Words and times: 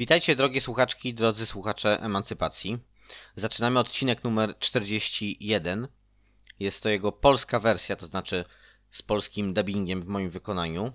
Witajcie 0.00 0.36
drogie 0.36 0.60
słuchaczki, 0.60 1.14
drodzy 1.14 1.46
słuchacze 1.46 1.98
Emancypacji. 2.02 2.78
Zaczynamy 3.36 3.78
odcinek 3.78 4.24
numer 4.24 4.58
41. 4.58 5.88
Jest 6.60 6.82
to 6.82 6.88
jego 6.88 7.12
polska 7.12 7.60
wersja, 7.60 7.96
to 7.96 8.06
znaczy 8.06 8.44
z 8.90 9.02
polskim 9.02 9.54
dubbingiem 9.54 10.02
w 10.02 10.06
moim 10.06 10.30
wykonaniu. 10.30 10.92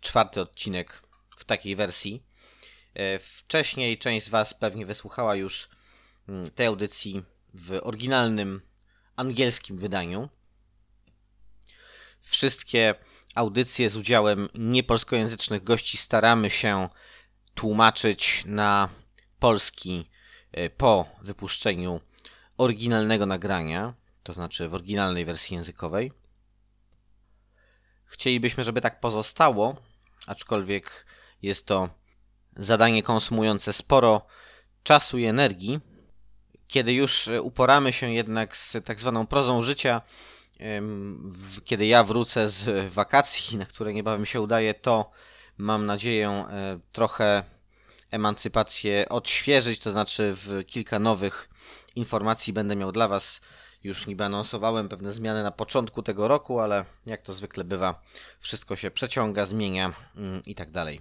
Czwarty 0.00 0.40
odcinek 0.40 1.02
w 1.36 1.44
takiej 1.44 1.76
wersji. 1.76 2.22
E, 2.94 3.18
Wcześniej 3.18 3.98
część 3.98 4.26
z 4.26 4.28
Was 4.28 4.54
pewnie 4.54 4.86
wysłuchała 4.86 5.36
już 5.36 5.68
mm, 6.28 6.50
tej 6.50 6.66
audycji 6.66 7.22
w 7.54 7.78
oryginalnym 7.82 8.62
angielskim 9.16 9.78
wydaniu. 9.78 10.28
Wszystkie 12.20 12.94
audycje 13.34 13.90
z 13.90 13.96
udziałem 13.96 14.48
niepolskojęzycznych 14.54 15.64
gości 15.64 15.96
staramy 15.96 16.50
się 16.50 16.88
tłumaczyć 17.54 18.42
na 18.46 18.88
polski 19.38 20.08
e, 20.52 20.70
po 20.70 21.06
wypuszczeniu 21.22 22.00
oryginalnego 22.58 23.26
nagrania, 23.26 23.94
to 24.22 24.32
znaczy 24.32 24.68
w 24.68 24.74
oryginalnej 24.74 25.24
wersji 25.24 25.56
językowej. 25.56 26.12
Chcielibyśmy, 28.04 28.64
żeby 28.64 28.80
tak 28.80 29.00
pozostało, 29.00 29.76
aczkolwiek 30.26 31.06
jest 31.42 31.66
to 31.66 31.88
zadanie 32.56 33.02
konsumujące 33.02 33.72
sporo 33.72 34.26
czasu 34.82 35.18
i 35.18 35.24
energii. 35.24 35.80
Kiedy 36.68 36.92
już 36.92 37.28
e, 37.28 37.42
uporamy 37.42 37.92
się 37.92 38.12
jednak 38.12 38.56
z 38.56 38.76
tak 38.84 39.00
zwaną 39.00 39.26
prozą 39.26 39.62
życia, 39.62 40.02
kiedy 41.64 41.86
ja 41.86 42.04
wrócę 42.04 42.48
z 42.48 42.92
wakacji, 42.92 43.58
na 43.58 43.66
które 43.66 43.94
niebawem 43.94 44.26
się 44.26 44.40
udaje, 44.40 44.74
to 44.74 45.10
mam 45.58 45.86
nadzieję 45.86 46.28
e, 46.28 46.78
trochę 46.92 47.42
emancypację 48.10 49.08
odświeżyć, 49.08 49.80
to 49.80 49.92
znaczy 49.92 50.32
w 50.34 50.64
kilka 50.66 50.98
nowych 50.98 51.48
informacji 51.96 52.52
będę 52.52 52.76
miał 52.76 52.92
dla 52.92 53.08
Was. 53.08 53.40
Już 53.84 54.06
niby 54.06 54.24
anonsowałem 54.24 54.88
pewne 54.88 55.12
zmiany 55.12 55.42
na 55.42 55.50
początku 55.50 56.02
tego 56.02 56.28
roku, 56.28 56.60
ale 56.60 56.84
jak 57.06 57.22
to 57.22 57.32
zwykle 57.32 57.64
bywa, 57.64 58.02
wszystko 58.40 58.76
się 58.76 58.90
przeciąga, 58.90 59.46
zmienia 59.46 59.92
mm, 60.16 60.42
i 60.46 60.54
tak 60.54 60.70
dalej. 60.70 61.00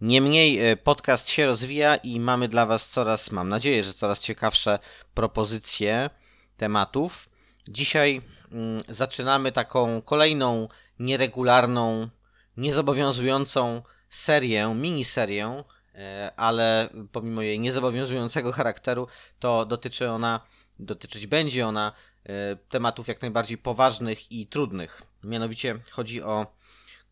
Niemniej 0.00 0.70
e, 0.70 0.76
podcast 0.76 1.28
się 1.28 1.46
rozwija 1.46 1.96
i 1.96 2.20
mamy 2.20 2.48
dla 2.48 2.66
Was 2.66 2.88
coraz, 2.88 3.30
mam 3.30 3.48
nadzieję, 3.48 3.84
że 3.84 3.94
coraz 3.94 4.20
ciekawsze 4.20 4.78
propozycje 5.14 6.10
tematów. 6.56 7.28
Dzisiaj 7.68 8.22
mm, 8.52 8.80
zaczynamy 8.88 9.52
taką 9.52 10.02
kolejną 10.02 10.68
nieregularną, 10.98 12.08
niezobowiązującą 12.56 13.82
serię, 14.08 14.74
miniserię, 14.74 15.64
e, 15.94 16.32
ale 16.36 16.88
pomimo 17.12 17.42
jej 17.42 17.60
niezobowiązującego 17.60 18.52
charakteru, 18.52 19.08
to 19.38 19.66
dotyczy 19.66 20.10
ona, 20.10 20.40
dotyczyć 20.78 21.26
będzie 21.26 21.66
ona 21.66 21.92
e, 22.24 22.56
tematów 22.56 23.08
jak 23.08 23.22
najbardziej 23.22 23.58
poważnych 23.58 24.32
i 24.32 24.46
trudnych. 24.46 25.02
Mianowicie 25.24 25.78
chodzi 25.90 26.22
o 26.22 26.46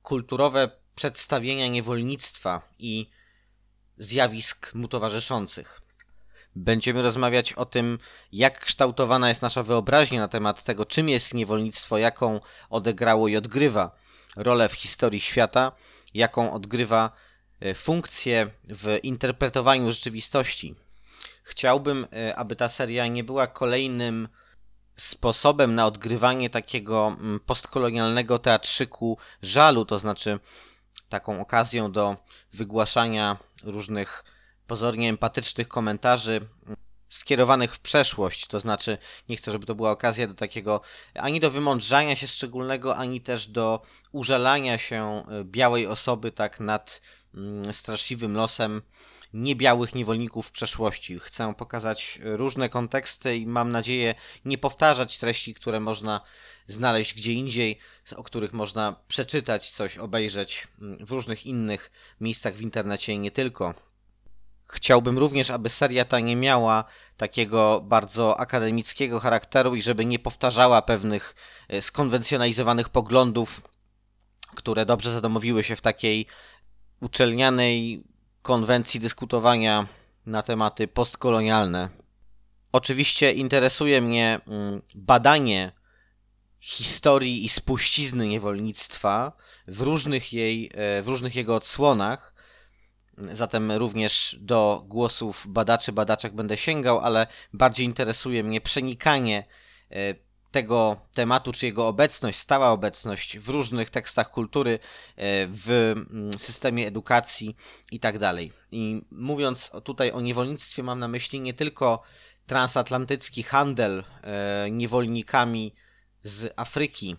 kulturowe 0.02 0.70
przedstawienia 0.94 1.68
niewolnictwa 1.68 2.62
i 2.78 3.10
zjawisk 3.98 4.74
mu 4.74 4.88
towarzyszących. 4.88 5.82
Będziemy 6.56 7.02
rozmawiać 7.02 7.52
o 7.52 7.66
tym, 7.66 7.98
jak 8.32 8.64
kształtowana 8.64 9.28
jest 9.28 9.42
nasza 9.42 9.62
wyobraźnia 9.62 10.20
na 10.20 10.28
temat 10.28 10.64
tego, 10.64 10.86
czym 10.86 11.08
jest 11.08 11.34
niewolnictwo, 11.34 11.98
jaką 11.98 12.40
odegrało 12.70 13.28
i 13.28 13.36
odgrywa 13.36 13.96
rolę 14.36 14.68
w 14.68 14.72
historii 14.72 15.20
świata, 15.20 15.72
jaką 16.14 16.52
odgrywa 16.52 17.10
e, 17.60 17.74
funkcję 17.74 18.50
w 18.64 18.98
interpretowaniu 19.02 19.92
rzeczywistości. 19.92 20.74
Chciałbym, 21.42 22.06
e, 22.12 22.36
aby 22.36 22.56
ta 22.56 22.68
seria 22.68 23.06
nie 23.06 23.24
była 23.24 23.46
kolejnym 23.46 24.28
sposobem 24.96 25.74
na 25.74 25.86
odgrywanie 25.86 26.50
takiego 26.50 27.16
mm, 27.20 27.40
postkolonialnego 27.40 28.38
teatrzyku 28.38 29.18
żalu, 29.42 29.84
to 29.84 29.98
znaczy 29.98 30.40
taką 31.08 31.40
okazją 31.40 31.92
do 31.92 32.16
wygłaszania 32.52 33.36
różnych 33.64 34.24
pozornie 34.66 35.08
empatycznych 35.08 35.68
komentarzy 35.68 36.48
skierowanych 37.12 37.74
w 37.74 37.80
przeszłość, 37.80 38.46
to 38.46 38.60
znaczy 38.60 38.98
nie 39.28 39.36
chcę, 39.36 39.52
żeby 39.52 39.66
to 39.66 39.74
była 39.74 39.90
okazja 39.90 40.26
do 40.26 40.34
takiego 40.34 40.80
ani 41.14 41.40
do 41.40 41.50
wymądrzania 41.50 42.16
się 42.16 42.26
szczególnego, 42.26 42.96
ani 42.96 43.20
też 43.20 43.46
do 43.46 43.82
użalania 44.12 44.78
się 44.78 45.24
y, 45.40 45.44
białej 45.44 45.86
osoby 45.86 46.32
tak 46.32 46.60
nad 46.60 47.00
mm, 47.34 47.74
straszliwym 47.74 48.34
losem 48.36 48.82
niebiałych 49.34 49.94
niewolników 49.94 50.46
w 50.46 50.50
przeszłości. 50.50 51.18
Chcę 51.18 51.54
pokazać 51.54 52.18
różne 52.22 52.68
konteksty 52.68 53.36
i 53.36 53.46
mam 53.46 53.72
nadzieję 53.72 54.14
nie 54.44 54.58
powtarzać 54.58 55.18
treści, 55.18 55.54
które 55.54 55.80
można 55.80 56.20
znaleźć 56.68 57.14
gdzie 57.14 57.32
indziej, 57.32 57.78
o 58.16 58.22
których 58.22 58.52
można 58.52 58.96
przeczytać 59.08 59.70
coś, 59.70 59.98
obejrzeć 59.98 60.68
mm, 60.80 61.06
w 61.06 61.10
różnych 61.10 61.46
innych 61.46 61.90
miejscach 62.20 62.54
w 62.54 62.60
internecie 62.60 63.12
i 63.12 63.18
nie 63.18 63.30
tylko. 63.30 63.91
Chciałbym 64.72 65.18
również, 65.18 65.50
aby 65.50 65.68
seria 65.68 66.04
ta 66.04 66.20
nie 66.20 66.36
miała 66.36 66.84
takiego 67.16 67.80
bardzo 67.84 68.40
akademickiego 68.40 69.20
charakteru 69.20 69.74
i 69.74 69.82
żeby 69.82 70.04
nie 70.04 70.18
powtarzała 70.18 70.82
pewnych 70.82 71.34
e, 71.68 71.82
skonwencjonalizowanych 71.82 72.88
poglądów, 72.88 73.62
które 74.54 74.86
dobrze 74.86 75.12
zadomowiły 75.12 75.62
się 75.62 75.76
w 75.76 75.80
takiej 75.80 76.26
uczelnianej 77.00 78.04
konwencji 78.42 79.00
dyskutowania 79.00 79.86
na 80.26 80.42
tematy 80.42 80.88
postkolonialne. 80.88 81.88
Oczywiście 82.72 83.32
interesuje 83.32 84.00
mnie 84.00 84.40
mm, 84.46 84.82
badanie 84.94 85.72
historii 86.60 87.44
i 87.44 87.48
spuścizny 87.48 88.28
niewolnictwa 88.28 89.32
w 89.68 89.80
różnych, 89.80 90.32
jej, 90.32 90.70
e, 90.74 91.02
w 91.02 91.08
różnych 91.08 91.36
jego 91.36 91.56
odsłonach. 91.56 92.31
Zatem 93.32 93.72
również 93.72 94.36
do 94.40 94.84
głosów 94.86 95.44
badaczy, 95.48 95.92
badaczek 95.92 96.34
będę 96.34 96.56
sięgał, 96.56 97.00
ale 97.00 97.26
bardziej 97.52 97.86
interesuje 97.86 98.44
mnie 98.44 98.60
przenikanie 98.60 99.44
e, 99.90 100.14
tego 100.50 100.96
tematu, 101.12 101.52
czy 101.52 101.66
jego 101.66 101.88
obecność, 101.88 102.38
stała 102.38 102.70
obecność 102.70 103.38
w 103.38 103.48
różnych 103.48 103.90
tekstach 103.90 104.30
kultury, 104.30 104.78
e, 105.16 105.46
w 105.46 105.70
mm, 105.70 106.38
systemie 106.38 106.86
edukacji 106.86 107.56
i 107.92 108.00
tak 108.00 108.18
dalej. 108.18 108.52
I 108.72 109.02
mówiąc 109.10 109.70
tutaj 109.84 110.12
o 110.12 110.20
niewolnictwie, 110.20 110.82
mam 110.82 110.98
na 110.98 111.08
myśli 111.08 111.40
nie 111.40 111.54
tylko 111.54 112.02
transatlantycki 112.46 113.42
handel 113.42 114.04
e, 114.22 114.70
niewolnikami 114.70 115.74
z 116.22 116.52
Afryki, 116.56 117.16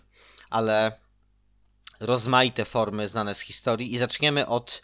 ale 0.50 1.00
rozmaite 2.00 2.64
formy 2.64 3.08
znane 3.08 3.34
z 3.34 3.40
historii 3.40 3.94
i 3.94 3.98
zaczniemy 3.98 4.46
od, 4.46 4.82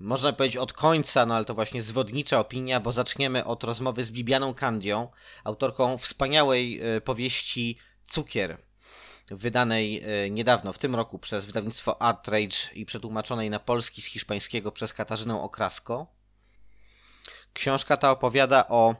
można 0.00 0.32
powiedzieć 0.32 0.56
od 0.56 0.72
końca, 0.72 1.26
no 1.26 1.34
ale 1.34 1.44
to 1.44 1.54
właśnie 1.54 1.82
zwodnicza 1.82 2.40
opinia, 2.40 2.80
bo 2.80 2.92
zaczniemy 2.92 3.44
od 3.44 3.64
rozmowy 3.64 4.04
z 4.04 4.10
Bibianą 4.10 4.54
Kandią, 4.54 5.08
autorką 5.44 5.98
wspaniałej 5.98 6.96
y, 6.96 7.00
powieści 7.00 7.78
Cukier, 8.06 8.58
wydanej 9.30 10.04
y, 10.26 10.30
niedawno, 10.30 10.72
w 10.72 10.78
tym 10.78 10.94
roku 10.94 11.18
przez 11.18 11.44
wydawnictwo 11.44 12.02
Artrage 12.02 12.74
i 12.74 12.86
przetłumaczonej 12.86 13.50
na 13.50 13.58
polski 13.58 14.02
z 14.02 14.06
hiszpańskiego 14.06 14.72
przez 14.72 14.92
Katarzynę 14.92 15.42
Okrasko. 15.42 16.06
Książka 17.52 17.96
ta 17.96 18.10
opowiada 18.10 18.68
o 18.68 18.94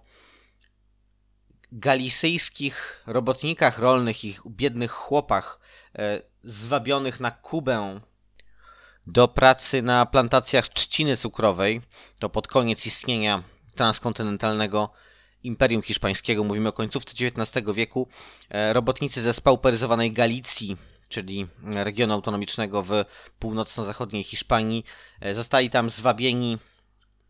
galicyjskich 1.73 3.03
robotnikach 3.07 3.79
rolnych 3.79 4.25
i 4.25 4.39
biednych 4.47 4.91
chłopach 4.91 5.61
e, 5.99 6.23
zwabionych 6.45 7.21
na 7.21 7.31
Kubę 7.31 8.01
do 9.09 9.29
pracy 9.29 9.83
na 9.83 10.07
plantacjach 10.07 10.69
trzciny 10.69 11.17
cukrowej. 11.17 11.81
To 12.19 12.29
pod 12.29 12.49
koniec 12.49 12.87
istnienia 12.87 13.43
transkontynentalnego 13.75 14.91
Imperium 15.43 15.83
Hiszpańskiego, 15.83 16.45
mówimy 16.45 16.69
o 16.69 16.73
końcówce 16.73 17.27
XIX 17.27 17.67
wieku. 17.75 18.09
E, 18.51 18.73
Robotnicy 18.73 19.21
ze 19.21 19.33
spauperyzowanej 19.33 20.13
Galicji, 20.13 20.77
czyli 21.09 21.47
regionu 21.63 22.15
autonomicznego 22.15 22.83
w 22.83 23.05
północno-zachodniej 23.39 24.25
Hiszpanii, 24.25 24.85
e, 25.21 25.35
zostali 25.35 25.71
tam 25.71 25.91
zwabieni 25.91 26.59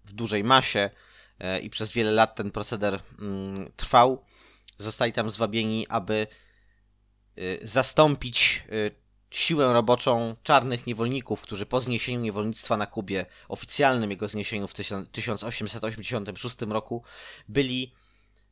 w 0.05 0.13
dużej 0.13 0.45
masie 0.45 0.91
e, 1.39 1.61
i 1.61 1.71
przez 1.71 1.93
wiele 1.93 2.11
lat 2.11 2.37
ten 2.37 2.51
proceder 2.51 3.01
mm, 3.19 3.73
trwał. 3.77 4.25
Zostali 4.79 5.13
tam 5.13 5.31
zwabieni, 5.31 5.87
aby 5.89 6.27
zastąpić 7.63 8.65
siłę 9.31 9.73
roboczą 9.73 10.37
czarnych 10.43 10.87
niewolników, 10.87 11.43
którzy 11.43 11.67
po 11.67 11.81
zniesieniu 11.81 12.21
niewolnictwa 12.21 12.77
na 12.77 12.87
Kubie, 12.87 13.27
oficjalnym 13.49 14.11
jego 14.11 14.29
zniesieniu 14.29 14.69
w 14.69 14.75
1886 14.75 16.57
roku, 16.69 17.03
byli 17.49 17.93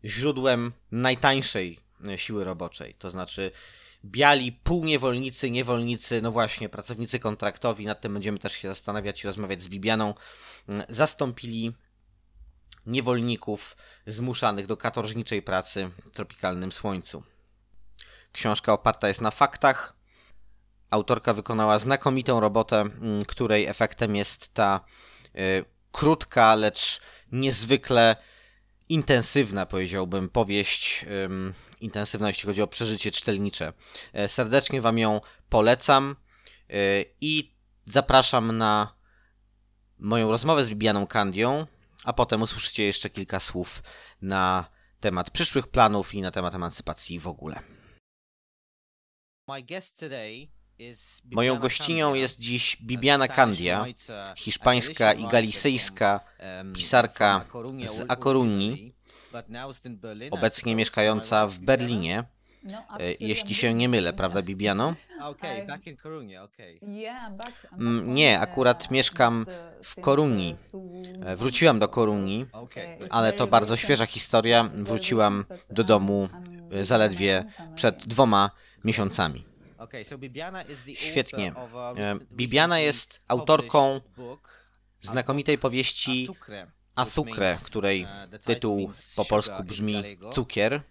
źródłem 0.05 0.73
najtańszej 0.93 1.79
y, 2.15 2.19
siły 2.19 2.45
roboczej. 2.45 2.95
To 2.95 3.11
znaczy 3.11 3.51
biali 4.05 4.53
półniewolnicy, 4.53 5.51
niewolnicy, 5.51 6.23
no 6.23 6.33
właśnie, 6.33 6.69
pracownicy 6.69 7.19
kontraktowi, 7.19 7.87
nad 7.87 8.01
tym 8.01 8.13
będziemy 8.13 8.39
też 8.39 8.53
się 8.53 8.69
zastanawiać 8.69 9.25
i 9.25 9.27
rozmawiać 9.27 9.63
z 9.63 9.69
Bibianą, 9.69 10.15
zastąpili 10.89 11.73
niewolników 12.87 13.77
zmuszanych 14.07 14.67
do 14.67 14.77
katorżniczej 14.77 15.43
pracy 15.43 15.91
w 16.05 16.11
tropikalnym 16.11 16.73
słońcu. 16.73 17.23
Książka 18.33 18.73
oparta 18.73 19.09
jest 19.09 19.21
na 19.21 19.31
faktach. 19.31 19.96
Autorka 20.91 21.35
wykonała 21.35 21.79
znakomitą 21.79 22.41
robotę, 22.41 22.85
której 23.27 23.67
efektem 23.67 24.17
jest 24.17 24.55
ta 24.55 24.81
y, 25.27 25.65
krótka, 25.93 26.55
lecz 26.55 27.01
niezwykle 27.33 28.17
intensywna, 28.89 29.67
powiedziałbym, 29.67 30.29
powieść. 30.29 31.07
Intensywna, 31.81 32.29
jeśli 32.29 32.47
chodzi 32.47 32.63
o 32.63 32.67
przeżycie 32.67 33.11
czytelnicze. 33.11 33.73
Y, 34.25 34.29
serdecznie 34.29 34.81
Wam 34.81 34.99
ją 34.99 35.21
polecam 35.49 36.17
y, 36.71 37.05
i 37.21 37.55
zapraszam 37.87 38.59
na 38.59 38.95
moją 39.99 40.31
rozmowę 40.31 40.65
z 40.65 40.69
Bibianą 40.69 41.07
Kandią, 41.07 41.67
a 42.05 42.13
potem 42.13 42.43
usłyszycie 42.43 42.85
jeszcze 42.85 43.11
kilka 43.11 43.41
słów 43.41 43.83
na 44.23 44.71
temat 45.01 45.31
przyszłych 45.31 45.69
planów 45.69 46.15
i 46.15 46.23
na 46.23 46.31
temat 46.31 46.55
emancypacji 46.55 47.21
w 47.21 47.27
ogóle. 47.27 47.61
Moją 51.31 51.59
gościnią 51.59 52.15
jest 52.15 52.41
dziś 52.41 52.77
Bibiana 52.83 53.29
Candia, 53.29 53.85
hiszpańska 54.37 55.13
i 55.13 55.27
galicyjska 55.27 56.21
pisarka 56.75 57.45
z 57.87 58.05
A 58.09 58.17
Coruni, 58.17 58.93
obecnie 60.31 60.77
mieszkająca 60.77 61.47
w 61.47 61.59
Berlinie. 61.59 62.25
Jeśli 63.21 63.55
się 63.55 63.75
nie 63.75 63.89
mylę, 63.89 64.13
prawda, 64.13 64.43
Bibiano? 64.43 64.95
Mm, 67.73 68.15
nie, 68.15 68.41
akurat 68.41 68.91
mieszkam 68.91 69.47
w 69.83 70.01
Koruni. 70.01 70.57
Wróciłam 71.37 71.79
do 71.79 71.89
Koruni, 71.89 72.47
ale 73.11 73.33
to 73.33 73.47
bardzo 73.47 73.77
świeża 73.77 74.07
historia. 74.07 74.71
Wróciłam 74.75 75.45
do 75.71 75.85
domu 75.85 76.29
zaledwie 76.83 77.45
przed 77.75 78.07
dwoma 78.07 78.51
miesiącami. 78.85 79.56
Świetnie. 80.95 81.53
Bibiana 82.33 82.79
jest 82.79 83.21
autorką 83.29 84.01
znakomitej 85.01 85.59
powieści 85.59 86.29
Asukre, 86.95 87.57
której 87.65 88.07
tytuł 88.45 88.93
po 89.17 89.25
polsku 89.25 89.65
brzmi 89.65 90.03
Cukier. 90.33 90.83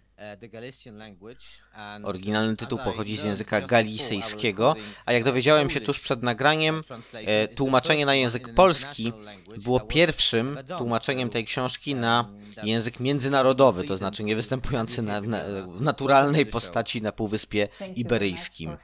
Oryginalny 2.04 2.56
tytuł 2.56 2.78
pochodzi 2.78 3.16
z 3.16 3.24
języka 3.24 3.60
galicyjskiego, 3.60 4.74
a 5.06 5.12
jak 5.12 5.24
dowiedziałem 5.24 5.70
się 5.70 5.80
tuż 5.80 6.00
przed 6.00 6.22
nagraniem, 6.22 6.82
e, 7.12 7.48
tłumaczenie 7.48 8.06
na 8.06 8.14
język 8.14 8.54
polski 8.54 9.12
było 9.58 9.80
pierwszym 9.80 10.58
tłumaczeniem 10.78 11.30
tej 11.30 11.44
książki 11.44 11.94
na 11.94 12.28
język 12.62 13.00
międzynarodowy, 13.00 13.84
to 13.84 13.96
znaczy 13.96 14.24
nie 14.24 14.36
występujący 14.36 15.02
na, 15.02 15.20
na, 15.20 15.42
w 15.68 15.82
naturalnej 15.82 16.46
postaci 16.46 17.02
na 17.02 17.12
Półwyspie 17.12 17.68
Iberyjskim. 17.96 18.76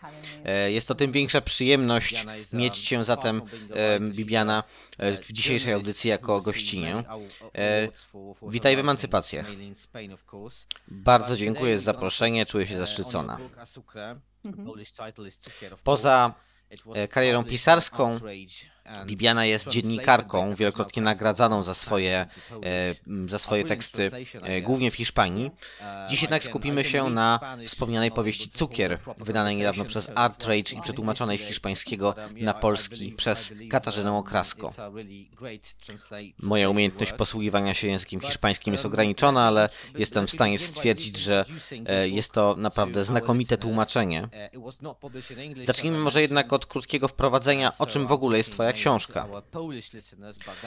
E, 0.44 0.72
jest 0.72 0.88
to 0.88 0.94
tym 0.94 1.12
większa 1.12 1.40
przyjemność 1.40 2.26
mieć 2.52 2.78
Cię 2.78 3.04
zatem, 3.04 3.42
e, 3.74 4.00
Bibiana, 4.00 4.64
w 5.22 5.32
dzisiejszej 5.32 5.72
audycji 5.72 6.10
jako 6.10 6.40
gościnie. 6.40 7.04
Witaj 8.42 8.76
w 8.76 8.78
emancypacjach. 8.78 9.46
Bardzo 10.88 11.21
dziękuję 11.36 11.78
za 11.78 11.84
zaproszenie, 11.84 12.46
czuję 12.46 12.66
się 12.66 12.78
zaszczycona. 12.78 13.38
Poza 15.84 16.34
karierą 17.10 17.44
pisarską 17.44 18.18
Bibiana 19.06 19.44
jest 19.44 19.68
dziennikarką, 19.68 20.54
wielokrotnie 20.54 21.02
nagradzaną 21.02 21.62
za 21.62 21.74
swoje, 21.74 22.26
e, 22.64 23.28
za 23.28 23.38
swoje 23.38 23.64
teksty, 23.64 24.10
e, 24.42 24.62
głównie 24.62 24.90
w 24.90 24.94
Hiszpanii. 24.94 25.50
Dziś 26.08 26.22
jednak 26.22 26.44
skupimy 26.44 26.84
się 26.84 27.10
na 27.10 27.56
wspomnianej 27.66 28.10
powieści 28.10 28.50
Cukier, 28.50 28.98
wydanej 29.18 29.56
niedawno 29.56 29.84
przez 29.84 30.10
Art 30.14 30.44
Rage 30.44 30.72
i 30.76 30.80
przetłumaczonej 30.80 31.38
z 31.38 31.42
hiszpańskiego 31.42 32.14
na 32.40 32.54
polski 32.54 33.12
przez 33.12 33.52
Katarzynę 33.70 34.16
Okrasko. 34.16 34.72
Moja 36.38 36.70
umiejętność 36.70 37.12
posługiwania 37.12 37.74
się 37.74 37.88
językiem 37.88 38.20
hiszpańskim 38.20 38.74
jest 38.74 38.86
ograniczona, 38.86 39.48
ale 39.48 39.68
jestem 39.98 40.26
w 40.26 40.30
stanie 40.30 40.58
stwierdzić, 40.58 41.18
że 41.18 41.44
e, 41.86 42.08
jest 42.08 42.32
to 42.32 42.54
naprawdę 42.58 43.04
znakomite 43.04 43.56
tłumaczenie. 43.56 44.28
Zacznijmy 45.62 45.98
może 45.98 46.22
jednak 46.22 46.52
od 46.52 46.66
krótkiego 46.66 47.08
wprowadzenia, 47.08 47.72
o 47.78 47.86
czym 47.86 48.06
w 48.06 48.12
ogóle 48.12 48.38
jest 48.38 48.52
Twoja 48.52 48.71
książka. 48.72 49.26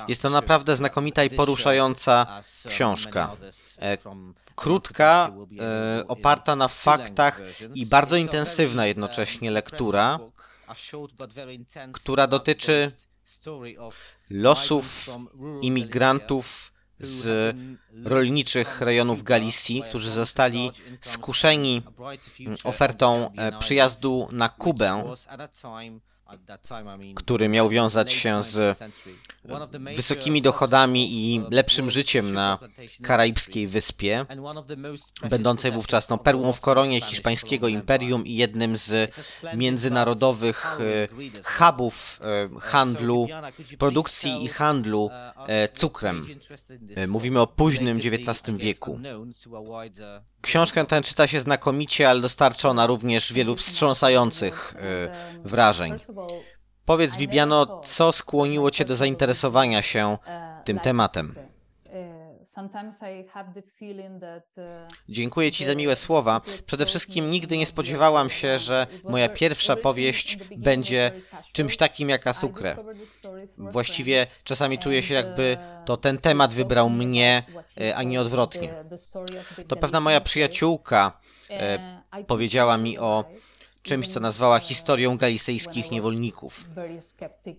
Jest 0.07 0.21
to 0.21 0.29
naprawdę 0.29 0.75
znakomita 0.75 1.23
i 1.23 1.29
poruszająca 1.29 2.41
książka. 2.67 3.35
E, 3.79 3.97
krótka, 4.55 5.31
e, 5.59 6.07
oparta 6.07 6.55
na 6.55 6.67
faktach 6.67 7.41
i 7.73 7.85
bardzo 7.85 8.17
intensywna 8.17 8.87
jednocześnie 8.87 9.51
lektura, 9.51 10.19
która 11.93 12.27
dotyczy 12.27 12.91
losów 14.29 15.09
imigrantów 15.61 16.75
z 16.99 17.55
rolniczych 18.03 18.81
rejonów 18.81 19.23
Galicji, 19.23 19.83
którzy 19.83 20.11
zostali 20.11 20.71
skuszeni 21.01 21.81
ofertą 22.63 23.31
e, 23.33 23.59
przyjazdu 23.59 24.27
na 24.31 24.49
Kubę 24.49 25.15
który 27.15 27.49
miał 27.49 27.69
wiązać 27.69 28.11
się 28.11 28.43
z 28.43 28.77
wysokimi 29.95 30.41
dochodami 30.41 31.11
i 31.11 31.41
lepszym 31.51 31.89
życiem 31.89 32.33
na 32.33 32.59
karaibskiej 33.03 33.67
wyspie, 33.67 34.25
będącej 35.29 35.71
wówczas 35.71 36.09
no, 36.09 36.17
perłą 36.17 36.53
w 36.53 36.61
koronie 36.61 37.01
hiszpańskiego 37.01 37.67
imperium 37.67 38.25
i 38.25 38.35
jednym 38.35 38.77
z 38.77 39.15
międzynarodowych 39.55 40.77
e, 40.79 41.07
hubów 41.43 42.19
e, 42.21 42.59
handlu, 42.59 43.27
produkcji 43.77 44.43
i 44.43 44.47
handlu 44.47 45.09
e, 45.47 45.69
cukrem. 45.69 46.27
Mówimy 47.07 47.41
o 47.41 47.47
późnym 47.47 47.97
XIX 47.97 48.57
wieku. 48.57 48.99
Książkę 50.45 50.85
tę 50.85 51.01
czyta 51.01 51.27
się 51.27 51.41
znakomicie, 51.41 52.09
ale 52.09 52.21
dostarcza 52.21 52.69
ona 52.69 52.87
również 52.87 53.33
wielu 53.33 53.55
wstrząsających 53.55 54.75
wrażeń. 55.43 55.93
Powiedz, 56.85 57.15
Bibiano, 57.15 57.81
co 57.83 58.11
skłoniło 58.11 58.71
Cię 58.71 58.85
do 58.85 58.95
zainteresowania 58.95 59.81
się 59.81 60.17
tym 60.65 60.79
tematem? 60.79 61.35
Dziękuję 65.09 65.51
Ci 65.51 65.65
za 65.65 65.75
miłe 65.75 65.95
słowa. 65.95 66.41
Przede 66.65 66.85
wszystkim 66.85 67.31
nigdy 67.31 67.57
nie 67.57 67.65
spodziewałam 67.65 68.29
się, 68.29 68.59
że 68.59 68.87
moja 69.03 69.29
pierwsza 69.29 69.75
powieść 69.75 70.37
będzie 70.57 71.11
czymś 71.51 71.77
takim 71.77 72.09
jak 72.09 72.27
Asukre. 72.27 72.75
Właściwie 73.57 74.27
czasami 74.43 74.79
czuję 74.79 75.03
się, 75.03 75.13
jakby 75.13 75.57
to 75.85 75.97
ten 75.97 76.17
temat 76.17 76.53
wybrał 76.53 76.89
mnie, 76.89 77.43
a 77.95 78.03
nie 78.03 78.21
odwrotnie. 78.21 78.73
To 79.67 79.75
pewna 79.75 79.99
moja 79.99 80.21
przyjaciółka 80.21 81.19
powiedziała 82.27 82.77
mi 82.77 82.97
o 82.99 83.25
czymś, 83.85 84.07
co 84.07 84.19
nazwała 84.19 84.59
historią 84.59 85.17
galicyjskich 85.17 85.91
niewolników. 85.91 86.69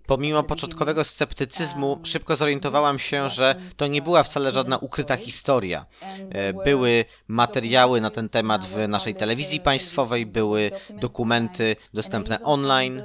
Pomimo 0.07 0.43
początkowego 0.43 1.05
sceptycyzmu, 1.05 2.01
szybko 2.03 2.37
zorientowałam 2.37 2.99
się, 2.99 3.31
że 3.31 3.55
to 3.77 3.87
nie 3.87 4.03
była 4.03 4.23
wcale 4.23 4.51
żadna 4.51 4.79
ukryta 4.79 5.17
historia. 5.17 5.87
E, 6.31 6.53
były 6.53 7.05
materiały 7.29 8.01
na 8.01 8.11
ten 8.11 8.29
temat 8.29 8.67
w 8.67 8.89
naszej 8.89 9.15
telewizji 9.15 9.61
państwowej, 9.61 10.27
były 10.27 10.71
dokumenty 10.91 11.77
dostępne 11.95 12.43
online. 12.43 13.03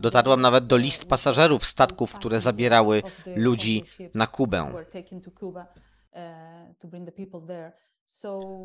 Dotarłam 0.00 0.40
nawet 0.40 0.66
do 0.66 0.76
list 0.76 1.04
pasażerów 1.04 1.64
statków, 1.64 2.14
które 2.14 2.40
zabierały 2.40 3.02
ludzi 3.36 3.84
na 4.14 4.26
Kubę. 4.26 4.72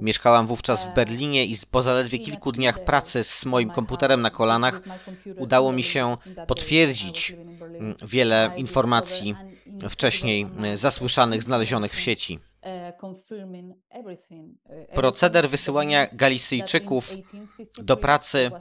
Mieszkałam 0.01 0.47
wówczas 0.47 0.85
w 0.85 0.93
Berlinie 0.93 1.45
i 1.45 1.57
po 1.71 1.83
zaledwie 1.83 2.19
kilku 2.19 2.51
dniach 2.51 2.83
pracy 2.83 3.23
z 3.23 3.45
moim 3.45 3.69
komputerem 3.69 4.21
na 4.21 4.29
kolanach 4.29 4.81
udało 5.37 5.71
mi 5.71 5.83
się 5.83 6.17
potwierdzić 6.47 7.35
wiele 8.05 8.51
informacji 8.55 9.35
wcześniej 9.89 10.47
e, 10.63 10.77
zasłyszanych, 10.77 11.43
znalezionych 11.43 11.95
w 11.95 11.99
sieci. 11.99 12.39
Proceder 14.93 15.49
wysyłania 15.49 16.07
Galicyjczyków 16.13 17.13
do 17.77 17.97
pracy 17.97 18.51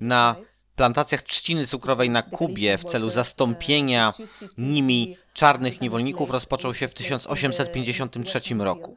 na 0.00 0.36
plantacjach 0.76 1.22
trzciny 1.22 1.66
cukrowej 1.66 2.10
na 2.10 2.22
Kubie 2.22 2.78
w 2.78 2.84
celu 2.84 3.10
zastąpienia 3.10 4.12
nimi 4.58 5.16
czarnych 5.32 5.80
niewolników 5.80 6.30
rozpoczął 6.30 6.74
się 6.74 6.88
w 6.88 6.94
1853 6.94 8.54
roku. 8.54 8.96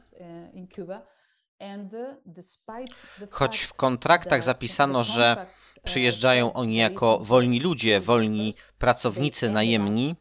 Choć 3.31 3.57
w 3.61 3.73
kontraktach 3.73 4.43
zapisano, 4.43 5.03
że 5.03 5.45
przyjeżdżają 5.83 6.53
oni 6.53 6.75
jako 6.75 7.19
wolni 7.19 7.59
ludzie, 7.59 7.99
wolni 7.99 8.55
pracownicy 8.77 9.49
najemni, 9.49 10.15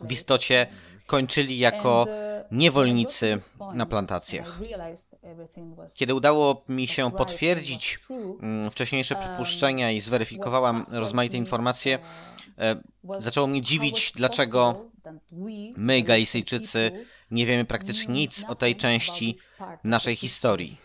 w 0.00 0.12
istocie 0.12 0.66
kończyli 1.06 1.58
jako 1.58 2.06
niewolnicy 2.50 3.38
na 3.74 3.86
plantacjach. 3.86 4.58
Kiedy 5.96 6.14
udało 6.14 6.62
mi 6.68 6.86
się 6.86 7.10
potwierdzić 7.12 7.98
mm, 8.40 8.70
wcześniejsze 8.70 9.16
przypuszczenia 9.16 9.90
i 9.90 10.00
zweryfikowałam 10.00 10.84
rozmaite 10.92 11.36
informacje, 11.36 11.98
e, 12.58 12.82
zaczęło 13.18 13.46
mnie 13.46 13.62
dziwić, 13.62 14.12
dlaczego 14.16 14.90
my, 15.76 16.02
Galicyjczycy, 16.02 17.06
nie 17.32 17.46
wiemy 17.46 17.64
praktycznie 17.64 18.14
nic 18.14 18.44
o 18.48 18.54
tej 18.54 18.76
części 18.76 19.36
naszej 19.84 20.16
historii. 20.16 20.76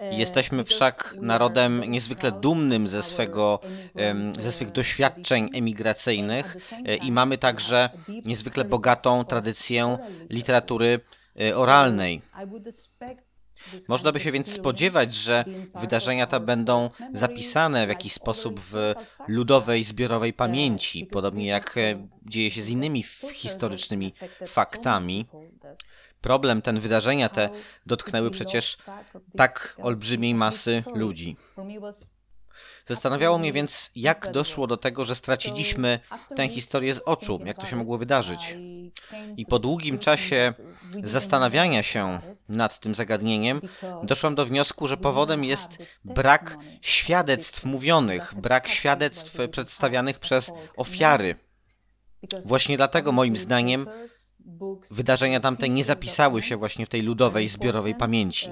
Jesteśmy 0.00 0.64
wszak 0.64 1.14
narodem 1.20 1.82
niezwykle 1.86 2.32
dumnym 2.32 2.88
ze, 2.88 3.02
swego, 3.02 3.60
ze 4.40 4.52
swych 4.52 4.72
doświadczeń 4.72 5.50
emigracyjnych 5.54 6.56
e, 6.86 6.96
i 6.96 7.12
mamy 7.12 7.38
także 7.38 7.90
niezwykle 8.24 8.64
bogatą 8.64 9.24
tradycję 9.24 9.98
literatury 10.30 11.00
e, 11.40 11.56
oralnej. 11.56 12.22
Można 13.88 14.12
by 14.12 14.20
się 14.20 14.32
więc 14.32 14.52
spodziewać, 14.52 15.14
że 15.14 15.44
wydarzenia 15.74 16.26
te 16.26 16.40
będą 16.40 16.90
zapisane 17.14 17.86
w 17.86 17.88
jakiś 17.88 18.12
sposób 18.12 18.60
w 18.60 18.94
ludowej, 19.28 19.84
zbiorowej 19.84 20.32
pamięci, 20.32 21.06
podobnie 21.06 21.46
jak 21.46 21.76
e, 21.78 22.08
dzieje 22.22 22.50
się 22.50 22.62
z 22.62 22.68
innymi 22.68 23.02
historycznymi 23.32 24.14
faktami. 24.46 25.26
Problem, 26.20 26.62
ten 26.62 26.80
wydarzenia 26.80 27.28
te 27.28 27.50
dotknęły 27.86 28.30
przecież 28.30 28.78
tak 29.36 29.76
olbrzymiej 29.82 30.34
masy 30.34 30.84
ludzi. 30.94 31.36
Zastanawiało 32.88 33.38
mnie 33.38 33.52
więc, 33.52 33.90
jak 33.96 34.32
doszło 34.32 34.66
do 34.66 34.76
tego, 34.76 35.04
że 35.04 35.14
straciliśmy 35.14 36.00
tę 36.36 36.48
historię 36.48 36.94
z 36.94 37.02
oczu, 37.04 37.40
jak 37.44 37.56
to 37.56 37.66
się 37.66 37.76
mogło 37.76 37.98
wydarzyć. 37.98 38.56
I 39.36 39.46
po 39.46 39.58
długim 39.58 39.98
czasie 39.98 40.54
zastanawiania 41.04 41.82
się 41.82 42.18
nad 42.48 42.78
tym 42.78 42.94
zagadnieniem, 42.94 43.60
doszłam 44.02 44.34
do 44.34 44.46
wniosku, 44.46 44.88
że 44.88 44.96
powodem 44.96 45.44
jest 45.44 45.78
brak 46.04 46.58
świadectw 46.80 47.64
mówionych, 47.64 48.34
brak 48.36 48.68
świadectw 48.68 49.36
przedstawianych 49.50 50.18
przez 50.18 50.52
ofiary. 50.76 51.36
Właśnie 52.44 52.76
dlatego, 52.76 53.12
moim 53.12 53.36
zdaniem, 53.36 53.86
Wydarzenia 54.90 55.40
tamte 55.40 55.68
nie 55.68 55.84
zapisały 55.84 56.42
się 56.42 56.56
właśnie 56.56 56.86
w 56.86 56.88
tej 56.88 57.02
ludowej, 57.02 57.48
zbiorowej 57.48 57.94
pamięci. 57.94 58.50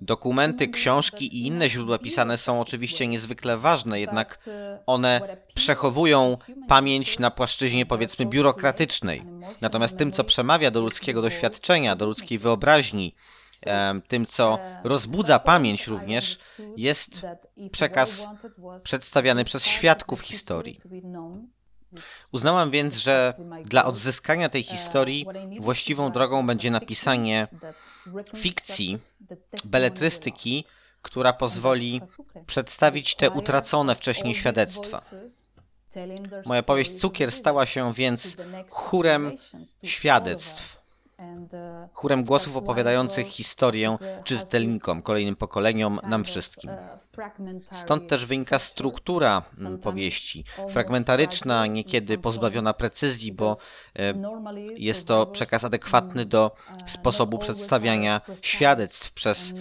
Dokumenty, 0.00 0.68
książki 0.68 1.36
i 1.36 1.46
inne 1.46 1.70
źródła 1.70 1.98
pisane 1.98 2.38
są 2.38 2.60
oczywiście 2.60 3.06
niezwykle 3.06 3.56
ważne, 3.56 4.00
jednak 4.00 4.48
one 4.86 5.36
przechowują 5.54 6.36
pamięć 6.68 7.18
na 7.18 7.30
płaszczyźnie 7.30 7.86
powiedzmy 7.86 8.26
biurokratycznej. 8.26 9.22
Natomiast 9.60 9.96
tym, 9.96 10.12
co 10.12 10.24
przemawia 10.24 10.70
do 10.70 10.80
ludzkiego 10.80 11.22
doświadczenia, 11.22 11.96
do 11.96 12.06
ludzkiej 12.06 12.38
wyobraźni, 12.38 13.14
tym, 14.08 14.26
co 14.26 14.58
rozbudza 14.84 15.38
pamięć 15.38 15.86
również, 15.86 16.38
jest 16.76 17.26
przekaz 17.72 18.26
przedstawiany 18.82 19.44
przez 19.44 19.64
świadków 19.64 20.20
historii. 20.20 20.80
Uznałam 22.32 22.70
więc, 22.70 22.96
że 22.96 23.34
dla 23.64 23.84
odzyskania 23.84 24.48
tej 24.48 24.62
historii 24.62 25.26
właściwą 25.60 26.12
drogą 26.12 26.46
będzie 26.46 26.70
napisanie 26.70 27.48
fikcji, 28.36 28.98
beletrystyki, 29.64 30.64
która 31.02 31.32
pozwoli 31.32 32.00
przedstawić 32.46 33.14
te 33.14 33.30
utracone 33.30 33.94
wcześniej 33.94 34.34
świadectwa. 34.34 35.02
Moja 36.46 36.62
powieść 36.62 37.00
Cukier 37.00 37.32
stała 37.32 37.66
się 37.66 37.92
więc 37.92 38.36
chórem 38.68 39.36
świadectw 39.82 40.79
chórem 41.92 42.24
głosów 42.24 42.56
opowiadających 42.56 43.26
historię 43.26 43.96
czytelnikom, 44.24 45.02
kolejnym 45.02 45.36
pokoleniom, 45.36 46.00
nam 46.02 46.24
wszystkim. 46.24 46.70
Stąd 47.72 48.08
też 48.08 48.26
wynika 48.26 48.58
struktura 48.58 49.42
mm, 49.58 49.78
powieści. 49.78 50.44
Fragmentaryczna, 50.70 51.66
niekiedy 51.66 52.18
pozbawiona 52.18 52.74
precyzji, 52.74 53.32
bo 53.32 53.56
e, 53.98 54.14
jest 54.76 55.06
to 55.06 55.26
przekaz 55.26 55.64
adekwatny 55.64 56.24
do 56.26 56.54
sposobu 56.86 57.38
przedstawiania 57.38 58.20
świadectw 58.42 59.12
przez 59.12 59.54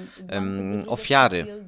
ofiary. 0.88 1.66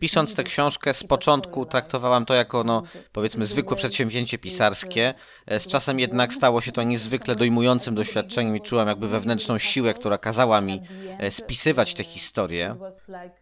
Pisząc 0.00 0.34
tę 0.34 0.42
książkę, 0.42 0.94
z 0.94 1.04
początku 1.04 1.66
traktowałam 1.66 2.26
to 2.26 2.34
jako, 2.34 2.64
no, 2.64 2.82
powiedzmy, 3.12 3.46
zwykłe 3.46 3.76
przedsięwzięcie 3.76 4.38
pisarskie. 4.38 5.14
E, 5.46 5.60
z 5.60 5.66
czasem 5.66 6.00
jednak 6.00 6.34
stało 6.34 6.60
się 6.60 6.72
to 6.72 6.82
niezwykle 6.94 7.36
dojmującym 7.84 7.94
doświadczeniem 7.94 8.56
i 8.56 8.60
czułam 8.60 8.88
jakby 8.88 9.08
wewnętrzną 9.08 9.58
siłę, 9.58 9.94
która 9.94 10.18
kazała 10.18 10.60
mi 10.60 10.80
e, 11.18 11.30
spisywać 11.30 11.94
tę 11.94 12.04
historię. 12.04 12.76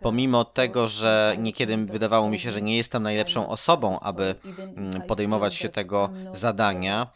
Pomimo 0.00 0.44
tego, 0.44 0.88
że 0.88 1.36
niekiedy 1.38 1.76
wydawało 1.76 2.30
mi 2.30 2.38
się, 2.38 2.50
że 2.50 2.62
nie 2.62 2.76
jestem 2.76 3.02
najlepszą 3.02 3.48
osobą, 3.48 3.98
aby 4.00 4.34
mm, 4.76 5.02
podejmować 5.02 5.54
się 5.54 5.68
tego 5.68 6.10
zadania, 6.32 7.06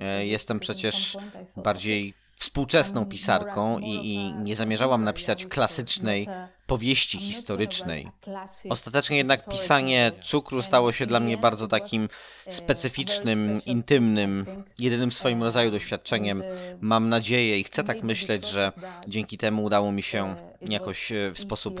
e, 0.00 0.26
jestem 0.26 0.60
przecież 0.60 1.16
bardziej 1.56 2.14
współczesną 2.36 3.06
pisarką 3.06 3.78
i, 3.78 4.06
i, 4.06 4.32
nie 4.34 4.56
zamierzałam 4.56 5.04
napisać 5.04 5.46
klasycznej 5.46 6.28
powieści 6.66 7.18
historycznej. 7.18 8.08
Ostatecznie 8.68 9.16
jednak 9.16 9.48
pisanie 9.48 10.12
cukru 10.22 10.62
stało 10.62 10.92
się 10.92 11.06
dla 11.06 11.20
mnie 11.20 11.36
bardzo 11.36 11.66
takim 11.66 12.08
specyficznym, 12.50 13.60
intymnym, 13.66 14.46
jedynym 14.78 15.10
w 15.10 15.14
swoim 15.14 15.42
rodzaju 15.42 15.70
doświadczeniem. 15.70 16.42
Mam 16.80 17.08
nadzieję 17.08 17.60
i 17.60 17.64
chcę 17.64 17.84
tak 17.84 18.02
myśleć, 18.02 18.48
że 18.48 18.72
dzięki 19.08 19.38
temu 19.38 19.64
udało 19.64 19.92
mi 19.92 20.02
się 20.02 20.34
jakoś 20.60 21.12
e, 21.12 21.30
w 21.30 21.38
sposób 21.38 21.80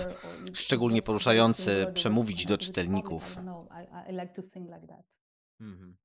szczególnie 0.52 1.02
poruszający 1.02 1.86
przemówić 1.94 2.46
do 2.46 2.58
czytelników. 2.58 3.36
Mhm. 5.60 5.96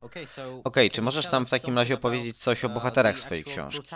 Okej, 0.00 0.26
okay, 0.64 0.90
czy 0.90 1.02
możesz 1.02 1.30
nam 1.30 1.46
w 1.46 1.50
takim 1.50 1.76
razie 1.78 1.94
opowiedzieć 1.94 2.36
coś 2.36 2.64
o 2.64 2.68
bohaterach 2.68 3.18
swojej 3.18 3.44
książki? 3.44 3.88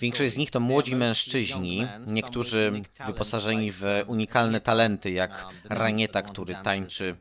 Większość 0.00 0.32
z 0.32 0.36
nich 0.36 0.50
to 0.50 0.60
młodzi 0.60 0.96
mężczyźni, 0.96 1.86
niektórzy 2.06 2.72
wyposażeni 3.06 3.72
w 3.72 3.84
unikalne 4.06 4.60
talenty, 4.60 5.10
jak 5.10 5.46
Ranieta, 5.64 6.22
który 6.22 6.54
tańczy 6.54 7.16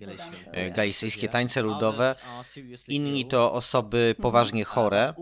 e, 0.52 0.72
galicyjskie 0.72 1.30
tańce 1.30 1.62
ludowe, 1.62 2.16
inni 2.88 3.26
to 3.26 3.54
osoby 3.54 4.16
poważnie 4.22 4.64
chore. 4.64 5.14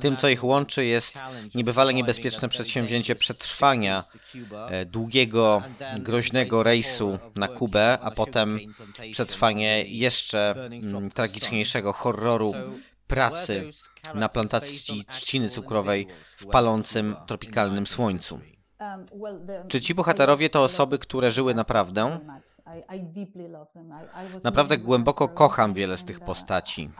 Tym, 0.00 0.16
co 0.16 0.28
ich 0.28 0.44
łączy, 0.44 0.84
jest 0.84 1.18
niebywale 1.54 1.94
niebezpieczne 1.94 2.48
przedsięwzięcie 2.48 3.16
przetrwania 3.16 4.04
e, 4.68 4.86
długiego, 4.86 5.62
groźnego 5.98 6.62
rejsu 6.62 7.18
na 7.36 7.48
Kubę, 7.48 7.98
a 8.02 8.10
potem 8.10 8.60
przetrwanie 9.12 9.82
jeszcze 9.82 10.70
tragiczniejszego 11.14 11.92
horroru 11.92 12.54
pracy 13.06 13.70
na 14.14 14.28
plantacji 14.28 15.04
trzciny 15.04 15.50
cukrowej 15.50 16.06
w 16.36 16.46
palącym 16.46 17.16
tropikalnym 17.26 17.86
słońcu. 17.86 18.40
Czy 19.68 19.80
ci 19.80 19.94
bohaterowie 19.94 20.50
to 20.50 20.62
osoby, 20.62 20.98
które 20.98 21.30
żyły 21.30 21.54
naprawdę? 21.54 22.18
Naprawdę 24.44 24.78
głęboko 24.78 25.28
kocham 25.28 25.74
wiele 25.74 25.98
z 25.98 26.04
tych 26.04 26.20
postaci. 26.20 26.90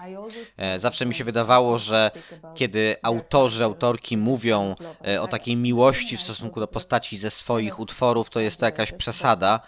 E, 0.57 0.79
zawsze 0.79 1.07
mi 1.07 1.15
się 1.15 1.25
wydawało, 1.25 1.79
że 1.79 2.11
kiedy 2.55 2.97
autorzy, 3.03 3.65
autorki 3.65 4.17
mówią 4.17 4.75
e, 5.09 5.23
o 5.23 5.29
takiej 5.29 5.57
miłości 5.57 6.17
w 6.17 6.23
stosunku 6.23 6.61
do 6.61 6.69
postaci 6.69 7.17
ze 7.17 7.31
swoich 7.31 7.81
utworów, 7.81 8.31
to 8.31 8.41
jest 8.41 8.61
to 8.61 8.67
jakaś 8.67 8.93
przesada, 8.93 9.61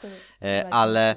e, 0.43 0.69
ale 0.71 1.17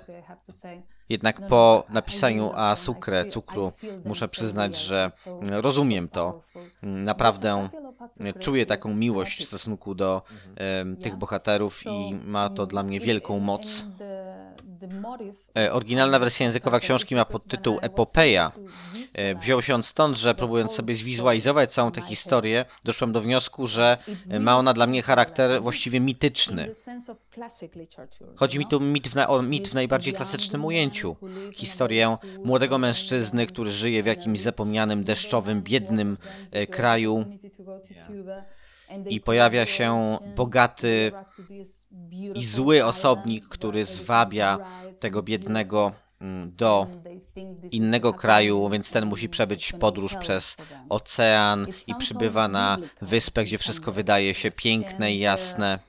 jednak 1.13 1.39
no, 1.39 1.47
po 1.47 1.83
no, 1.87 1.93
napisaniu 1.93 2.51
A 2.55 2.75
Sucre, 2.75 3.25
cukru, 3.25 3.71
muszę 4.05 4.27
przyznać, 4.27 4.77
że 4.77 5.11
rozumiem 5.41 6.07
to. 6.07 6.41
Naprawdę 6.81 7.69
czuję 8.39 8.65
taką 8.65 8.95
miłość 8.95 9.41
w 9.41 9.47
stosunku 9.47 9.95
do 9.95 10.21
tych 11.01 11.15
bohaterów 11.15 11.85
i 11.85 12.15
ma 12.25 12.49
to 12.49 12.65
dla 12.65 12.83
mnie 12.83 12.99
wielką 12.99 13.39
moc. 13.39 13.85
E, 15.57 15.73
oryginalna 15.73 16.19
wersja 16.19 16.45
językowa 16.45 16.79
książki 16.79 17.15
ma 17.15 17.25
podtytuł 17.25 17.79
Epopeja. 17.81 18.51
E, 19.13 19.35
wziął 19.35 19.61
się 19.61 19.75
on 19.75 19.83
stąd, 19.83 20.17
że 20.17 20.35
próbując 20.35 20.71
sobie 20.71 20.95
zwizualizować 20.95 21.71
całą 21.71 21.91
tę 21.91 22.01
historię, 22.01 22.65
doszłem 22.83 23.11
do 23.11 23.21
wniosku, 23.21 23.67
że 23.67 23.97
ma 24.39 24.57
ona 24.57 24.73
dla 24.73 24.87
mnie 24.87 25.01
charakter 25.01 25.61
właściwie 25.61 25.99
mityczny. 25.99 26.71
Chodzi 28.35 28.59
mi 28.59 28.67
tu 28.67 28.79
mit 28.79 29.07
w, 29.07 29.17
o 29.27 29.41
mit 29.41 29.67
w 29.67 29.73
najbardziej 29.73 30.13
klasycznym 30.13 30.65
ujęciu. 30.65 31.15
Historię 31.53 32.17
młodego 32.43 32.77
mężczyzny, 32.77 33.47
który 33.47 33.71
żyje 33.71 34.03
w 34.03 34.05
jakimś 34.05 34.39
zapomnianym, 34.39 35.03
deszczowym, 35.03 35.61
biednym 35.61 36.17
e, 36.51 36.67
kraju 36.67 37.25
i 39.09 39.21
pojawia 39.21 39.65
się 39.65 40.17
bogaty 40.35 41.11
i 42.35 42.45
zły 42.45 42.85
osobnik, 42.85 43.47
który 43.47 43.85
zwabia 43.85 44.59
tego 44.99 45.23
biednego 45.23 45.91
mm, 46.21 46.55
do 46.55 46.87
innego 47.71 48.13
kraju, 48.13 48.69
więc 48.69 48.91
ten 48.91 49.05
musi 49.05 49.29
przebyć 49.29 49.71
podróż 49.71 50.15
przez 50.15 50.57
ocean 50.89 51.67
i 51.87 51.95
przybywa 51.95 52.47
na 52.47 52.77
wyspę, 53.01 53.43
gdzie 53.43 53.57
wszystko 53.57 53.91
wydaje 53.91 54.33
się 54.33 54.51
piękne 54.51 55.13
i 55.13 55.19
jasne. 55.19 55.79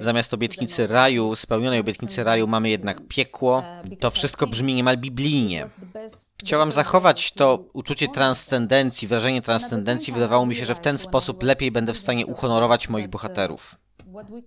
Zamiast 0.00 0.34
obietnicy 0.34 0.86
raju, 0.86 1.36
spełnionej 1.36 1.80
obietnicy 1.80 2.24
raju, 2.24 2.46
mamy 2.46 2.70
jednak 2.70 3.08
piekło. 3.08 3.62
To 4.00 4.10
wszystko 4.10 4.46
brzmi 4.46 4.74
niemal 4.74 4.96
biblijnie. 4.96 5.66
Chciałam 6.40 6.72
zachować 6.72 7.32
to 7.32 7.64
uczucie 7.72 8.08
transcendencji, 8.08 9.08
wrażenie 9.08 9.42
transcendencji. 9.42 10.12
Wydawało 10.12 10.46
mi 10.46 10.54
się, 10.54 10.64
że 10.64 10.74
w 10.74 10.80
ten 10.80 10.98
sposób 10.98 11.42
lepiej 11.42 11.70
będę 11.70 11.92
w 11.92 11.98
stanie 11.98 12.26
uhonorować 12.26 12.88
moich 12.88 13.08
bohaterów. 13.08 13.76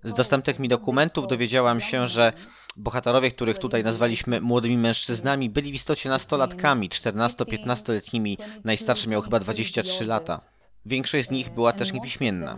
Z 0.04 0.14
dostępnych 0.14 0.60
mi 0.60 0.68
dokumentów 0.68 1.28
dowiedziałam 1.28 1.82
się, 1.82 2.08
że 2.08 2.34
bohaterowie, 2.78 3.32
których 3.32 3.60
tutaj 3.60 3.84
nazwaliśmy 3.84 4.42
młodymi 4.42 4.78
mężczyznami, 4.78 5.50
byli 5.50 5.72
w 5.72 5.76
istocie 5.76 6.10
nastolatkami, 6.10 6.90
14-15-letnimi. 6.90 8.38
Najstarszy 8.64 9.10
miał 9.10 9.22
chyba 9.22 9.40
23 9.40 10.06
lata. 10.06 10.42
Większość 10.86 11.28
z 11.28 11.32
nich 11.32 11.50
była 11.50 11.74
też 11.74 11.94
niepiśmienna. 11.94 12.58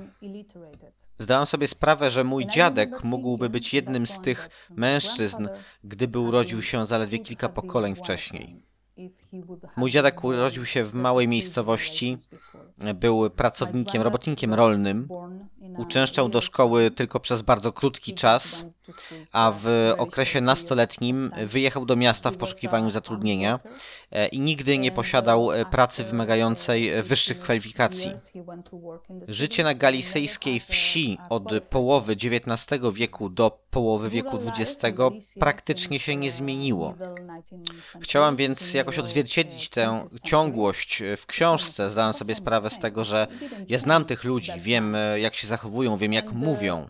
Zdałam 1.19 1.45
sobie 1.45 1.67
sprawę, 1.67 2.11
że 2.11 2.23
mój 2.23 2.47
dziadek 2.47 3.03
mógłby 3.03 3.49
być 3.49 3.73
jednym 3.73 4.07
z 4.07 4.19
tych 4.19 4.49
mężczyzn, 4.69 5.47
gdyby 5.83 6.19
urodził 6.19 6.61
się 6.61 6.85
zaledwie 6.85 7.19
kilka 7.19 7.49
pokoleń 7.49 7.95
wcześniej. 7.95 8.65
Mój 9.75 9.91
dziadek 9.91 10.23
urodził 10.23 10.65
się 10.65 10.83
w 10.83 10.93
małej 10.93 11.27
miejscowości, 11.27 12.17
był 12.95 13.29
pracownikiem, 13.29 14.01
robotnikiem 14.01 14.53
rolnym. 14.53 15.07
Uczęszczał 15.77 16.29
do 16.29 16.41
szkoły 16.41 16.91
tylko 16.91 17.19
przez 17.19 17.41
bardzo 17.41 17.71
krótki 17.71 18.13
czas, 18.13 18.65
a 19.31 19.53
w 19.63 19.93
okresie 19.97 20.41
nastoletnim 20.41 21.31
wyjechał 21.45 21.85
do 21.85 21.95
miasta 21.95 22.31
w 22.31 22.37
poszukiwaniu 22.37 22.91
zatrudnienia 22.91 23.59
e, 24.11 24.27
i 24.27 24.39
nigdy 24.39 24.77
nie 24.77 24.91
posiadał 24.91 25.51
e, 25.51 25.65
pracy 25.65 26.03
wymagającej 26.03 27.03
wyższych 27.03 27.39
kwalifikacji. 27.39 28.11
Życie 29.27 29.63
na 29.63 29.73
galicyjskiej 29.73 30.59
wsi 30.59 31.17
od 31.29 31.63
połowy 31.69 32.13
XIX 32.13 32.81
wieku 32.93 33.29
do 33.29 33.59
połowy 33.71 34.09
wieku 34.09 34.39
XX 34.47 34.97
praktycznie 35.39 35.99
się 35.99 36.15
nie 36.15 36.31
zmieniło. 36.31 36.95
Chciałam 38.01 38.35
więc 38.35 38.73
jakoś 38.73 38.99
odzwierciedlić 38.99 39.69
tę 39.69 40.07
ciągłość 40.23 41.03
w 41.17 41.25
książce. 41.25 41.89
Zdałam 41.89 42.13
sobie 42.13 42.35
sprawę 42.35 42.69
z 42.69 42.79
tego, 42.79 43.03
że 43.03 43.27
ja 43.69 43.79
znam 43.79 44.05
tych 44.05 44.23
ludzi, 44.23 44.51
wiem 44.57 44.95
jak 45.15 45.35
się 45.35 45.47
zachowują, 45.47 45.60
wiem 45.97 46.13
jak 46.13 46.31
mówią. 46.31 46.89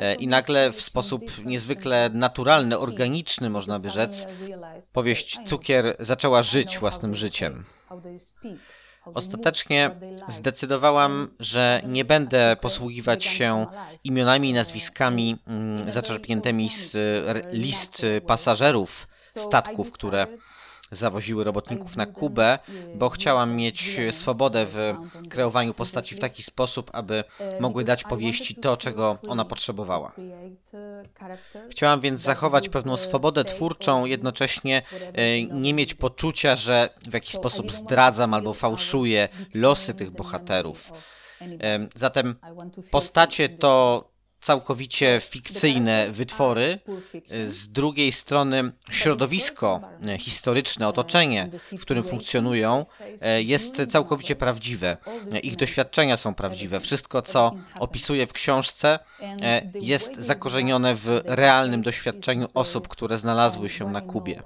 E, 0.00 0.14
I 0.14 0.26
nagle 0.26 0.72
w 0.72 0.82
sposób 0.82 1.44
niezwykle 1.44 2.10
naturalny, 2.12 2.78
organiczny, 2.78 3.50
można 3.50 3.78
by 3.78 3.90
rzec, 3.90 4.26
powieść 4.92 5.38
Cukier 5.46 5.96
zaczęła 6.00 6.42
żyć 6.42 6.78
własnym 6.78 7.14
życiem. 7.14 7.64
Ostatecznie 9.14 9.90
zdecydowałam, 10.28 11.28
że 11.40 11.80
nie 11.86 12.04
będę 12.04 12.56
posługiwać 12.60 13.24
się 13.24 13.66
imionami 14.04 14.50
i 14.50 14.52
nazwiskami 14.52 15.36
mm, 15.46 15.92
zaczerpniętymi 15.92 16.70
z 16.70 16.96
list 17.52 18.06
pasażerów 18.26 19.08
statków, 19.20 19.92
które 19.92 20.26
zawoziły 20.92 21.44
robotników 21.44 21.96
na 21.96 22.06
Kubę, 22.06 22.58
bo 22.94 23.10
chciałam 23.10 23.56
mieć 23.56 24.00
swobodę 24.10 24.66
w 24.66 24.94
kreowaniu 25.30 25.74
postaci 25.74 26.14
w 26.14 26.18
taki 26.18 26.42
sposób, 26.42 26.90
aby 26.92 27.24
mogły 27.60 27.84
dać 27.84 28.04
powieści 28.04 28.54
to, 28.54 28.76
czego 28.76 29.18
ona 29.28 29.44
potrzebowała. 29.44 30.12
Chciałam 31.70 32.00
więc 32.00 32.20
zachować 32.20 32.68
pewną 32.68 32.96
swobodę 32.96 33.44
twórczą, 33.44 34.04
jednocześnie 34.04 34.82
e, 35.12 35.42
nie 35.42 35.74
mieć 35.74 35.94
poczucia, 35.94 36.56
że 36.56 36.88
w 37.10 37.12
jakiś 37.14 37.34
sposób 37.34 37.72
zdradzam 37.72 38.34
albo 38.34 38.54
fałszuję 38.54 39.28
losy 39.54 39.94
tych 39.94 40.10
bohaterów. 40.10 40.92
Zatem 41.94 42.34
postacie 42.90 43.48
to 43.48 44.04
całkowicie 44.44 45.20
fikcyjne 45.20 46.06
wytwory, 46.10 46.78
z 47.46 47.68
drugiej 47.68 48.12
strony 48.12 48.72
środowisko 48.90 49.80
historyczne, 50.18 50.88
otoczenie, 50.88 51.50
w 51.78 51.82
którym 51.82 52.04
funkcjonują, 52.04 52.86
jest 53.38 53.82
całkowicie 53.88 54.36
prawdziwe. 54.36 54.96
Ich 55.42 55.56
doświadczenia 55.56 56.16
są 56.16 56.34
prawdziwe. 56.34 56.80
Wszystko, 56.80 57.22
co 57.22 57.52
opisuję 57.80 58.26
w 58.26 58.32
książce, 58.32 58.98
jest 59.74 60.16
zakorzenione 60.18 60.94
w 60.94 61.22
realnym 61.24 61.82
doświadczeniu 61.82 62.48
osób, 62.54 62.88
które 62.88 63.18
znalazły 63.18 63.68
się 63.68 63.90
na 63.90 64.00
Kubie. 64.00 64.42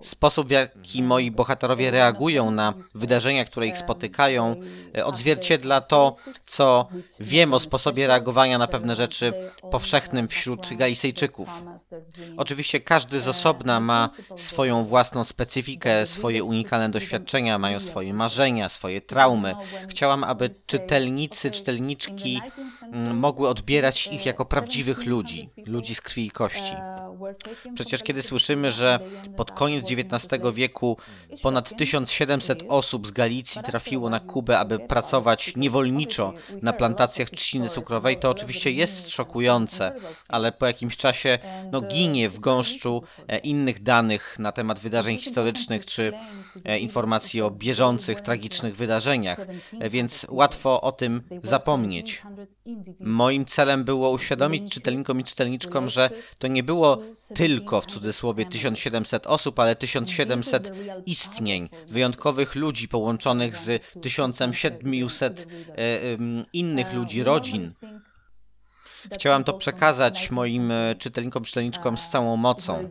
Sposób, 0.00 0.48
w 0.48 0.50
jaki 0.50 1.02
moi 1.02 1.30
bohaterowie 1.30 1.90
reagują 1.90 2.50
na 2.50 2.74
wydarzenia, 2.94 3.44
które 3.44 3.66
ich 3.66 3.78
spotykają, 3.78 4.56
e, 4.96 5.04
odzwierciedla 5.04 5.80
to, 5.80 6.16
co 6.46 6.88
wiem 7.20 7.54
o 7.54 7.58
sposobie 7.58 8.06
reagowania 8.06 8.58
na 8.58 8.66
pewne 8.66 8.96
rzeczy 8.96 9.32
powszechnym 9.70 10.28
wśród 10.28 10.76
Galicyjczyków. 10.76 11.48
Oczywiście 12.36 12.80
każdy 12.80 13.20
z 13.20 13.28
osobna 13.28 13.80
ma 13.80 14.08
swoją 14.36 14.84
własną 14.84 15.24
specyfikę, 15.24 16.06
swoje 16.06 16.44
unikalne 16.44 16.88
doświadczenia, 16.88 17.58
mają 17.58 17.80
swoje 17.80 18.14
marzenia, 18.14 18.68
swoje 18.68 19.00
traumy. 19.00 19.54
Chciałam, 19.88 20.24
aby 20.24 20.50
czytelnicy, 20.66 21.50
czytelniczki 21.50 22.40
mm, 22.82 23.18
mogły 23.18 23.48
odbierać 23.48 24.06
ich 24.06 24.26
jako 24.26 24.44
prawdziwych 24.44 25.06
ludzi, 25.06 25.50
ludzi 25.66 25.94
z 25.94 26.00
krwi 26.00 26.26
i 26.26 26.30
kości. 26.30 26.74
Przecież 27.74 28.02
kiedy 28.02 28.22
słyszymy, 28.22 28.72
że 28.72 28.98
pod 29.36 29.50
koniec 29.50 29.84
XIX 29.90 30.42
wieku 30.54 30.96
ponad 31.42 31.76
1700 31.76 32.62
osób 32.68 33.06
z 33.06 33.10
Galicji 33.10 33.62
trafiło 33.62 34.10
na 34.10 34.20
Kubę, 34.20 34.58
aby 34.58 34.78
pracować 34.78 35.56
niewolniczo 35.56 36.32
na 36.62 36.72
plantacjach 36.72 37.30
trzciny 37.30 37.68
cukrowej, 37.68 38.18
to 38.18 38.30
oczywiście 38.30 38.70
jest 38.70 39.10
szokujące, 39.10 39.92
ale 40.28 40.52
po 40.52 40.66
jakimś 40.66 40.96
czasie 40.96 41.38
no, 41.72 41.80
ginie 41.80 42.28
w 42.28 42.38
gąszczu 42.38 43.02
e, 43.28 43.38
innych 43.38 43.82
danych 43.82 44.36
na 44.38 44.52
temat 44.52 44.78
wydarzeń 44.78 45.18
historycznych 45.18 45.86
czy 45.86 46.12
e, 46.64 46.78
informacji 46.78 47.42
o 47.42 47.50
bieżących, 47.50 48.20
tragicznych 48.20 48.76
wydarzeniach, 48.76 49.46
e, 49.80 49.90
więc 49.90 50.26
łatwo 50.28 50.80
o 50.80 50.92
tym 50.92 51.22
zapomnieć. 51.42 52.22
Moim 53.00 53.44
celem 53.44 53.84
było 53.84 54.10
uświadomić 54.10 54.72
czytelnikom 54.72 55.20
i 55.20 55.24
czytelniczkom, 55.24 55.90
że 55.90 56.10
to 56.38 56.48
nie 56.48 56.62
było 56.62 56.98
tylko 57.34 57.80
w 57.80 57.86
cudzysłowie 57.86 58.46
1700 58.46 58.99
osób, 59.26 59.58
ale 59.58 59.76
1700 59.76 60.72
istnień, 61.06 61.68
wyjątkowych 61.88 62.54
ludzi 62.54 62.88
połączonych 62.88 63.56
z 63.56 63.82
1700 64.02 65.46
innych 66.52 66.92
ludzi, 66.92 67.22
rodzin. 67.22 67.72
Chciałam 69.14 69.44
to 69.44 69.52
przekazać 69.52 70.30
moim 70.30 70.70
e, 70.70 70.94
czytelnikom, 70.94 71.44
czytelniczkom 71.44 71.98
z 71.98 72.08
całą 72.08 72.36
mocą. 72.36 72.88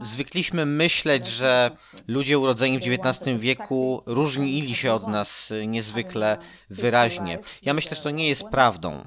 Zwykliśmy 0.00 0.66
myśleć, 0.66 1.26
że 1.26 1.70
ludzie 2.08 2.38
urodzeni 2.38 2.78
w 2.78 2.82
XIX 2.82 3.38
wieku 3.38 4.02
różnili 4.06 4.74
się 4.74 4.92
od 4.92 5.08
nas 5.08 5.52
niezwykle 5.66 6.38
wyraźnie. 6.70 7.38
Ja 7.62 7.74
myślę, 7.74 7.96
że 7.96 8.02
to 8.02 8.10
nie 8.10 8.28
jest 8.28 8.44
prawdą. 8.44 9.06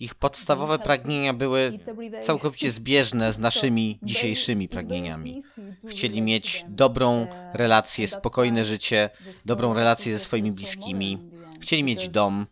Ich 0.00 0.14
podstawowe 0.14 0.78
pragnienia 0.78 1.34
były 1.34 1.78
całkowicie 2.22 2.70
zbieżne 2.70 3.32
z 3.32 3.38
naszymi 3.38 3.98
dzisiejszymi 4.02 4.68
pragnieniami. 4.68 5.42
Chcieli 5.88 6.22
mieć 6.22 6.64
dobrą 6.68 7.26
relację, 7.52 8.08
spokojne 8.08 8.64
życie, 8.64 9.10
dobrą 9.46 9.74
relację 9.74 10.18
ze 10.18 10.24
swoimi 10.24 10.52
bliskimi. 10.52 11.18
Chcieli 11.60 11.84
mieć 11.84 12.08
dom, 12.08 12.46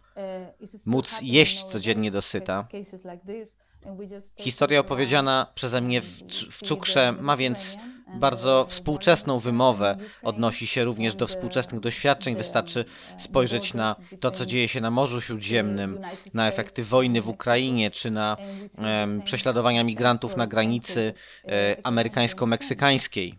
móc 0.86 1.18
jeść 1.22 1.64
codziennie 1.64 2.10
dosyta. 2.10 2.68
Historia 4.36 4.80
opowiedziana 4.80 5.46
przeze 5.54 5.80
mnie 5.80 6.02
w, 6.02 6.22
w 6.50 6.62
cukrze 6.66 7.12
ma 7.20 7.36
więc 7.36 7.76
bardzo 8.14 8.66
współczesną 8.68 9.38
wymowę, 9.38 9.96
odnosi 10.22 10.66
się 10.66 10.84
również 10.84 11.14
do 11.14 11.26
współczesnych 11.26 11.80
doświadczeń. 11.80 12.36
Wystarczy 12.36 12.84
spojrzeć 13.18 13.74
na 13.74 13.96
to, 14.20 14.30
co 14.30 14.46
dzieje 14.46 14.68
się 14.68 14.80
na 14.80 14.90
Morzu 14.90 15.20
Śródziemnym, 15.20 15.98
na 16.34 16.48
efekty 16.48 16.84
wojny 16.84 17.20
w 17.20 17.28
Ukrainie, 17.28 17.90
czy 17.90 18.10
na 18.10 18.36
um, 18.78 19.22
prześladowania 19.22 19.84
migrantów 19.84 20.36
na 20.36 20.46
granicy 20.46 21.12
e, 21.44 21.76
amerykańsko-meksykańskiej. 21.82 23.34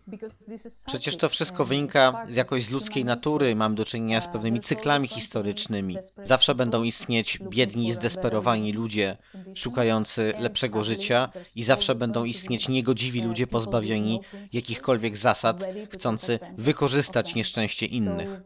Przecież 0.86 1.18
to 1.18 1.30
wszystko 1.30 1.66
wynika 1.66 2.26
jakoś 2.30 2.66
z 2.66 2.72
ludzkiej 2.72 3.06
natury, 3.06 3.56
mam 3.56 3.76
do 3.76 3.86
czynienia 3.86 4.22
z 4.22 4.28
pewnymi 4.28 4.62
cyklami 4.62 5.08
historycznymi. 5.08 5.98
Zawsze 6.24 6.56
będą 6.56 6.84
istnieć 6.84 7.40
biedni 7.50 7.94
zdesperowani 7.94 8.74
ludzie 8.74 9.18
szukający 9.56 10.34
lepszego 10.40 10.84
życia 10.84 11.30
i 11.56 11.64
zawsze 11.64 11.96
będą 11.96 12.24
istnieć 12.24 12.68
niegodziwi 12.68 13.22
ludzie 13.22 13.48
pozbawieni 13.48 14.20
jakichkolwiek 14.58 15.18
zasad, 15.18 15.64
chcący 15.90 16.40
wykorzystać 16.58 17.36
nieszczęście 17.36 17.86
innych. 17.86 18.42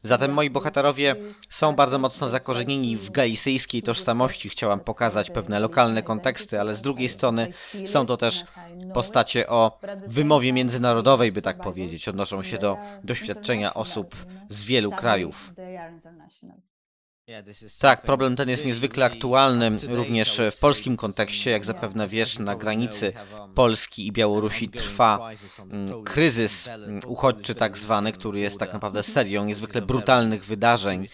Zatem 0.00 0.32
moi 0.32 0.50
bohaterowie 0.50 1.16
są 1.50 1.74
bardzo 1.74 1.98
mocno 1.98 2.28
zakorzenieni 2.28 2.96
w 2.96 3.10
galicyjskiej 3.10 3.82
tożsamości. 3.82 4.48
Chciałam 4.48 4.80
pokazać 4.80 5.30
pewne 5.30 5.60
lokalne 5.60 6.02
konteksty, 6.02 6.60
ale 6.60 6.74
z 6.74 6.82
drugiej 6.82 7.08
strony 7.08 7.52
są 7.86 8.06
to 8.06 8.16
też 8.16 8.44
postacie 8.94 9.48
o 9.48 9.78
wymowie 10.06 10.52
międzynarodowej, 10.52 11.32
by 11.32 11.42
tak 11.42 11.60
powiedzieć. 11.60 12.08
Odnoszą 12.08 12.42
się 12.42 12.58
do 12.58 12.76
doświadczenia 13.04 13.74
osób 13.74 14.16
z 14.48 14.64
wielu 14.64 14.90
krajów. 14.90 15.52
Tak, 17.80 18.02
problem 18.02 18.36
ten 18.36 18.48
jest 18.48 18.64
niezwykle 18.64 19.04
aktualny 19.04 19.70
również 19.88 20.40
w 20.50 20.60
polskim 20.60 20.96
kontekście. 20.96 21.50
Jak 21.50 21.64
zapewne 21.64 22.08
wiesz, 22.08 22.38
na 22.38 22.56
granicy 22.56 23.12
Polski 23.54 24.06
i 24.06 24.12
Białorusi 24.12 24.68
trwa 24.68 25.30
mm, 25.70 26.04
kryzys 26.04 26.68
mm, 26.68 27.00
uchodźczy 27.06 27.54
tak 27.54 27.78
zwany, 27.78 28.12
który 28.12 28.40
jest 28.40 28.58
tak 28.58 28.72
naprawdę 28.72 29.02
serią 29.02 29.44
niezwykle 29.44 29.82
brutalnych 29.82 30.44
wydarzeń. 30.44 31.06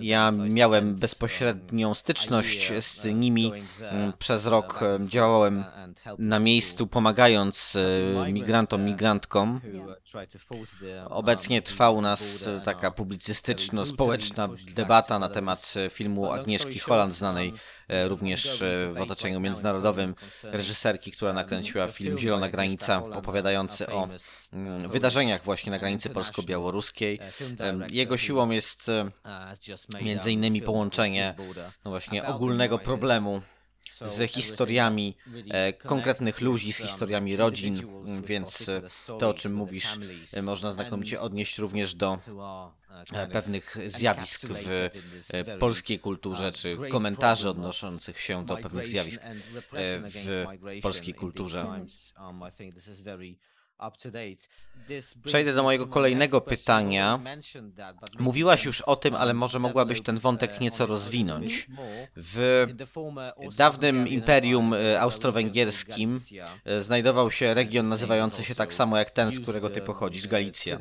Ja 0.00 0.30
miałem 0.30 0.94
bezpośrednią 0.94 1.94
styczność 1.94 2.72
z 2.84 3.04
nimi. 3.04 3.52
Mm, 3.80 4.12
przez 4.18 4.46
rok 4.46 4.80
działałem 5.06 5.64
na 6.18 6.38
miejscu 6.38 6.86
pomagając 6.86 7.76
e, 8.26 8.32
migrantom, 8.32 8.84
migrantkom. 8.84 9.60
Obecnie 11.08 11.62
trwa 11.62 11.90
u 11.90 12.00
nas 12.00 12.48
taka 12.64 12.90
publicystyczno-społeczna 12.90 14.48
debata 14.74 15.07
debata 15.08 15.18
na 15.18 15.28
temat 15.28 15.74
e, 15.76 15.90
filmu 15.90 16.32
Agnieszki 16.32 16.78
Holland, 16.78 17.12
znanej 17.12 17.52
e, 17.88 18.08
również 18.08 18.62
e, 18.62 18.92
w 18.92 19.00
otoczeniu 19.00 19.40
międzynarodowym, 19.40 20.14
reżyserki, 20.42 21.12
która 21.12 21.32
nakręciła 21.32 21.88
film 21.88 22.18
Zielona 22.18 22.48
Granica, 22.48 23.04
opowiadający 23.04 23.86
o 23.86 24.08
mm, 24.52 24.88
wydarzeniach 24.88 25.44
właśnie 25.44 25.72
na 25.72 25.78
granicy 25.78 26.10
polsko-białoruskiej. 26.10 27.20
Jego 27.90 28.16
siłą 28.16 28.50
jest 28.50 28.86
między 30.00 30.32
innymi 30.32 30.62
połączenie 30.62 31.34
no 31.84 31.90
właśnie 31.90 32.26
ogólnego 32.26 32.78
problemu 32.78 33.42
z 34.06 34.30
historiami 34.30 35.16
konkretnych 35.78 36.40
ludzi, 36.40 36.72
z 36.72 36.76
historiami 36.76 37.36
rodzin, 37.36 37.82
więc 38.24 38.66
to, 39.06 39.28
o 39.28 39.34
czym 39.34 39.54
mówisz, 39.54 39.98
można 40.42 40.72
znakomicie 40.72 41.20
odnieść 41.20 41.58
również 41.58 41.94
do 41.94 42.18
pewnych 43.32 43.76
zjawisk 43.86 44.46
w 44.46 44.90
e, 45.34 45.58
polskiej 45.58 45.98
kulturze, 45.98 46.52
czy 46.52 46.78
komentarzy 46.90 47.50
odnoszących 47.50 48.20
się 48.20 48.46
do 48.46 48.56
pewnych 48.56 48.86
zjawisk 48.86 49.22
e, 49.24 49.34
w 50.00 50.44
polskiej 50.82 51.14
kulturze. 51.14 51.86
Przejdę 55.24 55.54
do 55.54 55.62
mojego 55.62 55.86
kolejnego 55.86 56.40
pytania. 56.40 57.20
Mówiłaś 58.18 58.64
już 58.64 58.80
o 58.80 58.96
tym, 58.96 59.14
ale 59.14 59.34
może 59.34 59.58
mogłabyś 59.58 60.00
ten 60.00 60.18
wątek 60.18 60.60
nieco 60.60 60.86
rozwinąć. 60.86 61.66
W 62.16 62.66
dawnym 63.56 64.08
imperium 64.08 64.74
e, 64.74 65.00
austro-węgierskim 65.00 66.20
e, 66.64 66.82
znajdował 66.82 67.30
się 67.30 67.54
region 67.54 67.88
nazywający 67.88 68.44
się 68.44 68.54
tak 68.54 68.72
samo 68.72 68.98
jak 68.98 69.10
ten, 69.10 69.30
z 69.32 69.40
którego 69.40 69.70
ty 69.70 69.80
pochodzisz, 69.80 70.28
Galicja. 70.28 70.78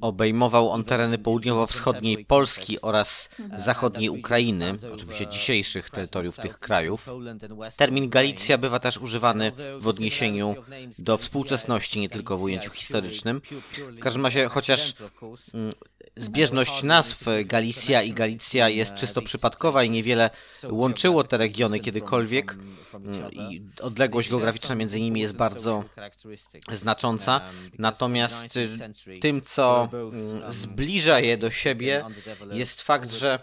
Obejmował 0.00 0.70
on 0.70 0.84
tereny 0.84 1.18
południowo-wschodniej 1.18 2.24
Polski 2.24 2.80
oraz 2.80 3.28
zachodniej 3.56 4.10
Ukrainy, 4.10 4.74
oczywiście 4.92 5.26
dzisiejszych 5.26 5.90
terytoriów 5.90 6.36
tych 6.36 6.58
krajów. 6.58 7.10
Termin 7.76 8.08
Galicja 8.08 8.58
bywa 8.58 8.78
też 8.78 8.98
używany 8.98 9.52
w 9.78 9.86
odniesieniu 9.86 10.54
do 10.98 11.18
współczesności, 11.18 12.00
nie 12.00 12.08
tylko 12.08 12.17
w 12.36 12.42
ujęciu 12.42 12.70
historycznym. 12.70 13.40
W 13.96 14.00
każdym 14.00 14.24
razie, 14.24 14.48
chociaż 14.48 14.94
mm, 15.54 15.74
zbieżność 16.18 16.82
nazw 16.82 17.24
Galicja 17.44 18.02
i 18.02 18.12
Galicja 18.12 18.68
jest 18.68 18.94
czysto 18.94 19.22
przypadkowa 19.22 19.84
i 19.84 19.90
niewiele 19.90 20.30
łączyło 20.70 21.24
te 21.24 21.36
regiony 21.36 21.80
kiedykolwiek 21.80 22.56
mm, 22.94 23.32
i 23.32 23.62
odległość 23.80 24.30
geograficzna 24.30 24.74
między 24.74 25.00
nimi 25.00 25.20
jest 25.20 25.34
bardzo 25.34 25.84
znacząca. 26.72 27.40
Natomiast 27.78 28.56
y, 28.56 28.68
tym, 29.20 29.42
co 29.42 29.88
mm, 29.92 30.52
zbliża 30.52 31.20
je 31.20 31.38
do 31.38 31.50
siebie, 31.50 32.04
jest 32.52 32.82
fakt, 32.82 33.12
że 33.12 33.38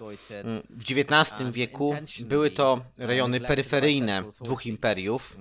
w 0.70 0.82
XIX 0.82 1.52
wieku 1.52 1.96
były 2.20 2.52
to 2.52 2.82
rejony 2.98 3.40
peryferyjne 3.40 4.24
dwóch 4.42 4.66
imperiów, 4.66 5.38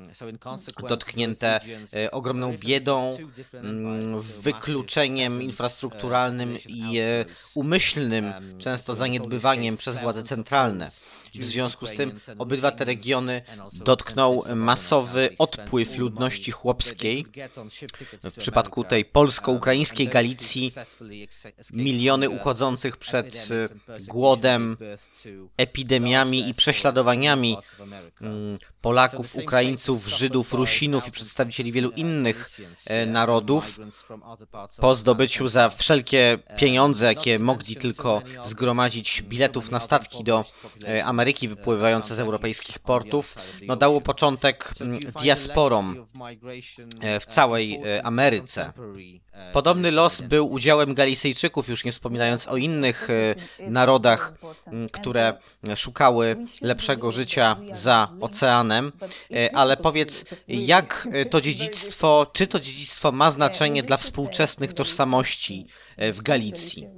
dotknięte 0.89 1.61
y, 1.95 2.11
ogromną 2.11 2.57
biedą, 2.57 3.17
Mm, 3.55 4.21
wykluczeniem 4.21 5.43
infrastrukturalnym 5.43 6.59
i 6.67 6.99
e, 6.99 7.24
umyślnym, 7.55 8.33
często 8.59 8.95
zaniedbywaniem 8.95 9.77
przez 9.77 9.97
władze 9.97 10.23
centralne. 10.23 10.91
W 11.35 11.45
związku 11.45 11.87
z 11.87 11.95
tym 11.95 12.21
obydwa 12.39 12.71
te 12.71 12.85
regiony 12.85 13.43
dotknął 13.73 14.45
masowy 14.55 15.31
odpływ 15.39 15.99
ludności 15.99 16.51
chłopskiej. 16.51 17.27
W 18.23 18.37
przypadku 18.39 18.85
tej 18.85 19.05
polsko-ukraińskiej 19.05 20.09
Galicji 20.09 20.73
miliony 21.73 22.31
uchodzących 22.31 22.97
przed 22.97 23.49
głodem, 24.09 24.77
epidemiami 25.57 26.49
i 26.49 26.55
prześladowaniami 26.55 27.57
mm, 28.21 28.59
Polaków, 28.81 29.37
Ukraińców, 29.37 30.09
Żydów, 30.09 30.55
Rusinów 30.55 31.09
i 31.09 31.11
przedstawicieli 31.11 31.73
wielu 31.73 31.91
innych 31.91 32.61
e, 32.87 33.07
narodów 33.07 33.79
po 34.77 34.95
zdobyciu 34.95 35.49
za 35.49 35.69
wszelkie 35.69 36.39
pieniądze, 36.57 37.07
jakie 37.07 37.39
mogli 37.39 37.77
tylko 37.77 38.23
zgromadzić 38.45 39.23
biletów 39.23 39.71
na 39.71 39.81
statki 39.81 40.25
do 40.25 40.45
e, 40.85 41.05
Ameryki, 41.05 41.24
Ameryki 41.25 41.49
wypływające 41.49 42.15
z 42.15 42.19
europejskich 42.19 42.79
portów, 42.79 43.35
no 43.67 43.77
dało 43.77 44.01
początek 44.01 44.73
mm, 44.81 44.99
diasporom 45.23 46.07
e, 47.01 47.21
w 47.21 47.27
całej 47.27 47.75
e, 47.75 48.07
Ameryce. 48.07 48.73
Podobny 49.53 49.91
los 49.91 50.21
był 50.21 50.53
udziałem 50.53 50.95
Galicyjczyków, 50.95 51.69
już 51.69 51.85
nie 51.85 51.93
wspominając 51.93 52.49
o 52.49 52.57
innych 52.57 53.09
e, 53.11 53.71
narodach, 53.71 54.33
które 54.93 55.39
szukały 55.77 56.37
lepszego 56.61 57.11
życia 57.11 57.57
za 57.73 58.09
oceanem. 58.21 58.93
Ale 59.55 59.77
powiedz, 59.77 60.25
jak 60.49 61.09
to 61.31 61.41
dziedzictwo, 61.41 62.27
czy 62.33 62.47
to 62.47 62.61
dziedzictwo 62.61 63.13
ma 63.13 63.31
znaczenie 63.31 63.83
dla 63.83 63.97
współczesnych 63.97 64.75
tożsamości 64.75 65.67
w 65.99 66.23
Galicji? 66.23 66.89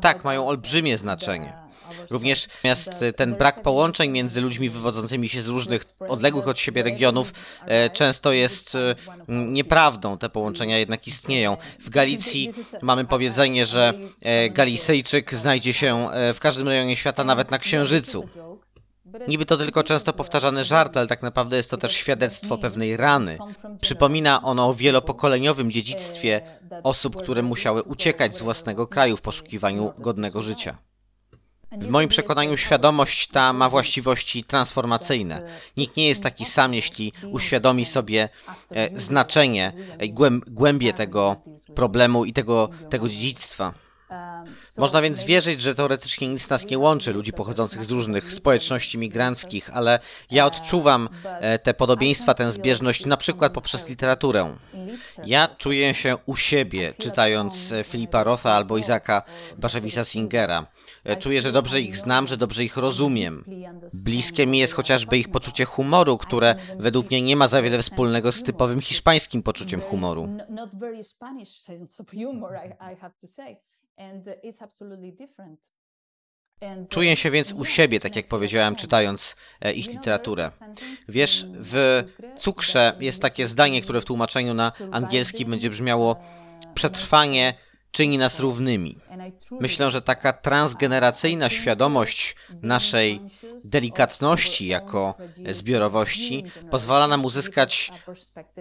Tak, 0.00 0.24
mają 0.24 0.48
olbrzymie 0.48 0.98
znaczenie. 0.98 1.62
Również 2.10 2.48
natomiast 2.48 3.04
ten 3.16 3.34
brak 3.34 3.62
połączeń 3.62 4.10
między 4.10 4.40
ludźmi 4.40 4.70
wywodzącymi 4.70 5.28
się 5.28 5.42
z 5.42 5.48
różnych 5.48 5.84
odległych 6.08 6.48
od 6.48 6.58
siebie 6.58 6.82
regionów 6.82 7.32
e, 7.66 7.90
często 7.90 8.32
jest 8.32 8.74
e, 8.74 8.94
nieprawdą. 9.28 10.18
Te 10.18 10.28
połączenia 10.28 10.78
jednak 10.78 11.06
istnieją. 11.06 11.56
W 11.86 11.90
Galicji 11.90 12.50
mamy 12.82 13.04
powiedzenie, 13.04 13.66
że 13.66 13.94
e, 14.20 14.50
Galicyjczyk 14.50 15.34
znajdzie 15.34 15.72
się 15.72 16.08
w 16.34 16.38
każdym 16.40 16.68
rejonie 16.68 16.96
świata, 16.96 17.24
nawet 17.24 17.50
na 17.50 17.58
Księżycu. 17.58 18.28
Niby 19.28 19.46
to 19.46 19.56
tylko 19.56 19.84
często 19.84 20.12
powtarzany 20.12 20.64
żart, 20.64 20.96
ale 20.96 21.06
tak 21.06 21.22
naprawdę 21.22 21.56
jest 21.56 21.70
to 21.70 21.76
też 21.76 21.92
świadectwo 21.92 22.58
pewnej 22.58 22.96
rany. 22.96 23.38
Przypomina 23.80 24.42
ono 24.42 24.68
o 24.68 24.74
wielopokoleniowym 24.74 25.70
dziedzictwie 25.70 26.40
osób, 26.82 27.22
które 27.22 27.42
musiały 27.42 27.82
uciekać 27.82 28.36
z 28.36 28.42
własnego 28.42 28.86
kraju 28.86 29.16
w 29.16 29.20
poszukiwaniu 29.20 29.92
godnego 29.98 30.42
życia. 30.42 30.78
W 31.72 31.88
moim 31.88 32.08
przekonaniu 32.08 32.56
świadomość 32.56 33.26
ta 33.26 33.52
ma 33.52 33.68
właściwości 33.68 34.44
transformacyjne. 34.44 35.42
Nikt 35.76 35.96
nie 35.96 36.08
jest 36.08 36.22
taki 36.22 36.44
sam, 36.44 36.74
jeśli 36.74 37.12
uświadomi 37.30 37.84
sobie 37.84 38.28
e, 38.70 39.00
znaczenie, 39.00 39.72
głębie 40.46 40.92
tego 40.92 41.36
problemu 41.74 42.24
i 42.24 42.32
tego, 42.32 42.68
tego 42.90 43.08
dziedzictwa. 43.08 43.74
Można 44.78 45.02
więc 45.02 45.22
wierzyć, 45.22 45.60
że 45.60 45.74
teoretycznie 45.74 46.28
nic 46.28 46.50
nas 46.50 46.66
nie 46.66 46.78
łączy, 46.78 47.12
ludzi 47.12 47.32
pochodzących 47.32 47.84
z 47.84 47.90
różnych 47.90 48.32
społeczności 48.32 48.98
migranckich, 48.98 49.70
ale 49.72 49.98
ja 50.30 50.46
odczuwam 50.46 51.08
e, 51.24 51.58
te 51.58 51.74
podobieństwa, 51.74 52.34
tę 52.34 52.52
zbieżność 52.52 53.06
na 53.06 53.16
przykład 53.16 53.52
poprzez 53.52 53.88
literaturę. 53.88 54.56
Ja 55.24 55.48
czuję 55.58 55.94
się 55.94 56.16
u 56.26 56.36
siebie, 56.36 56.94
czytając 56.98 57.72
e, 57.72 57.84
Filipa 57.84 58.24
Rotha 58.24 58.52
albo 58.52 58.78
Izaka 58.78 59.22
Baszewisa 59.58 60.04
Singera. 60.04 60.66
E, 61.04 61.16
czuję, 61.16 61.42
że 61.42 61.52
dobrze 61.52 61.80
ich 61.80 61.96
znam, 61.96 62.26
że 62.26 62.36
dobrze 62.36 62.64
ich 62.64 62.76
rozumiem. 62.76 63.44
Bliskie 63.94 64.46
mi 64.46 64.58
jest 64.58 64.74
chociażby 64.74 65.18
ich 65.18 65.30
poczucie 65.30 65.64
humoru, 65.64 66.18
które 66.18 66.54
według 66.78 67.10
mnie 67.10 67.22
nie 67.22 67.36
ma 67.36 67.48
za 67.48 67.62
wiele 67.62 67.82
wspólnego 67.82 68.32
z 68.32 68.42
typowym 68.42 68.80
hiszpańskim 68.80 69.42
poczuciem 69.42 69.80
humoru. 69.80 70.28
Czuję 76.88 77.16
się 77.16 77.30
więc 77.30 77.52
u 77.52 77.64
siebie, 77.64 78.00
tak 78.00 78.16
jak 78.16 78.28
powiedziałem, 78.28 78.76
czytając 78.76 79.36
e, 79.60 79.72
ich 79.72 79.86
literaturę. 79.86 80.50
Wiesz, 81.08 81.46
w 81.48 82.02
Cukrze 82.36 82.96
jest 83.00 83.22
takie 83.22 83.46
zdanie, 83.46 83.82
które 83.82 84.00
w 84.00 84.04
tłumaczeniu 84.04 84.54
na 84.54 84.72
angielski 84.90 85.44
będzie 85.44 85.70
brzmiało 85.70 86.16
przetrwanie 86.74 87.54
czyni 87.90 88.18
nas 88.18 88.40
równymi. 88.40 88.98
Myślę, 89.50 89.90
że 89.90 90.02
taka 90.02 90.32
transgeneracyjna 90.32 91.50
świadomość 91.50 92.36
naszej 92.62 93.20
delikatności 93.64 94.66
jako 94.66 95.14
zbiorowości 95.50 96.44
pozwala 96.70 97.08
nam 97.08 97.24
uzyskać 97.24 97.90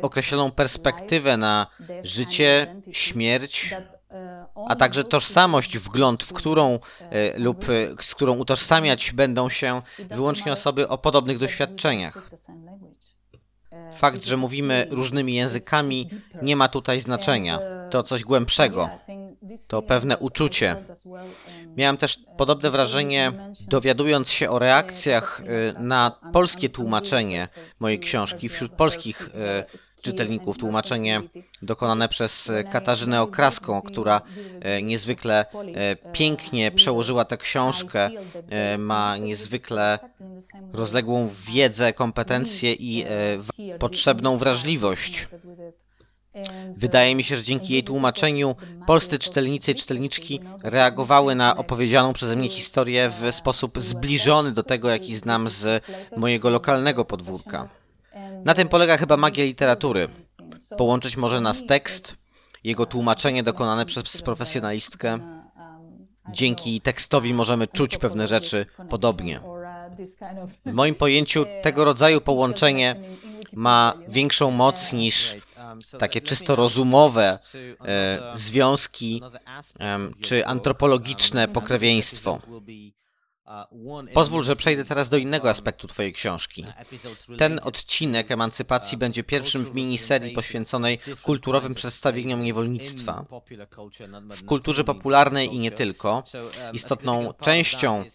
określoną 0.01 0.51
perspektywę 0.51 1.37
na 1.37 1.67
życie, 2.03 2.75
śmierć, 2.91 3.75
a 4.67 4.75
także 4.75 5.03
tożsamość, 5.03 5.77
wgląd, 5.77 6.23
w 6.23 6.33
którą 6.33 6.79
e, 6.99 7.39
lub 7.39 7.63
e, 7.69 8.03
z 8.03 8.15
którą 8.15 8.37
utożsamiać 8.37 9.11
będą 9.11 9.49
się 9.49 9.81
wyłącznie 10.09 10.51
osoby 10.51 10.87
o 10.87 10.97
podobnych 10.97 11.37
doświadczeniach. 11.37 12.29
Fakt, 13.95 14.25
że 14.25 14.37
mówimy 14.37 14.87
różnymi 14.89 15.33
językami, 15.35 16.09
nie 16.41 16.55
ma 16.55 16.67
tutaj 16.67 17.01
znaczenia. 17.01 17.59
To 17.89 18.03
coś 18.03 18.23
głębszego. 18.23 18.89
To 19.67 19.81
pewne 19.81 20.17
uczucie. 20.17 20.75
Miałem 21.77 21.97
też 21.97 22.19
podobne 22.37 22.71
wrażenie, 22.71 23.31
dowiadując 23.67 24.29
się 24.29 24.49
o 24.49 24.59
reakcjach 24.59 25.39
y, 25.39 25.79
na 25.79 26.19
polskie 26.33 26.69
tłumaczenie 26.69 27.47
mojej 27.79 27.99
książki 27.99 28.49
wśród 28.49 28.71
polskich 28.71 29.29
y, 29.29 30.01
czytelników. 30.01 30.57
Tłumaczenie 30.57 31.21
dokonane 31.61 32.09
przez 32.09 32.51
Katarzynę 32.71 33.21
Okraską, 33.21 33.81
która 33.81 34.21
y, 34.77 34.83
niezwykle 34.83 35.45
pięknie 36.13 36.71
przełożyła 36.71 37.25
tę 37.25 37.37
książkę, 37.37 38.09
ma 38.77 39.17
niezwykle 39.17 39.99
rozległą 40.73 41.29
wiedzę, 41.47 41.93
kompetencje 41.93 42.73
i 42.73 43.05
potrzebną 43.79 44.37
wrażliwość. 44.37 45.27
Wydaje 46.77 47.15
mi 47.15 47.23
się, 47.23 47.35
że 47.35 47.43
dzięki 47.43 47.73
jej 47.73 47.83
tłumaczeniu 47.83 48.55
polscy 48.87 49.19
czytelnicy 49.19 49.71
i 49.71 49.75
czytelniczki 49.75 50.39
reagowały 50.63 51.35
na 51.35 51.57
opowiedzianą 51.57 52.13
przeze 52.13 52.35
mnie 52.35 52.49
historię 52.49 53.09
w 53.09 53.35
sposób 53.35 53.81
zbliżony 53.81 54.51
do 54.51 54.63
tego, 54.63 54.89
jaki 54.89 55.15
znam 55.15 55.49
z 55.49 55.83
mojego 56.17 56.49
lokalnego 56.49 57.05
podwórka. 57.05 57.69
Na 58.45 58.53
tym 58.53 58.67
polega 58.67 58.97
chyba 58.97 59.17
magia 59.17 59.45
literatury. 59.45 60.07
Połączyć 60.77 61.17
może 61.17 61.41
nas 61.41 61.65
tekst, 61.65 62.15
jego 62.63 62.85
tłumaczenie 62.85 63.43
dokonane 63.43 63.85
przez 63.85 64.21
profesjonalistkę. 64.21 65.19
Dzięki 66.29 66.81
tekstowi 66.81 67.33
możemy 67.33 67.67
czuć 67.67 67.97
pewne 67.97 68.27
rzeczy 68.27 68.65
podobnie. 68.89 69.39
W 70.65 70.73
moim 70.73 70.95
pojęciu 70.95 71.45
tego 71.63 71.85
rodzaju 71.85 72.21
połączenie 72.21 72.95
ma 73.53 73.93
większą 74.07 74.51
moc 74.51 74.93
niż 74.93 75.35
takie 75.99 76.21
czysto 76.21 76.55
rozumowe 76.55 77.39
e, 77.85 78.19
związki 78.35 79.21
czy 80.21 80.45
antropologiczne 80.45 81.47
pokrewieństwo. 81.47 82.39
Pozwól, 84.13 84.43
że 84.43 84.55
przejdę 84.55 84.85
teraz 84.85 85.09
do 85.09 85.17
innego 85.17 85.49
aspektu 85.49 85.87
Twojej 85.87 86.13
książki. 86.13 86.65
Ten 87.37 87.59
odcinek 87.63 88.31
emancypacji 88.31 88.97
będzie 88.97 89.23
pierwszym 89.23 89.65
w 89.65 89.73
miniserii 89.75 90.35
poświęconej 90.35 90.99
kulturowym 91.21 91.75
przedstawieniom 91.75 92.43
niewolnictwa. 92.43 93.25
W 94.29 94.45
kulturze 94.45 94.83
popularnej 94.83 95.55
i 95.55 95.59
nie 95.59 95.71
tylko, 95.71 96.23
istotną 96.73 97.33
częścią 97.41 98.05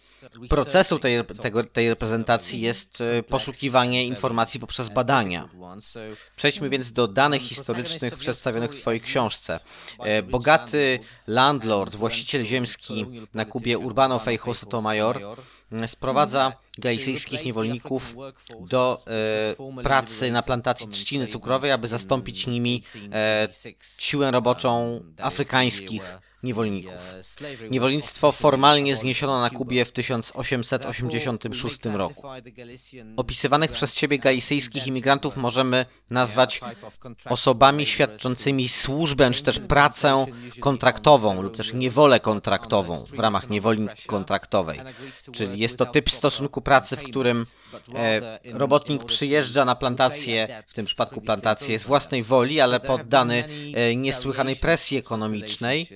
procesu 0.49 0.99
tej, 0.99 1.25
tego, 1.41 1.63
tej 1.63 1.89
reprezentacji 1.89 2.61
jest 2.61 3.01
e, 3.01 3.23
poszukiwanie 3.23 4.05
informacji 4.05 4.59
poprzez 4.59 4.89
badania. 4.89 5.49
Przejdźmy 6.35 6.69
więc 6.69 6.91
do 6.91 7.07
danych 7.07 7.41
historycznych 7.41 8.15
przedstawionych 8.15 8.71
w 8.71 8.81
Twojej 8.81 9.01
książce. 9.01 9.59
E, 9.99 10.23
bogaty 10.23 10.99
landlord, 11.27 11.95
właściciel 11.95 12.43
ziemski 12.43 13.05
na 13.33 13.45
Kubie 13.45 13.77
Urbano 13.77 14.19
Feijó 14.19 14.53
Sotomayor 14.53 15.26
sprowadza 15.87 16.53
galicyjskich 16.77 17.45
niewolników 17.45 18.15
do 18.59 19.03
e, 19.77 19.83
pracy 19.83 20.31
na 20.31 20.43
plantacji 20.43 20.87
trzciny 20.87 21.27
cukrowej, 21.27 21.71
aby 21.71 21.87
zastąpić 21.87 22.47
nimi 22.47 22.83
e, 23.11 23.47
siłę 23.97 24.31
roboczą 24.31 25.01
afrykańskich 25.17 26.19
niewolników. 26.43 26.93
Niewolnictwo 27.69 28.31
formalnie 28.31 28.95
zniesiono 28.95 29.41
na 29.41 29.49
Kubie 29.49 29.85
w 29.85 29.91
1886 29.91 31.79
roku. 31.85 32.27
Opisywanych 33.17 33.71
przez 33.71 33.95
siebie 33.95 34.19
galicyjskich 34.19 34.87
imigrantów 34.87 35.37
możemy 35.37 35.85
nazwać 36.11 36.61
osobami 37.25 37.85
świadczącymi 37.85 38.67
służbę 38.67 39.31
czy 39.31 39.43
też 39.43 39.59
pracę 39.59 40.25
kontraktową 40.59 41.41
lub 41.41 41.57
też 41.57 41.73
niewolę 41.73 42.19
kontraktową 42.19 43.05
w 43.05 43.19
ramach 43.19 43.49
niewoli 43.49 43.87
kontraktowej. 44.05 44.79
Czyli 45.31 45.59
jest 45.59 45.77
to 45.77 45.85
typ 45.85 46.11
stosunku 46.11 46.61
pracy, 46.61 46.95
w 46.95 47.03
którym 47.03 47.45
e, 47.95 48.39
robotnik 48.43 49.05
przyjeżdża 49.05 49.65
na 49.65 49.75
plantację, 49.75 50.63
w 50.67 50.73
tym 50.73 50.85
przypadku 50.85 51.21
plantację 51.21 51.79
z 51.79 51.83
własnej 51.83 52.23
woli, 52.23 52.61
ale 52.61 52.79
poddany 52.79 53.45
e, 53.73 53.95
niesłychanej 53.95 54.55
presji 54.55 54.97
ekonomicznej 54.97 55.87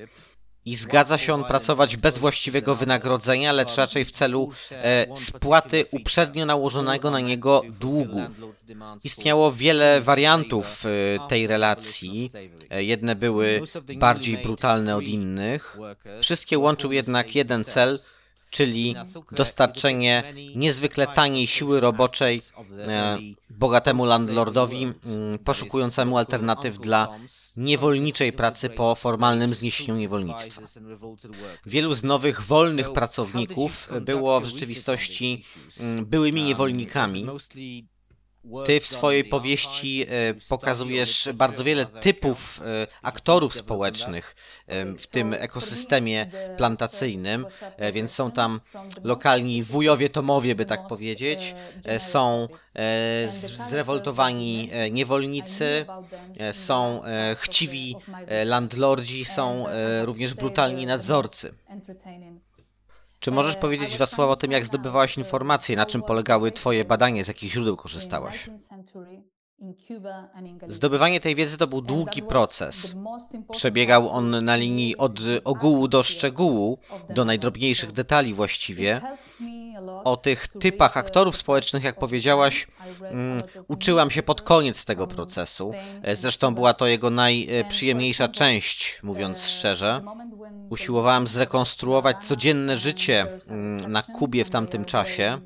i 0.66 0.76
zgadza 0.76 1.18
się 1.18 1.34
on 1.34 1.44
pracować 1.44 1.98
bez 1.98 2.18
właściwego 2.18 2.76
wynagrodzenia, 2.76 3.52
lecz 3.52 3.76
raczej 3.76 4.06
w 4.06 4.12
celu 4.12 4.50
e, 4.72 5.08
spłaty 5.16 5.86
uprzednio 5.92 6.46
nałożonego 6.46 7.12
na 7.12 7.20
niego 7.20 7.62
długu. 7.80 8.22
Istniało 9.04 9.52
wiele 9.52 10.02
wariantów 10.02 10.86
e, 10.86 10.90
tej 11.30 11.48
relacji. 11.48 12.32
E, 12.70 12.84
jedne 12.84 13.16
były 13.16 13.62
bardziej 13.98 14.38
brutalne 14.38 14.96
od 14.96 15.04
innych. 15.04 15.78
Wszystkie 16.22 16.60
łączył 16.60 16.92
jednak 16.92 17.36
jeden 17.36 17.64
cel– 17.64 18.00
czyli 18.52 18.96
dostarczenie 19.32 20.34
niezwykle 20.56 21.08
taniej 21.08 21.48
siły 21.48 21.80
roboczej 21.80 22.42
e, 22.88 23.18
bogatemu 23.50 24.06
landlordowi 24.06 24.84
mm, 24.84 25.40
poszukującemu 25.40 26.18
alternatyw 26.18 26.80
dla 26.80 27.20
niewolniczej 27.58 28.34
pracy 28.34 28.70
po 28.70 28.96
formalnym 28.96 29.54
zniesieniu 29.54 29.96
niewolnictwa. 29.96 30.62
Wielu 31.66 31.94
z 31.94 32.04
nowych 32.04 32.42
wolnych 32.42 32.94
pracowników 32.94 33.90
było 34.02 34.42
w 34.42 34.46
rzeczywistości 34.46 35.44
mm, 35.80 36.06
byłymi 36.06 36.44
niewolnikami, 36.44 37.28
ty 38.66 38.80
w 38.80 38.88
swojej 38.88 39.24
powieści 39.24 40.06
e, 40.10 40.34
pokazujesz 40.50 41.30
bardzo 41.34 41.64
wiele 41.64 41.86
typów 41.86 42.62
e, 42.62 42.88
aktorów 43.02 43.54
społecznych 43.54 44.36
e, 44.68 44.86
w 44.86 45.08
tym 45.08 45.34
ekosystemie 45.34 46.32
plantacyjnym, 46.58 47.46
więc 47.94 48.12
są 48.12 48.32
tam 48.32 48.62
lokalni 49.04 49.64
wujowie 49.64 50.10
Tomowie, 50.10 50.56
by 50.56 50.66
tak 50.66 50.88
powiedzieć, 50.88 51.56
są 51.98 52.48
zrewoltowani 53.70 54.70
niewolnicy, 54.92 55.86
są 56.52 57.02
chciwi 57.36 57.96
landlordzi, 58.46 59.26
są 59.26 59.66
również 60.04 60.34
brutalni 60.34 60.86
nadzorcy. 60.86 61.54
Czy 63.22 63.32
możesz 63.32 63.56
powiedzieć 63.56 63.96
dwa 63.96 64.06
słowa 64.06 64.32
o 64.32 64.36
tym, 64.36 64.52
jak 64.52 64.66
zdobywałaś 64.66 65.18
informacje, 65.18 65.76
na 65.76 65.86
czym 65.86 66.02
polegały 66.02 66.52
Twoje 66.52 66.86
badania, 66.86 67.24
z 67.24 67.28
jakich 67.28 67.52
źródeł 67.52 67.78
korzystałaś? 67.78 68.50
Zdobywanie 70.68 71.20
tej 71.20 71.36
wiedzy 71.36 71.58
to 71.58 71.68
był 71.68 71.82
długi 71.82 72.22
proces. 72.22 72.96
Przebiegał 73.52 74.10
on 74.10 74.46
na 74.46 74.56
linii 74.56 74.98
od 74.98 75.20
ogółu 75.44 75.88
do 75.88 76.04
szczegółu, 76.04 76.78
do 77.10 77.26
najdrobniejszych 77.26 77.92
detali 77.92 78.34
właściwie. 78.34 79.02
o 80.04 80.18
tych 80.18 80.48
typach 80.48 80.98
aktorów 80.98 81.38
społecznych, 81.38 81.84
jak 81.84 82.00
powiedziałaś, 82.00 82.68
mm, 83.02 83.42
uczyłam 83.68 84.10
się 84.10 84.24
pod 84.24 84.42
koniec 84.42 84.86
tego 84.86 85.08
procesu. 85.08 85.72
E, 86.02 86.16
Zresztą 86.16 86.56
była 86.56 86.74
to 86.74 86.88
jego 86.88 87.10
najprzyjemniejsza 87.10 88.28
część, 88.28 89.00
mówiąc 89.04 89.48
szczerze. 89.48 90.02
Usiłowałem 90.70 91.28
zrekonstruować 91.28 92.18
codzienne 92.26 92.78
życie 92.78 93.28
mm, 93.48 93.92
na 93.92 94.02
Kubie 94.04 94.46
w 94.46 94.50
tamtym 94.50 94.86
czasie, 94.86 95.38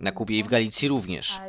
na 0.00 0.12
Kubie 0.12 0.38
i 0.38 0.42
w 0.42 0.48
Galicji 0.48 0.88
również. 0.88 1.40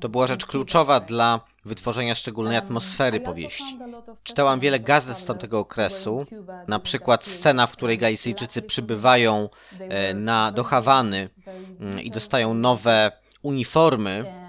To 0.00 0.08
była 0.08 0.26
rzecz 0.26 0.46
kluczowa 0.46 1.00
dla 1.00 1.40
wytworzenia 1.64 2.14
szczególnej 2.14 2.56
atmosfery 2.56 3.20
powieści. 3.20 3.78
Czytałam 4.22 4.60
wiele 4.60 4.80
gazet 4.80 5.18
z 5.18 5.24
tamtego 5.24 5.58
okresu, 5.58 6.26
na 6.68 6.78
przykład 6.78 7.24
scena, 7.24 7.66
w 7.66 7.72
której 7.72 7.98
Galicyjczycy 7.98 8.62
przybywają 8.62 9.48
e, 9.78 10.14
na, 10.14 10.52
do 10.52 10.64
Hawany 10.64 11.28
i 12.02 12.10
dostają 12.10 12.54
nowe 12.54 13.12
uniformy. 13.42 14.41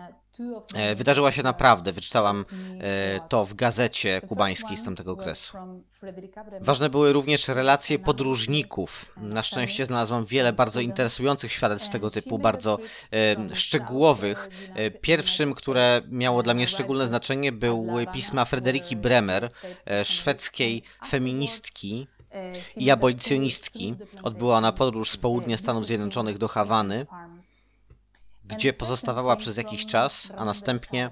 E, 0.73 0.95
Wydarzyła 0.95 1.31
się 1.31 1.43
naprawdę. 1.43 1.91
Wyczytałam 1.91 2.45
e, 2.79 3.19
to 3.29 3.45
w 3.45 3.53
gazecie 3.53 4.21
kubańskiej 4.21 4.77
z 4.77 4.83
tamtego 4.83 5.11
okresu. 5.11 5.57
Ważne 6.61 6.89
były 6.89 7.13
również 7.13 7.47
relacje 7.47 7.99
podróżników. 7.99 9.13
Na 9.17 9.43
szczęście 9.43 9.85
znalazłam 9.85 10.25
wiele 10.25 10.53
bardzo 10.53 10.81
interesujących 10.81 11.51
świadectw 11.51 11.89
tego 11.89 12.11
typu, 12.11 12.39
bardzo 12.39 12.79
e, 13.13 13.55
szczegółowych. 13.55 14.49
Pierwszym, 15.01 15.53
które 15.53 16.01
miało 16.09 16.43
dla 16.43 16.53
mnie 16.53 16.67
szczególne 16.67 17.07
znaczenie, 17.07 17.51
były 17.51 18.07
pisma 18.07 18.45
Frederiki 18.45 18.95
Bremer, 18.95 19.49
szwedzkiej 20.03 20.83
feministki 21.07 22.07
i 22.77 22.91
abolicjonistki. 22.91 23.95
Odbyła 24.23 24.57
ona 24.57 24.71
podróż 24.71 25.09
z 25.09 25.17
południa 25.17 25.57
Stanów 25.57 25.87
Zjednoczonych 25.87 26.37
do 26.37 26.47
Hawany, 26.47 27.05
gdzie 28.45 28.73
pozostawała 28.73 29.35
przez 29.35 29.57
jakiś 29.57 29.85
czas, 29.85 30.31
a 30.37 30.45
następnie 30.45 31.09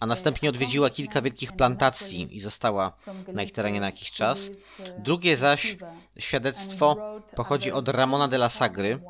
a 0.00 0.06
następnie 0.06 0.48
odwiedziła 0.48 0.90
kilka 0.90 1.22
wielkich 1.22 1.52
plantacji 1.52 2.36
i 2.36 2.40
została 2.40 2.92
na 3.32 3.42
ich 3.42 3.52
terenie 3.52 3.80
na 3.80 3.86
jakiś 3.86 4.10
czas. 4.10 4.50
Drugie 4.98 5.36
zaś 5.36 5.76
świadectwo 6.18 6.96
pochodzi 7.36 7.72
od 7.72 7.88
Ramona 7.88 8.28
de 8.28 8.36
la 8.36 8.48
Sagry, 8.48 9.00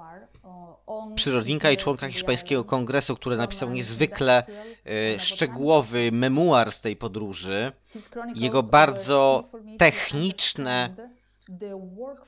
przyrodnika 1.15 1.71
i 1.71 1.77
członka 1.77 2.09
hiszpańskiego 2.09 2.65
kongresu, 2.65 3.17
który 3.17 3.37
napisał 3.37 3.71
niezwykle 3.71 4.45
e, 4.87 5.21
szczegółowy 5.21 6.13
memuar 6.13 6.73
z 6.73 6.81
tej 6.81 6.97
podróży. 6.97 7.73
Jego 8.35 8.63
bardzo 8.63 9.45
techniczne 9.79 10.95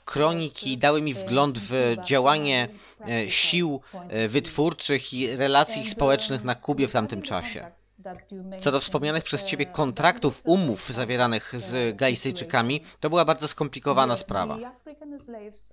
kroniki 0.04 0.78
dały 0.78 1.02
mi 1.02 1.14
wgląd 1.14 1.58
w 1.58 1.96
działanie 2.04 2.68
e, 3.08 3.30
sił 3.30 3.80
e, 4.08 4.28
wytwórczych 4.28 5.14
i 5.14 5.36
relacji 5.36 5.88
społecznych 5.88 6.44
na 6.44 6.54
Kubie 6.54 6.88
w 6.88 6.92
tamtym 6.92 7.22
czasie. 7.22 7.66
Co 8.58 8.72
do 8.72 8.80
wspomnianych 8.80 9.24
przez 9.24 9.44
Ciebie 9.44 9.66
kontraktów, 9.66 10.42
umów 10.44 10.88
zawieranych 10.88 11.52
z 11.58 11.96
Galicyjczykami, 11.96 12.80
to 13.00 13.10
była 13.10 13.24
bardzo 13.24 13.48
skomplikowana 13.48 14.16
sprawa. 14.16 14.58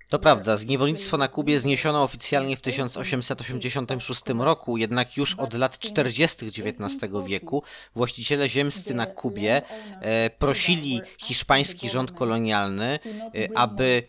To 0.09 0.19
prawda, 0.19 0.57
zniewolnictwo 0.57 1.17
na 1.17 1.27
Kubie 1.27 1.59
zniesiono 1.59 2.03
oficjalnie 2.03 2.57
w 2.57 2.61
1886 2.61 4.21
roku, 4.39 4.77
jednak 4.77 5.17
już 5.17 5.35
od 5.35 5.53
lat 5.53 5.79
40. 5.79 6.45
XIX 6.45 7.11
wieku 7.25 7.63
właściciele 7.95 8.49
ziemscy 8.49 8.93
na 8.93 9.05
Kubie 9.05 9.61
e, 10.01 10.29
prosili 10.29 11.01
hiszpański 11.17 11.89
rząd 11.89 12.11
kolonialny, 12.11 12.99
e, 13.35 13.57
aby 13.57 14.03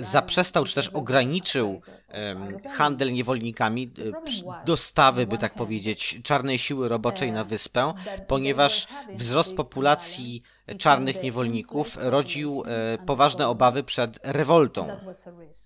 zaprzestał 0.00 0.64
czy 0.64 0.74
też 0.74 0.88
ograniczył 0.88 1.82
em, 2.08 2.58
handel 2.68 3.12
niewolnikami, 3.12 3.90
e, 3.98 4.64
dostawy, 4.66 5.26
by 5.26 5.38
tak 5.38 5.54
powiedzieć, 5.54 6.20
czarnej 6.22 6.58
siły 6.58 6.88
roboczej 6.88 7.32
na 7.32 7.43
wyspę, 7.44 7.94
ponieważ 8.28 8.86
wzrost 9.16 9.54
populacji 9.54 10.42
czarnych 10.78 11.22
niewolników 11.22 11.96
rodził 12.00 12.62
e, 12.66 12.98
poważne 13.06 13.48
obawy 13.48 13.82
przed 13.82 14.18
rewoltą. 14.22 14.88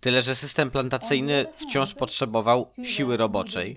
Tyle, 0.01 0.23
że 0.23 0.37
system 0.37 0.71
plantacyjny 0.71 1.47
wciąż 1.57 1.95
potrzebował 1.95 2.71
siły 2.85 3.17
roboczej. 3.17 3.77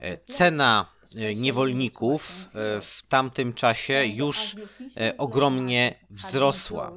E, 0.00 0.16
Cena 0.16 0.86
e, 1.16 1.34
niewolników 1.34 2.48
w 2.80 3.02
tamtym 3.08 3.52
czasie 3.52 4.04
już 4.04 4.56
ogromnie 5.18 5.94
wzrosła. 6.10 6.92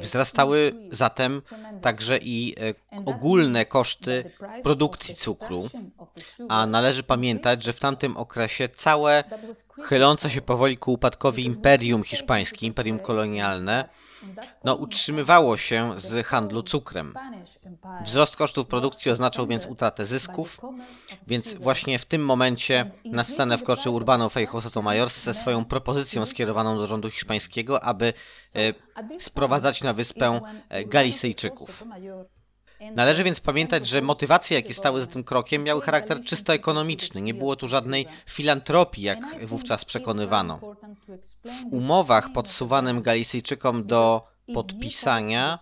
Wzrastały 0.00 0.72
zatem 0.92 1.42
także 1.82 2.18
i 2.18 2.54
e, 2.60 2.74
ogólne 3.04 3.64
koszty 3.64 4.30
produkcji 4.62 5.14
cukru, 5.14 5.68
a 6.48 6.66
należy 6.66 7.02
pamiętać, 7.02 7.62
że 7.62 7.72
w 7.72 7.80
tamtym 7.80 8.16
okresie 8.16 8.68
całe 8.68 9.24
chylące 9.82 10.30
się 10.30 10.42
powoli 10.42 10.78
ku 10.78 10.92
upadkowi 10.92 11.44
imperium 11.44 12.02
hiszpańskie, 12.02 12.66
imperium 12.66 12.98
kolonialne, 12.98 13.88
no, 14.64 14.74
utrzymywało 14.74 15.56
się 15.56 15.94
z 15.96 16.26
handlu 16.26 16.62
cukrem. 16.62 17.14
Wzrost 18.04 18.36
kosztów 18.36 18.66
produkcji 18.66 19.10
oznaczał 19.10 19.46
więc 19.46 19.66
utratę 19.66 20.06
zysków, 20.06 20.60
więc 21.26 21.54
właśnie 21.54 21.98
w 21.98 22.04
tym 22.04 22.24
momencie 22.24 22.90
na 23.04 23.24
scenę 23.24 23.58
wkroczył 23.58 23.94
Urbano 23.94 24.28
Feijóo 24.28 24.60
Sotomayor 24.60 25.10
ze 25.10 25.34
swoją 25.34 25.64
propozycją 25.64 26.26
skierowaną 26.26 26.78
do 26.78 26.86
rządu 26.86 27.10
hiszpańskiego, 27.10 27.84
aby 27.84 28.12
e, 28.54 28.74
sprowadzać 29.20 29.82
na 29.82 29.92
wyspę 29.92 30.40
e, 30.68 30.84
Galicyjczyków. 30.84 31.84
Należy 32.80 33.24
więc 33.24 33.40
pamiętać, 33.40 33.86
że 33.86 34.02
motywacje, 34.02 34.56
jakie 34.56 34.74
stały 34.74 35.00
za 35.00 35.06
tym 35.06 35.24
krokiem, 35.24 35.62
miały 35.62 35.82
charakter 35.82 36.20
czysto 36.24 36.54
ekonomiczny. 36.54 37.22
Nie 37.22 37.34
było 37.34 37.56
tu 37.56 37.68
żadnej 37.68 38.06
filantropii, 38.26 39.02
jak 39.02 39.46
wówczas 39.46 39.84
przekonywano. 39.84 40.60
W 41.44 41.72
umowach 41.72 42.32
podsuwanym 42.32 43.02
Galicyjczykom 43.02 43.86
do 43.86 44.22
podpisania 44.54 45.58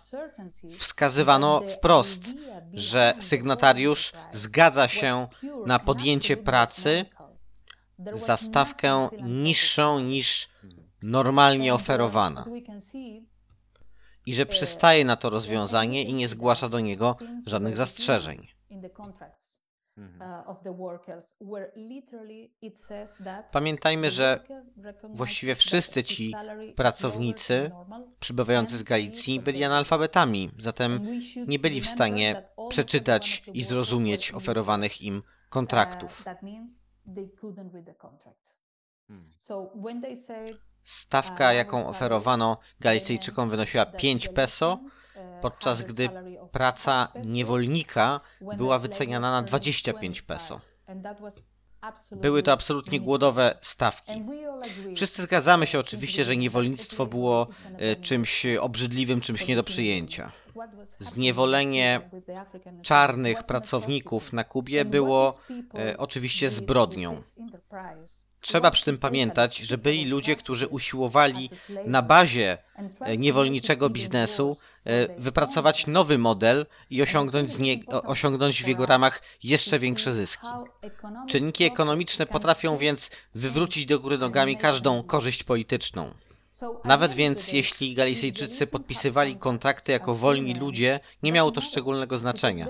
wskazywano 0.77 1.61
wprost, 1.61 2.21
że 2.73 3.13
sygnatariusz 3.19 4.13
zgadza 4.31 4.87
się 4.87 5.27
na 5.65 5.79
podjęcie 5.79 6.37
pracy 6.37 7.05
za 8.13 8.37
stawkę 8.37 9.09
niższą 9.21 9.99
niż 9.99 10.49
normalnie 11.01 11.73
oferowana 11.73 12.45
i 14.25 14.33
że 14.33 14.45
przystaje 14.45 15.05
na 15.05 15.15
to 15.15 15.29
rozwiązanie 15.29 16.03
i 16.03 16.13
nie 16.13 16.27
zgłasza 16.27 16.69
do 16.69 16.79
niego 16.79 17.15
żadnych 17.45 17.77
zastrzeżeń. 17.77 18.47
Pamiętajmy, 23.51 24.11
że 24.11 24.43
właściwie 25.03 25.55
wszyscy 25.55 26.03
ci 26.03 26.33
pracownicy 26.75 27.71
przybywający 28.19 28.77
z 28.77 28.83
Galicji 28.83 29.39
byli 29.39 29.63
analfabetami, 29.63 30.51
zatem 30.57 31.07
nie 31.47 31.59
byli 31.59 31.81
w 31.81 31.87
stanie 31.87 32.49
przeczytać 32.69 33.43
i 33.53 33.63
zrozumieć 33.63 34.31
oferowanych 34.31 35.01
im 35.01 35.23
kontraktów. 35.49 36.23
Stawka, 40.83 41.53
jaką 41.53 41.87
oferowano 41.87 42.57
Galicyjczykom, 42.79 43.49
wynosiła 43.49 43.85
5 43.85 44.27
peso, 44.27 44.79
podczas 45.41 45.81
gdy 45.81 46.09
praca 46.51 47.07
niewolnika 47.25 48.19
była 48.57 48.79
wyceniana 48.79 49.31
na 49.31 49.41
25 49.41 50.21
peso. 50.21 50.61
Były 52.11 52.43
to 52.43 52.51
absolutnie 52.51 53.01
głodowe 53.01 53.57
stawki. 53.61 54.11
Wszyscy 54.95 55.21
zgadzamy 55.21 55.67
się 55.67 55.79
oczywiście, 55.79 56.25
że 56.25 56.37
niewolnictwo 56.37 57.05
było 57.05 57.47
e, 57.77 57.95
czymś 57.95 58.45
obrzydliwym, 58.45 59.21
czymś 59.21 59.47
nie 59.47 59.55
do 59.55 59.63
przyjęcia. 59.63 60.31
Zniewolenie 60.99 62.09
czarnych 62.81 63.43
pracowników 63.43 64.33
na 64.33 64.43
Kubie 64.43 64.85
było 64.85 65.37
e, 65.73 65.97
oczywiście 65.97 66.49
zbrodnią. 66.49 67.19
Trzeba 68.43 68.71
przy 68.71 68.85
tym 68.85 68.97
pamiętać, 68.97 69.57
że 69.57 69.77
byli 69.77 70.05
ludzie, 70.05 70.35
którzy 70.35 70.67
usiłowali 70.67 71.49
na 71.85 72.01
bazie 72.01 72.57
e, 72.99 73.17
niewolniczego 73.17 73.89
biznesu 73.89 74.57
e, 74.85 75.21
wypracować 75.21 75.87
nowy 75.87 76.17
model 76.17 76.65
i 76.89 77.01
osiągnąć, 77.01 77.51
z 77.51 77.59
nie, 77.59 77.77
osiągnąć 77.87 78.63
w 78.63 78.67
jego 78.67 78.85
ramach 78.85 79.21
jeszcze 79.43 79.79
większe 79.79 80.13
zyski. 80.13 80.47
Czynniki 81.27 81.63
ekonomiczne 81.63 82.25
potrafią 82.25 82.77
więc 82.77 83.09
wywrócić 83.35 83.85
do 83.85 83.99
góry 83.99 84.17
nogami 84.17 84.57
każdą 84.57 85.03
korzyść 85.03 85.43
polityczną. 85.43 86.13
Nawet 86.83 87.13
więc 87.13 87.53
jeśli 87.53 87.93
Galicyjczycy 87.93 88.67
podpisywali 88.67 89.37
kontrakty 89.37 89.91
jako 89.91 90.15
wolni 90.15 90.53
ludzie, 90.53 90.99
nie 91.23 91.31
miało 91.31 91.51
to 91.51 91.61
szczególnego 91.61 92.17
znaczenia. 92.17 92.67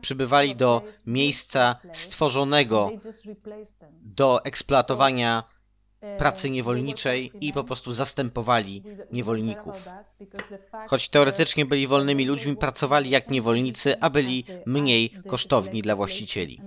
Przybywali 0.00 0.56
do 0.56 0.82
miejsca 1.06 1.80
stworzonego 1.92 2.90
do 4.02 4.44
eksploatowania 4.44 5.44
pracy 6.18 6.50
niewolniczej 6.50 7.32
i 7.40 7.52
po 7.52 7.64
prostu 7.64 7.92
zastępowali 7.92 8.82
niewolników. 9.12 9.88
Choć 10.88 11.08
teoretycznie 11.08 11.66
byli 11.66 11.86
wolnymi 11.86 12.26
ludźmi, 12.26 12.56
pracowali 12.56 13.10
jak 13.10 13.30
niewolnicy, 13.30 14.00
a 14.00 14.10
byli 14.10 14.44
mniej 14.66 15.10
kosztowni 15.26 15.82
dla 15.82 15.96
właścicieli. 15.96 16.60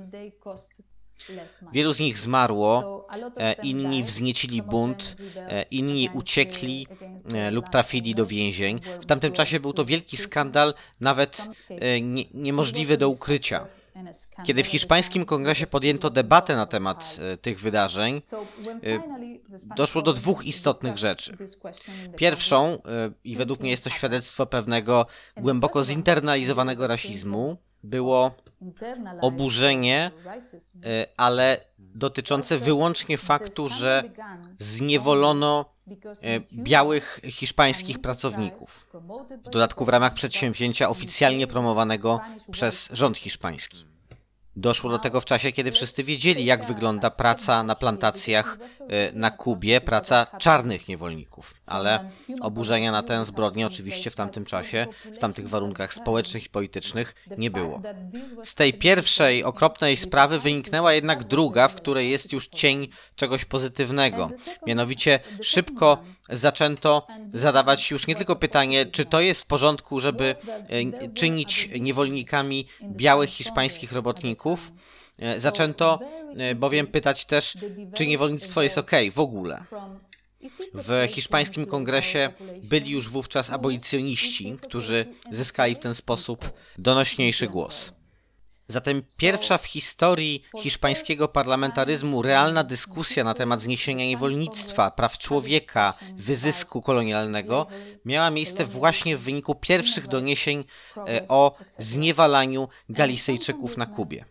Wielu 1.73 1.93
z 1.93 1.99
nich 1.99 2.17
zmarło, 2.17 3.07
e, 3.37 3.53
inni 3.53 4.03
wzniecili 4.03 4.61
bunt, 4.61 5.15
e, 5.35 5.65
inni 5.71 6.09
uciekli 6.13 6.87
e, 7.33 7.51
lub 7.51 7.69
trafili 7.69 8.15
do 8.15 8.25
więzień. 8.25 8.79
W 9.01 9.05
tamtym 9.05 9.33
czasie 9.33 9.59
był 9.59 9.73
to 9.73 9.85
wielki 9.85 10.17
skandal, 10.17 10.73
nawet 11.01 11.47
nie, 12.01 12.23
niemożliwy 12.33 12.97
do 12.97 13.09
ukrycia. 13.09 13.67
Kiedy 14.43 14.63
w 14.63 14.67
hiszpańskim 14.67 15.25
kongresie 15.25 15.67
podjęto 15.67 16.09
debatę 16.09 16.55
na 16.55 16.65
temat 16.65 17.17
tych 17.41 17.59
wydarzeń, 17.59 18.21
doszło 19.75 20.01
do 20.01 20.13
dwóch 20.13 20.45
istotnych 20.45 20.97
rzeczy. 20.97 21.37
Pierwszą, 22.15 22.77
i 23.23 23.35
według 23.35 23.59
mnie 23.59 23.71
jest 23.71 23.83
to 23.83 23.89
świadectwo 23.89 24.45
pewnego 24.45 25.05
głęboko 25.37 25.83
zinternalizowanego 25.83 26.87
rasizmu, 26.87 27.57
było 27.83 28.31
oburzenie, 29.21 30.11
e, 30.85 31.07
ale 31.17 31.57
dotyczące 31.77 32.57
wyłącznie 32.57 33.17
faktu, 33.17 33.69
że 33.69 34.03
zniewolono 34.59 35.65
e, 35.69 35.72
białych 36.53 37.19
hiszpańskich 37.23 38.01
pracowników. 38.01 38.87
W 39.45 39.49
dodatku 39.49 39.85
w 39.85 39.89
ramach 39.89 40.13
przedsięwzięcia 40.13 40.89
oficjalnie 40.89 41.47
promowanego 41.47 42.21
przez 42.51 42.89
rząd 42.93 43.17
hiszpański. 43.17 43.92
Doszło 44.55 44.89
do 44.89 44.99
tego 44.99 45.21
w 45.21 45.25
czasie, 45.25 45.51
kiedy 45.51 45.71
wszyscy 45.71 46.03
wiedzieli, 46.03 46.45
jak 46.45 46.65
wygląda 46.65 47.09
praca 47.09 47.63
na 47.63 47.75
plantacjach 47.75 48.57
e, 48.79 49.11
na 49.11 49.31
Kubie, 49.31 49.81
praca 49.81 50.27
czarnych 50.37 50.87
niewolników. 50.87 51.53
Ale 51.65 52.09
oburzenia 52.41 52.91
na 52.91 53.03
tę 53.03 53.25
zbrodnię 53.25 53.67
oczywiście 53.67 54.09
w 54.09 54.15
tamtym 54.15 54.45
czasie, 54.45 54.87
w 55.13 55.17
tamtych 55.17 55.49
warunkach 55.49 55.93
społecznych 55.93 56.45
i 56.45 56.49
politycznych 56.49 57.15
nie 57.37 57.51
było. 57.51 57.81
Z 58.43 58.55
tej 58.55 58.73
pierwszej 58.73 59.43
okropnej 59.43 59.97
sprawy 59.97 60.39
wyniknęła 60.39 60.93
jednak 60.93 61.23
druga, 61.23 61.67
w 61.67 61.75
której 61.75 62.11
jest 62.11 62.33
już 62.33 62.47
cień 62.47 62.87
czegoś 63.15 63.45
pozytywnego. 63.45 64.29
Mianowicie 64.67 65.19
szybko 65.41 65.97
zaczęto 66.29 67.07
zadawać 67.33 67.91
już 67.91 68.07
nie 68.07 68.15
tylko 68.15 68.35
pytanie, 68.35 68.85
czy 68.85 69.05
to 69.05 69.21
jest 69.21 69.41
w 69.41 69.45
porządku, 69.45 69.99
żeby 69.99 70.35
e, 71.03 71.09
czynić 71.13 71.69
niewolnikami 71.79 72.67
białych 72.83 73.29
hiszpańskich 73.29 73.91
robotników. 73.91 74.42
E, 75.19 75.41
zaczęto 75.41 75.99
e, 76.37 76.55
bowiem 76.55 76.87
pytać 76.87 77.25
też, 77.25 77.57
czy 77.93 78.07
niewolnictwo 78.07 78.61
jest 78.61 78.77
ok 78.77 78.91
w 79.13 79.19
ogóle. 79.19 79.65
W 80.73 81.07
hiszpańskim 81.09 81.65
kongresie 81.65 82.33
byli 82.63 82.91
już 82.91 83.09
wówczas 83.09 83.49
abolicjoniści, 83.49 84.57
którzy 84.61 85.05
zyskali 85.31 85.75
w 85.75 85.79
ten 85.79 85.95
sposób 85.95 86.53
donośniejszy 86.77 87.47
głos. 87.47 87.93
Zatem 88.67 89.03
pierwsza 89.17 89.57
w 89.57 89.65
historii 89.65 90.43
hiszpańskiego 90.57 91.27
parlamentaryzmu 91.27 92.21
realna 92.21 92.63
dyskusja 92.63 93.23
na 93.23 93.33
temat 93.33 93.61
zniesienia 93.61 94.05
niewolnictwa, 94.05 94.91
praw 94.91 95.17
człowieka, 95.17 95.93
wyzysku 96.15 96.81
kolonialnego 96.81 97.67
miała 98.05 98.31
miejsce 98.31 98.65
właśnie 98.65 99.17
w 99.17 99.21
wyniku 99.21 99.55
pierwszych 99.55 100.07
doniesień 100.07 100.63
e, 100.97 101.27
o 101.27 101.57
zniewalaniu 101.77 102.67
Galisyjczyków 102.89 103.77
na 103.77 103.85
Kubie. 103.85 104.25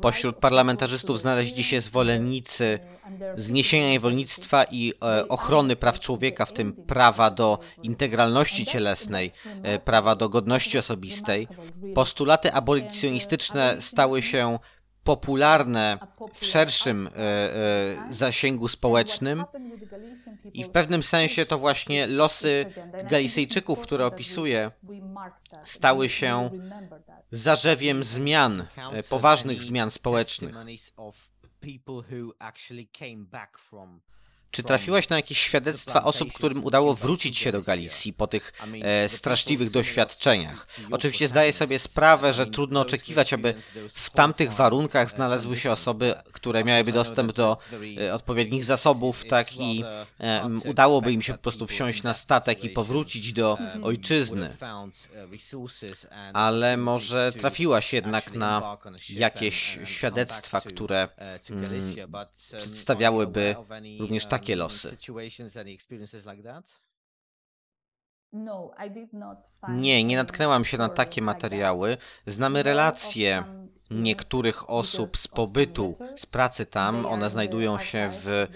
Pośród 0.00 0.36
parlamentarzystów 0.36 1.20
znaleźli 1.20 1.64
się 1.64 1.80
zwolennicy 1.80 2.78
zniesienia 3.36 3.90
niewolnictwa 3.90 4.64
i 4.64 4.92
e, 5.02 5.28
ochrony 5.28 5.76
praw 5.76 5.98
człowieka, 5.98 6.46
w 6.46 6.52
tym 6.52 6.72
prawa 6.72 7.30
do 7.30 7.58
integralności 7.82 8.66
cielesnej, 8.66 9.32
e, 9.62 9.78
prawa 9.78 10.16
do 10.16 10.28
godności 10.28 10.78
osobistej. 10.78 11.48
Postulaty 11.94 12.52
abolicjonistyczne 12.52 13.76
stały 13.80 14.22
się 14.22 14.58
popularne 15.04 15.98
w 16.34 16.44
szerszym 16.44 17.06
e, 17.06 17.10
e, 17.18 18.12
zasięgu 18.12 18.68
społecznym. 18.68 19.44
i 20.54 20.64
w 20.64 20.70
pewnym 20.70 21.02
sensie 21.02 21.46
to 21.46 21.58
właśnie 21.58 22.06
losy 22.06 22.66
Galisyjczyków, 23.10 23.80
które 23.80 24.06
opisuje, 24.06 24.70
stały 25.64 26.08
się 26.08 26.50
zarzewiem 27.30 28.04
zmian, 28.04 28.66
e, 28.92 29.02
poważnych 29.02 29.62
zmian 29.62 29.90
społecznych. 29.90 30.54
Czy 34.52 34.62
trafiłaś 34.62 35.08
na 35.08 35.16
jakieś 35.16 35.38
świadectwa 35.38 36.04
osób, 36.04 36.32
którym 36.32 36.64
udało 36.64 36.94
wrócić 36.94 37.38
się 37.38 37.52
do 37.52 37.62
Galicji 37.62 38.12
po 38.12 38.26
tych 38.26 38.52
e, 38.82 39.08
straszliwych 39.08 39.70
doświadczeniach? 39.70 40.66
Oczywiście 40.90 41.28
zdaję 41.28 41.52
sobie 41.52 41.78
sprawę, 41.78 42.32
że 42.32 42.46
trudno 42.46 42.80
oczekiwać, 42.80 43.32
aby 43.32 43.54
w 43.94 44.10
tamtych 44.10 44.52
warunkach 44.52 45.10
znalazły 45.10 45.56
się 45.56 45.72
osoby, 45.72 46.14
które 46.32 46.64
miałyby 46.64 46.92
dostęp 46.92 47.32
do 47.32 47.58
e, 47.98 48.14
odpowiednich 48.14 48.64
zasobów, 48.64 49.24
tak 49.24 49.56
i 49.56 49.84
e, 50.20 50.48
udałoby 50.64 51.12
im 51.12 51.22
się 51.22 51.32
po 51.32 51.38
prostu 51.38 51.66
wsiąść 51.66 52.02
na 52.02 52.14
statek 52.14 52.64
i 52.64 52.70
powrócić 52.70 53.32
do 53.32 53.58
ojczyzny. 53.82 54.56
Ale 56.32 56.76
może 56.76 57.32
trafiłaś 57.32 57.92
jednak 57.92 58.32
na 58.32 58.76
jakieś 59.08 59.78
świadectwa, 59.84 60.60
które 60.60 61.08
mm, 61.50 62.26
przedstawiałyby 62.58 63.56
również 63.98 64.26
takie 64.26 64.41
takie 64.42 64.56
losy. 64.56 64.96
No, 68.32 68.70
nie, 69.68 70.04
nie 70.04 70.16
natknęłam 70.16 70.64
się 70.64 70.78
na 70.78 70.88
takie 70.88 71.22
materiały. 71.22 71.96
Znamy 72.26 72.62
relacje 72.62 73.44
niektórych 73.90 74.70
osób 74.70 75.16
z 75.16 75.28
pobytu, 75.28 75.94
z 76.16 76.26
pracy 76.26 76.66
tam. 76.66 77.06
One 77.06 77.30
znajdują 77.30 77.78
się 77.78 78.10
w 78.12 78.48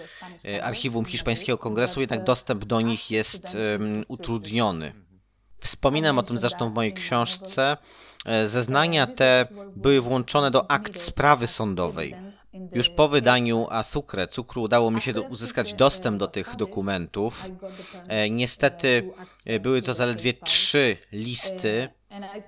e, 0.44 0.64
archiwum 0.64 1.04
Hiszpańskiego 1.04 1.58
Kongresu, 1.58 2.00
jednak 2.00 2.24
dostęp 2.24 2.64
do 2.64 2.80
nich 2.80 3.10
jest 3.10 3.54
um, 3.54 4.04
utrudniony. 4.08 4.92
Wspominam 5.60 6.18
o 6.18 6.22
tym 6.22 6.38
zresztą 6.38 6.70
w 6.70 6.74
mojej 6.74 6.92
książce. 6.92 7.76
E, 8.26 8.48
zeznania 8.48 9.06
te 9.06 9.46
były 9.76 10.00
włączone 10.00 10.50
do 10.50 10.70
akt 10.70 11.00
sprawy 11.00 11.46
sądowej. 11.46 12.14
Już 12.72 12.90
po 12.90 13.08
wydaniu 13.08 13.66
Asukre, 13.70 14.26
cukru, 14.26 14.62
udało 14.62 14.90
mi 14.90 15.00
się 15.00 15.22
uzyskać 15.22 15.74
dostęp 15.74 16.18
do 16.18 16.26
tych 16.26 16.56
dokumentów. 16.56 17.50
E, 18.08 18.30
niestety 18.30 19.10
e, 19.46 19.60
były 19.60 19.82
to 19.82 19.94
zaledwie 19.94 20.34
trzy 20.34 20.96
listy, 21.12 21.88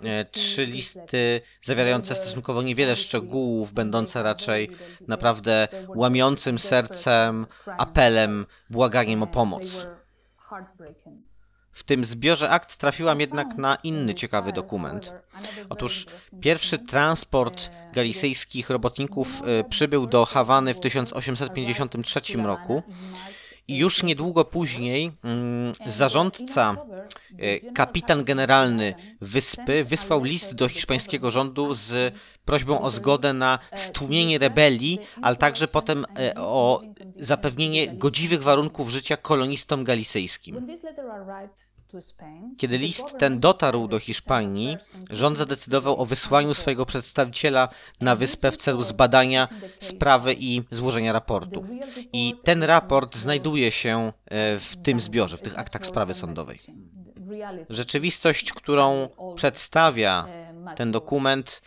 e, 0.02 0.24
trzy 0.24 0.66
listy 0.66 1.40
zawierające 1.62 2.14
stosunkowo 2.14 2.62
niewiele 2.62 2.96
szczegółów, 2.96 3.72
będące 3.72 4.22
raczej 4.22 4.70
naprawdę 5.08 5.68
łamiącym 5.96 6.58
sercem 6.58 7.46
apelem, 7.78 8.46
błaganiem 8.70 9.22
o 9.22 9.26
pomoc. 9.26 9.86
W 11.78 11.82
tym 11.82 12.04
zbiorze 12.04 12.50
akt 12.50 12.76
trafiłam 12.76 13.20
jednak 13.20 13.56
na 13.56 13.76
inny 13.82 14.14
ciekawy 14.14 14.52
dokument. 14.52 15.12
Otóż 15.68 16.06
pierwszy 16.40 16.78
transport 16.78 17.70
galicyjskich 17.92 18.70
robotników 18.70 19.42
e, 19.44 19.64
przybył 19.64 20.06
do 20.06 20.24
Hawany 20.24 20.74
w 20.74 20.80
1853 20.80 22.20
roku. 22.38 22.82
i 23.68 23.76
już 23.76 24.02
niedługo 24.02 24.44
później 24.44 25.12
mm, 25.24 25.72
zarządca, 25.86 26.76
e, 27.38 27.58
kapitan 27.72 28.24
generalny 28.24 28.94
wyspy 29.20 29.84
wysłał 29.84 30.24
list 30.24 30.54
do 30.54 30.68
hiszpańskiego 30.68 31.30
rządu 31.30 31.74
z 31.74 32.14
prośbą 32.44 32.80
o 32.80 32.90
zgodę 32.90 33.32
na 33.32 33.58
stłumienie 33.74 34.38
rebelii, 34.38 34.98
ale 35.22 35.36
także 35.36 35.68
potem 35.68 36.06
e, 36.18 36.34
o 36.34 36.82
zapewnienie 37.16 37.88
godziwych 37.88 38.42
warunków 38.42 38.90
życia 38.90 39.16
kolonistom 39.16 39.84
galicyjskim. 39.84 40.66
Kiedy 42.56 42.78
list 42.78 43.18
ten 43.18 43.40
dotarł 43.40 43.88
do 43.88 43.98
Hiszpanii, 43.98 44.76
rząd 45.10 45.38
zadecydował 45.38 46.00
o 46.00 46.06
wysłaniu 46.06 46.54
swojego 46.54 46.86
przedstawiciela 46.86 47.68
na 48.00 48.16
wyspę 48.16 48.50
w 48.50 48.56
celu 48.56 48.82
zbadania 48.82 49.48
sprawy 49.80 50.34
i 50.38 50.62
złożenia 50.70 51.12
raportu. 51.12 51.64
I 52.12 52.34
ten 52.44 52.62
raport 52.62 53.16
znajduje 53.16 53.70
się 53.70 54.12
e, 54.24 54.58
w 54.58 54.76
tym 54.82 55.00
zbiorze, 55.00 55.36
w 55.36 55.40
tych 55.40 55.58
aktach 55.58 55.86
sprawy 55.86 56.14
sądowej. 56.14 56.58
Rzeczywistość, 57.70 58.52
którą 58.52 59.08
przedstawia 59.34 60.26
ten 60.76 60.92
dokument, 60.92 61.62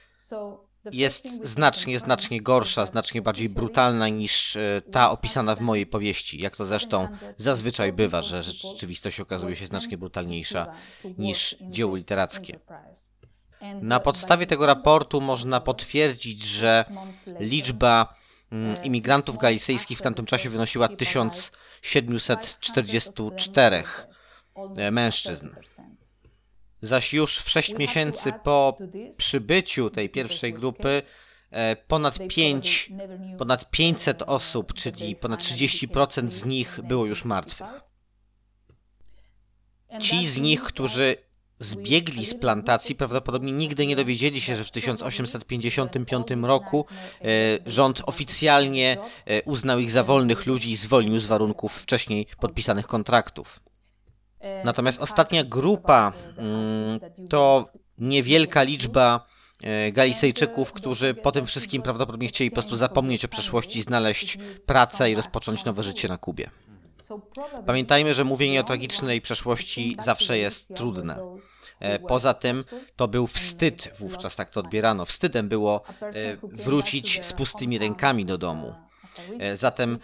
jest 0.92 1.44
znacznie, 1.44 2.00
znacznie 2.00 2.42
gorsza, 2.42 2.86
znacznie 2.86 3.22
bardziej 3.22 3.50
brutalna 3.50 4.08
niż 4.08 4.56
e, 4.56 4.82
ta 4.92 5.12
opisana 5.12 5.56
w 5.56 5.62
mojej 5.62 5.86
powieści. 5.86 6.42
Jak 6.42 6.56
to 6.56 6.66
zresztą 6.66 7.08
zazwyczaj 7.38 7.94
bywa, 7.94 8.22
że 8.22 8.44
rzeczywistość 8.44 9.20
okazuje 9.20 9.56
się 9.56 9.66
znacznie 9.66 9.98
brutalniejsza 9.98 10.72
niż 11.18 11.56
dzieło 11.62 11.96
literackie. 11.96 12.60
Na 13.82 14.00
podstawie 14.00 14.48
tego 14.48 14.66
raportu 14.66 15.22
można 15.22 15.62
potwierdzić, 15.62 16.44
że 16.44 16.86
liczba 17.40 18.16
mm, 18.52 18.84
imigrantów 18.84 19.38
galicyjskich 19.38 19.98
w 19.98 20.02
tamtym 20.02 20.26
czasie 20.26 20.50
wynosiła 20.50 20.88
1744 20.88 23.84
e, 24.78 24.92
mężczyzn. 24.92 25.50
Zaś 26.82 27.14
już 27.14 27.38
w 27.38 27.50
6 27.50 27.78
miesięcy 27.78 28.34
po 28.44 28.78
przybyciu 29.18 29.90
tej 29.90 30.10
pierwszej 30.10 30.54
grupy 30.54 31.02
e, 31.52 31.76
ponad 31.76 32.20
5, 32.28 32.92
ponad 33.38 33.70
500 33.72 34.24
osób, 34.24 34.74
czyli 34.74 35.16
ponad 35.16 35.40
30% 35.40 36.30
z 36.30 36.46
nich 36.46 36.80
było 36.84 37.06
już 37.06 37.26
martwych. 37.26 37.82
Ci 40.00 40.28
z 40.28 40.38
nich, 40.38 40.64
którzy 40.64 41.16
zbiegli 41.60 42.26
z 42.26 42.34
plantacji, 42.34 42.96
prawdopodobnie 42.96 43.52
nigdy 43.52 43.88
nie 43.88 43.96
dowiedzieli 43.96 44.42
się, 44.42 44.56
że 44.56 44.64
w 44.64 44.72
1855 44.72 46.28
roku 46.44 46.86
e, 47.22 47.26
rząd 47.66 48.02
oficjalnie 48.06 48.98
e, 49.26 49.44
uznał 49.44 49.80
ich 49.80 49.92
za 49.92 50.04
wolnych 50.04 50.46
ludzi 50.46 50.72
i 50.72 50.76
zwolnił 50.76 51.20
z 51.20 51.26
warunków 51.26 51.74
wcześniej 51.74 52.28
podpisanych 52.40 52.88
kontraktów. 52.88 53.60
Natomiast 54.64 55.02
ostatnia 55.02 55.44
grupa 55.44 56.14
mm, 56.38 57.00
to 57.30 57.70
niewielka 57.98 58.64
liczba 58.64 59.26
e, 59.64 59.92
Galisejczyków, 59.92 60.74
którzy 60.74 61.14
po 61.14 61.32
tym 61.32 61.46
wszystkim 61.46 61.82
prawdopodobnie 61.82 62.28
chcieli 62.28 62.52
po 62.52 62.56
prostu 62.56 62.76
zapomnieć 62.76 63.26
o 63.26 63.28
przeszłości, 63.28 63.82
znaleźć 63.82 64.38
pracę 64.66 65.12
i 65.12 65.16
rozpocząć 65.16 65.66
nowe 65.66 65.84
życie 65.84 66.08
na 66.08 66.18
Kubie. 66.18 66.50
Pamiętajmy, 67.66 68.14
że 68.14 68.24
mówienie 68.24 68.62
o 68.62 68.64
tragicznej 68.64 69.22
przeszłości 69.22 69.98
zawsze 70.04 70.38
jest 70.38 70.76
trudne. 70.76 71.38
E, 71.80 72.00
poza 72.00 72.34
tym 72.34 72.64
to 72.96 73.08
był 73.08 73.28
wstyd 73.28 73.94
wówczas, 74.00 74.36
tak 74.36 74.50
to 74.50 74.60
odbierano. 74.60 75.06
Wstydem 75.06 75.50
było 75.50 75.82
e, 76.02 76.38
wrócić 76.44 77.26
z 77.26 77.34
pustymi 77.34 77.78
rękami 77.78 78.26
do 78.26 78.38
domu. 78.38 78.76
E, 79.40 79.58
zatem 79.58 80.00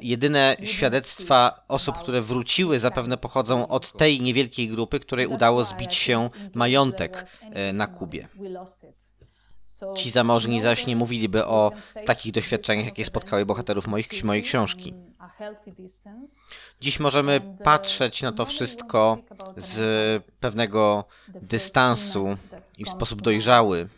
jedyne 0.00 0.56
świadectwa 0.64 1.64
osób, 1.68 1.98
które 1.98 2.22
wróciły, 2.22 2.78
zapewne 2.78 3.16
pochodzą 3.16 3.68
od 3.68 3.92
tej 3.92 4.20
niewielkiej 4.20 4.68
grupy, 4.68 5.00
której 5.00 5.26
udało 5.26 5.64
zbić 5.64 5.94
się 5.94 6.30
majątek 6.54 7.26
na 7.72 7.86
Kubie. 7.86 8.28
Ci 9.96 10.10
zamożni 10.10 10.60
zaś 10.60 10.86
nie 10.86 10.96
mówiliby 10.96 11.46
o 11.46 11.72
takich 12.06 12.32
doświadczeniach, 12.32 12.86
jakie 12.86 13.04
spotkały 13.04 13.46
bohaterów 13.46 13.86
moich, 13.86 14.24
mojej 14.24 14.42
książki. 14.42 14.94
Dziś 16.80 17.00
możemy 17.00 17.40
patrzeć 17.64 18.22
na 18.22 18.32
to 18.32 18.46
wszystko 18.46 19.18
z 19.56 20.24
pewnego 20.40 21.04
dystansu 21.42 22.36
i 22.78 22.84
w 22.84 22.88
sposób 22.88 23.22
dojrzały. 23.22 23.88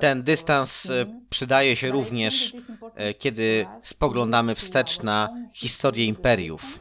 Ten 0.00 0.22
dystans 0.22 0.90
e, 0.90 1.06
przydaje 1.30 1.76
się 1.76 1.90
również, 1.90 2.52
e, 2.94 3.14
kiedy 3.14 3.66
spoglądamy 3.82 4.54
wstecz 4.54 5.02
na 5.02 5.28
historię 5.54 6.04
imperiów. 6.04 6.80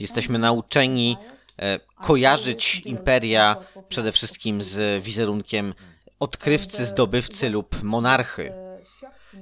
Jesteśmy 0.00 0.38
nauczeni 0.38 1.16
e, 1.58 1.78
kojarzyć 1.78 2.82
imperia 2.84 3.56
przede 3.88 4.12
wszystkim 4.12 4.62
z 4.62 5.04
wizerunkiem 5.04 5.74
odkrywcy, 6.20 6.84
zdobywcy 6.84 7.50
lub 7.50 7.82
monarchy. 7.82 8.52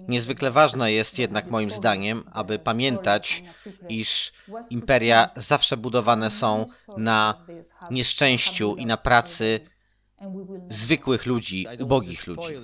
Niezwykle 0.08 0.50
ważne 0.50 0.92
jest 0.92 1.18
jednak 1.18 1.46
moim 1.46 1.70
zdaniem, 1.70 2.24
aby 2.32 2.58
pamiętać, 2.58 3.42
iż 3.88 4.32
imperia 4.70 5.30
zawsze 5.36 5.76
budowane 5.76 6.30
są 6.30 6.66
na 6.96 7.46
nieszczęściu 7.90 8.76
i 8.76 8.86
na 8.86 8.96
pracy 8.96 9.60
zwykłych 10.70 11.26
ludzi, 11.26 11.66
ubogich 11.80 12.26
ludzi. 12.26 12.54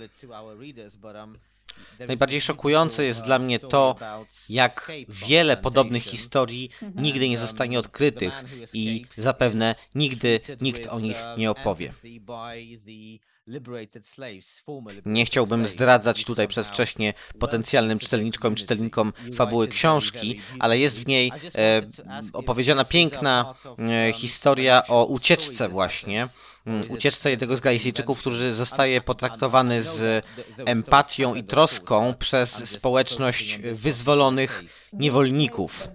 Najbardziej 2.09 2.41
szokujące 2.41 3.05
jest 3.05 3.23
dla 3.23 3.39
mnie 3.39 3.59
to, 3.59 3.97
jak 4.49 4.93
wiele 5.09 5.57
podobnych 5.57 6.03
historii 6.03 6.71
nigdy 6.95 7.29
nie 7.29 7.39
zostanie 7.39 7.79
odkrytych 7.79 8.45
i 8.73 9.05
zapewne 9.15 9.75
nigdy 9.95 10.41
nikt 10.61 10.87
o 10.87 11.01
nich 11.01 11.17
nie 11.39 11.51
opowie. 11.51 11.93
Nie 15.05 15.25
chciałbym 15.25 15.67
zdradzać 15.67 16.25
tutaj 16.25 16.49
przedwcześnie 16.49 17.15
potencjalnym 17.39 17.99
czytelniczkom 17.99 18.53
i 18.53 18.57
czytelnikom 18.57 19.13
fabuły 19.35 19.69
książki, 19.69 20.41
ale 20.59 20.79
jest 20.79 21.01
w 21.01 21.07
niej 21.07 21.33
e, 21.55 21.83
opowiedziana 22.33 22.85
piękna 22.85 23.55
e, 23.79 24.13
historia 24.13 24.83
o 24.89 25.05
ucieczce 25.05 25.69
właśnie 25.69 26.29
ucieczce 26.89 27.31
jednego 27.31 27.57
z 27.57 27.61
Galicyjczyków, 27.61 28.21
który 28.21 28.53
zostaje 28.53 29.01
potraktowany 29.01 29.83
z 29.83 30.25
empatią 30.59 31.35
i 31.35 31.45
troską 31.45 32.15
przez 32.19 32.71
społeczność 32.71 33.59
wyzwolonych 33.59 34.65
niewolników. 34.93 35.89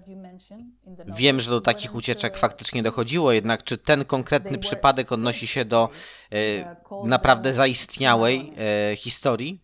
Wiem, 1.06 1.40
że 1.40 1.50
do 1.50 1.60
takich 1.60 1.94
ucieczek 1.94 2.36
faktycznie 2.36 2.82
dochodziło, 2.82 3.32
jednak 3.32 3.64
czy 3.64 3.78
ten 3.78 4.04
konkretny 4.04 4.58
przypadek 4.58 5.12
odnosi 5.12 5.46
się 5.46 5.64
do 5.64 5.88
e, 6.32 6.76
naprawdę 7.04 7.54
zaistniałej 7.54 8.52
e, 8.92 8.96
historii? 8.96 9.60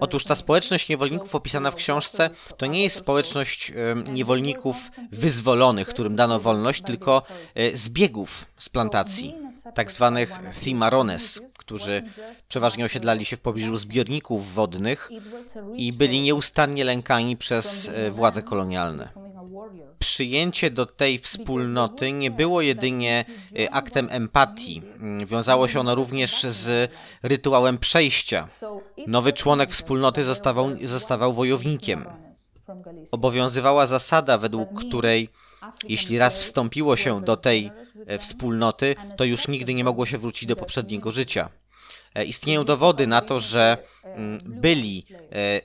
Otóż 0.00 0.24
ta 0.24 0.34
społeczność 0.34 0.88
niewolników 0.88 1.34
opisana 1.34 1.70
w 1.70 1.74
książce 1.74 2.30
to 2.56 2.66
nie 2.66 2.82
jest 2.82 2.96
społeczność 2.96 3.70
e, 3.70 4.12
niewolników 4.12 4.76
wyzwolonych, 5.10 5.88
którym 5.88 6.16
dano 6.16 6.40
wolność, 6.40 6.82
tylko 6.82 7.22
e, 7.54 7.76
zbiegów 7.76 8.49
z 8.58 8.68
plantacji, 8.68 9.34
tak 9.74 9.92
zwanych 9.92 10.38
Thimarones, 10.62 11.40
którzy 11.58 12.02
przeważnie 12.48 12.84
osiedlali 12.84 13.24
się 13.24 13.36
w 13.36 13.40
pobliżu 13.40 13.76
zbiorników 13.76 14.54
wodnych 14.54 15.10
i 15.76 15.92
byli 15.92 16.20
nieustannie 16.20 16.84
lękani 16.84 17.36
przez 17.36 17.88
e, 17.88 18.10
władze 18.10 18.42
kolonialne. 18.42 19.08
Przyjęcie 19.98 20.70
do 20.70 20.86
tej 20.86 21.18
wspólnoty 21.18 22.12
nie 22.12 22.30
było 22.30 22.60
jedynie 22.60 23.24
e, 23.58 23.74
aktem 23.74 24.08
empatii, 24.10 24.82
mm, 25.00 25.26
wiązało 25.26 25.68
się 25.68 25.80
ono 25.80 25.94
również 25.94 26.42
z 26.42 26.92
rytuałem 27.22 27.78
przejścia. 27.78 28.48
Nowy 29.06 29.32
członek 29.32 29.70
wspólnoty 29.70 30.24
zostawał, 30.24 30.68
zostawał 30.84 31.32
wojownikiem. 31.32 32.04
Obowiązywała 33.12 33.86
zasada, 33.86 34.38
według 34.38 34.80
której 34.80 35.28
jeśli 35.88 36.18
raz 36.18 36.38
wstąpiło 36.38 36.96
się 36.96 37.24
do 37.24 37.36
tej 37.36 37.70
e, 38.06 38.18
wspólnoty, 38.18 38.94
to 39.16 39.24
już 39.24 39.48
nigdy 39.48 39.74
nie 39.74 39.84
mogło 39.84 40.06
się 40.06 40.18
wrócić 40.18 40.48
do 40.48 40.56
poprzedniego 40.56 41.12
życia. 41.12 41.50
E, 42.14 42.24
istnieją 42.24 42.64
dowody 42.64 43.06
na 43.06 43.20
to, 43.20 43.40
że 43.40 43.78
mm, 44.04 44.38
byli 44.44 45.06
e, 45.32 45.60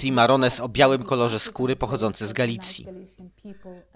Cimarrones 0.00 0.60
o 0.60 0.68
białym 0.68 1.02
kolorze 1.02 1.40
skóry 1.40 1.76
pochodzący 1.76 2.26
z 2.26 2.32
Galicji. 2.32 2.86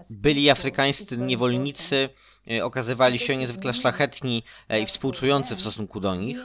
Byli 0.09 0.49
afrykańscy 0.49 1.17
niewolnicy 1.17 2.09
okazywali 2.63 3.19
się 3.19 3.37
niezwykle 3.37 3.73
szlachetni 3.73 4.43
e, 4.69 4.81
i 4.81 4.85
współczujący 4.85 5.55
w 5.55 5.61
stosunku 5.61 5.99
do 5.99 6.15
nich. 6.15 6.37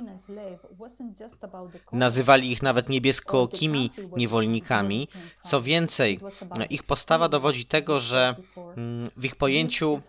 Nazywali 1.92 2.53
ich 2.53 2.62
nawet 2.62 2.88
niebieskokimi 2.88 3.90
niewolnikami. 4.16 5.09
Co 5.40 5.62
więcej, 5.62 6.20
ich 6.70 6.82
postawa 6.82 7.28
dowodzi 7.28 7.64
tego, 7.64 8.01
że 8.01 8.36
mm, 8.76 9.07
w 9.16 9.24
ich 9.24 9.36
pojęciu 9.36 10.01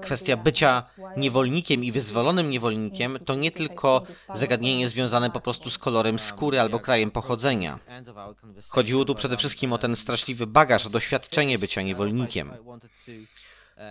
kwestia 0.00 0.36
bycia 0.36 0.82
niewolnikiem 1.16 1.84
i 1.84 1.92
wyzwolonym 1.92 2.50
niewolnikiem 2.50 3.18
to 3.24 3.34
nie 3.34 3.50
tylko 3.50 4.02
zagadnienie 4.34 4.88
związane 4.88 5.30
po 5.30 5.40
prostu 5.40 5.70
z 5.70 5.78
kolorem 5.78 6.18
skóry 6.18 6.60
albo 6.60 6.78
krajem 6.78 7.10
pochodzenia. 7.10 7.78
Chodziło 8.68 9.04
tu 9.04 9.14
przede 9.14 9.36
wszystkim 9.36 9.72
o 9.72 9.78
ten 9.78 9.96
straszliwy 9.96 10.46
bagaż, 10.46 10.86
o 10.86 10.90
doświadczenie 10.90 11.58
bycia 11.58 11.82
niewolnikiem. 11.82 12.52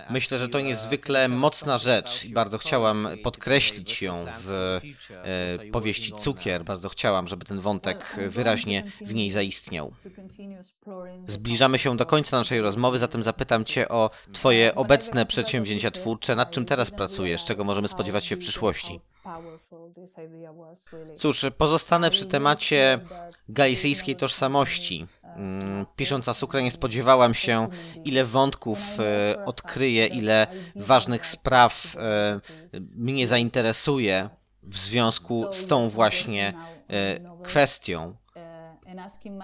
Myślę, 0.09 0.37
że 0.39 0.49
to 0.49 0.59
niezwykle 0.59 1.27
mocna 1.27 1.77
rzecz 1.77 2.25
i 2.25 2.29
bardzo 2.29 2.57
chciałam 2.57 3.07
podkreślić 3.23 4.01
ją 4.01 4.25
w 4.39 4.79
e, 5.09 5.59
powieści 5.71 6.13
Cukier. 6.13 6.63
Bardzo 6.63 6.89
chciałam, 6.89 7.27
żeby 7.27 7.45
ten 7.45 7.59
wątek 7.59 8.17
wyraźnie 8.27 8.83
w 9.01 9.13
niej 9.13 9.31
zaistniał. 9.31 9.93
Zbliżamy 11.27 11.79
się 11.79 11.97
do 11.97 12.05
końca 12.05 12.37
naszej 12.37 12.61
rozmowy, 12.61 12.99
zatem 12.99 13.23
zapytam 13.23 13.65
Cię 13.65 13.89
o 13.89 14.09
Twoje 14.33 14.75
obecne 14.75 15.25
przedsięwzięcia 15.25 15.91
twórcze. 15.91 16.35
Nad 16.35 16.51
czym 16.51 16.65
teraz 16.65 16.91
pracujesz? 16.91 17.45
Czego 17.45 17.63
możemy 17.63 17.87
spodziewać 17.87 18.25
się 18.25 18.35
w 18.35 18.39
przyszłości? 18.39 18.99
Cóż, 21.15 21.45
pozostanę 21.57 22.09
przy 22.09 22.25
temacie 22.25 22.99
galicyjskiej 23.49 24.15
tożsamości. 24.15 25.07
Mm, 25.23 25.85
pisząc 25.95 26.27
Asukra 26.27 26.61
nie 26.61 26.71
spodziewałam 26.71 27.33
się, 27.33 27.67
ile 28.05 28.25
wątków 28.25 28.79
e, 28.99 29.45
odkryję, 29.45 30.07
ile 30.07 30.47
ważnych 30.75 31.25
spraw 31.25 31.95
e, 31.95 32.39
mnie 32.95 33.27
zainteresuje 33.27 34.29
w 34.63 34.77
związku 34.77 35.45
z 35.51 35.65
tą 35.65 35.89
właśnie 35.89 36.53
e, 36.89 37.19
kwestią. 37.43 38.15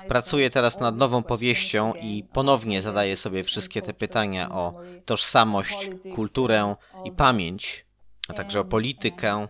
Pracuję 0.08 0.50
teraz 0.50 0.80
nad 0.80 0.98
nową 0.98 1.24
powieścią 1.24 1.94
i 1.94 2.24
ponownie 2.34 2.82
zadaję 2.82 3.18
sobie 3.18 3.44
wszystkie 3.44 3.82
te 3.82 3.94
pytania 3.94 4.50
o 4.50 4.74
tożsamość, 5.06 5.90
kulturę 6.16 6.76
i 7.04 7.12
pamięć, 7.12 7.86
a 8.30 8.34
także 8.34 8.60
o 8.60 8.66
politykę. 8.66 9.48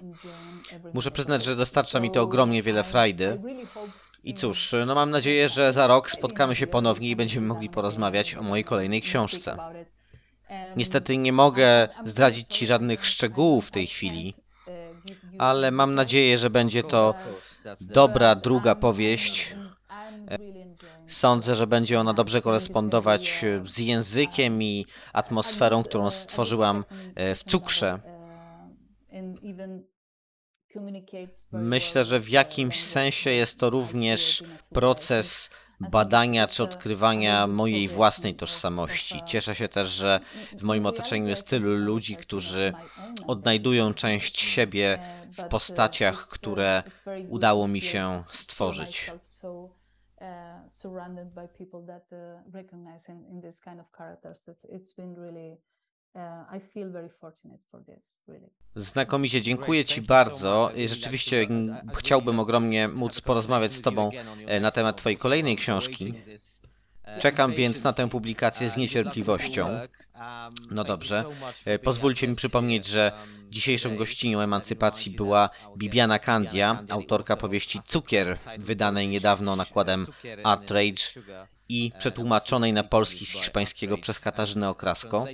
Muszę 0.94 1.12
przyznać, 1.12 1.44
że 1.44 1.56
dostarcza 1.56 2.00
mi 2.00 2.12
to 2.12 2.22
ogromnie 2.22 2.64
wiele 2.64 2.84
frajdy 2.84 3.42
I 4.24 4.34
cóż, 4.34 4.76
no 4.86 4.96
mam 4.96 5.10
nadzieję, 5.10 5.50
że 5.50 5.74
za 5.74 5.88
rok 5.88 6.12
spotkamy 6.12 6.56
się 6.56 6.68
ponownie 6.68 7.10
i 7.10 7.16
będziemy 7.16 7.48
mogli 7.48 7.70
porozmawiać 7.70 8.36
o 8.36 8.44
mojej 8.44 8.64
kolejnej 8.64 9.02
książce. 9.02 9.58
Niestety 10.76 11.18
nie 11.18 11.34
mogę 11.34 11.88
zdradzić 12.06 12.48
Ci 12.48 12.66
żadnych 12.66 13.06
szczegółów 13.06 13.68
w 13.68 13.72
tej 13.72 13.88
chwili, 13.88 14.34
ale 15.38 15.72
mam 15.72 15.96
nadzieję, 15.96 16.38
że 16.38 16.50
będzie 16.50 16.84
to 16.84 17.14
dobra 17.82 18.36
druga 18.36 18.76
powieść. 18.76 19.56
Sądzę, 21.08 21.56
że 21.56 21.68
będzie 21.68 22.00
ona 22.00 22.14
dobrze 22.14 22.42
korespondować 22.42 23.46
z 23.66 23.78
językiem 23.78 24.64
i 24.64 24.86
atmosferą, 25.14 25.84
którą 25.84 26.10
stworzyłam 26.10 26.86
e, 27.16 27.36
w 27.36 27.44
cukrze. 27.44 28.00
Myślę, 31.52 32.04
że 32.04 32.20
w 32.20 32.30
jakimś 32.30 32.84
sensie 32.84 33.30
jest 33.30 33.60
to 33.60 33.70
również 33.70 34.44
proces 34.70 35.50
badania 35.80 36.48
czy 36.48 36.64
odkrywania 36.64 37.48
mojej 37.48 37.88
własnej 37.88 38.36
tożsamości. 38.36 39.22
Cieszę 39.26 39.56
się 39.56 39.70
też, 39.70 39.90
że 39.90 40.20
w 40.58 40.64
moim 40.64 40.86
otoczeniu 40.86 41.28
jest 41.28 41.48
tylu 41.48 41.76
ludzi, 41.76 42.16
którzy 42.16 42.74
odnajdują 43.28 43.94
część 43.94 44.40
siebie 44.40 45.00
w 45.38 45.44
postaciach, 45.44 46.28
które 46.28 46.84
udało 47.30 47.68
mi 47.68 47.82
się 47.82 48.24
stworzyć. 48.32 49.12
surrounded 50.68 51.34
by 51.34 51.48
people 51.48 51.82
that 51.82 52.06
uh, 52.12 52.42
recognize 52.52 53.10
in, 53.10 53.26
in 53.32 53.42
this 53.42 53.60
kind 53.60 53.80
of 53.80 53.92
characters. 53.92 54.40
It's, 54.48 54.66
it's 54.66 54.94
been 54.94 55.16
really 55.16 55.58
Znakomicie, 58.76 59.42
dziękuję 59.42 59.86
Ci 59.86 60.02
bardzo. 60.02 60.72
Rzeczywiście 60.86 61.48
chciałbym 61.96 62.40
ogromnie 62.40 62.88
móc 62.88 63.22
porozmawiać 63.22 63.74
z 63.74 63.82
Tobą 63.82 64.10
e, 64.48 64.60
na 64.60 64.72
temat 64.72 64.98
Twojej 64.98 65.18
kolejnej 65.18 65.56
książki. 65.56 66.14
Czekam 67.20 67.54
więc 67.54 67.84
na 67.84 67.94
tę 67.94 68.10
publikację 68.10 68.70
z 68.70 68.78
niecierpliwością. 68.78 69.80
No 70.72 70.84
dobrze. 70.84 71.26
E, 71.66 71.80
pozwólcie 71.80 72.28
mi 72.28 72.36
przypomnieć, 72.36 72.88
że 72.88 73.12
dzisiejszą 73.50 73.96
gościnią 73.96 74.40
emancypacji 74.40 75.12
była 75.12 75.50
Bibiana 75.78 76.20
Candia, 76.20 76.84
autorka 76.90 77.38
powieści 77.38 77.80
Cukier, 77.86 78.38
wydanej 78.58 79.08
niedawno 79.08 79.56
nakładem 79.56 80.08
Artrage 80.44 81.04
i 81.70 81.92
przetłumaczonej 82.00 82.74
na 82.74 82.84
polski 82.84 83.26
z 83.26 83.32
hiszpańskiego 83.32 83.98
przez 83.98 84.20
Katarzynę 84.20 84.70
Okrasko. 84.70 85.26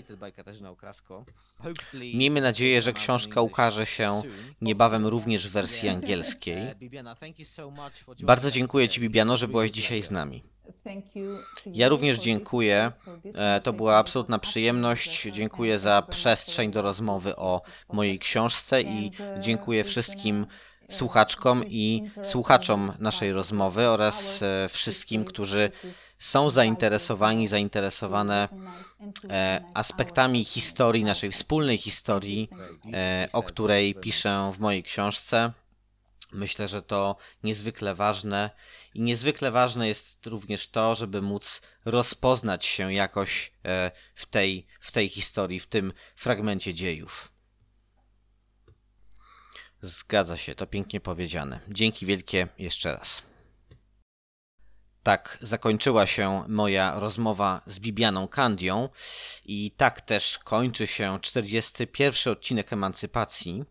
Miejmy 1.94 2.42
nadzieję, 2.42 2.82
że 2.82 2.94
książka 2.94 3.42
ukaże 3.42 3.86
się 3.86 4.22
niebawem 4.62 5.08
również 5.08 5.48
w 5.48 5.52
wersji 5.52 5.90
angielskiej. 5.90 6.58
Bardzo 8.20 8.52
dziękuję 8.52 8.90
Ci, 8.90 9.02
Bibiano, 9.02 9.38
że 9.38 9.48
byłaś 9.48 9.72
dzisiaj 9.72 10.02
z 10.02 10.12
nami. 10.12 10.44
Ja 11.66 11.89
również 11.89 12.18
dziękuję. 12.18 12.91
E, 13.36 13.61
to 13.61 13.74
była 13.74 13.97
absolutna 13.97 14.39
przyjemność. 14.39 15.24
Dziękuję 15.32 15.80
za 15.80 16.01
przestrzeń 16.01 16.72
do 16.72 16.82
rozmowy 16.82 17.36
o 17.36 17.61
mojej 17.93 18.20
książce 18.20 18.82
i 18.82 19.11
dziękuję 19.39 19.84
wszystkim 19.84 20.45
słuchaczkom 20.89 21.63
i 21.68 22.03
słuchaczom 22.24 22.93
naszej 22.99 23.32
rozmowy 23.32 23.89
oraz 23.89 24.41
e, 24.41 24.70
wszystkim, 24.70 25.26
którzy 25.26 25.72
są 26.20 26.49
zainteresowani, 26.49 27.47
zainteresowane 27.47 28.49
e, 29.30 29.63
aspektami 29.74 30.45
historii, 30.45 31.03
naszej 31.03 31.32
wspólnej 31.32 31.78
historii, 31.78 32.49
e, 32.93 33.28
o 33.34 33.43
której 33.43 33.95
piszę 33.95 34.51
w 34.53 34.59
mojej 34.59 34.84
książce. 34.84 35.51
Myślę, 36.36 36.68
że 36.68 36.82
to 36.82 37.16
niezwykle 37.44 37.96
ważne 37.96 38.50
i 38.94 39.02
niezwykle 39.02 39.52
ważne 39.52 39.88
jest 39.88 40.26
również 40.26 40.68
to, 40.68 40.96
żeby 40.96 41.22
móc 41.22 41.62
rozpoznać 41.86 42.66
się 42.66 42.94
jakoś 42.94 43.52
w 44.16 44.26
tej, 44.26 44.68
w 44.80 44.92
tej 44.92 45.10
historii, 45.10 45.60
w 45.60 45.68
tym 45.68 45.94
fragmencie 46.16 46.74
dziejów. 46.74 47.32
Zgadza 49.82 50.38
się, 50.38 50.56
to 50.56 50.68
pięknie 50.68 51.02
powiedziane. 51.02 51.60
Dzięki 51.68 52.06
wielkie 52.06 52.48
jeszcze 52.58 52.94
raz. 52.94 53.24
Tak 55.04 55.38
zakończyła 55.42 56.08
się 56.08 56.44
moja 56.48 57.00
rozmowa 57.00 57.62
z 57.66 57.80
Bibianą 57.80 58.28
Kandią 58.28 58.90
i 59.46 59.72
tak 59.78 60.02
też 60.02 60.38
kończy 60.38 60.88
się 60.88 61.20
41 61.22 62.34
odcinek 62.34 62.74
Emancypacji. 62.74 63.64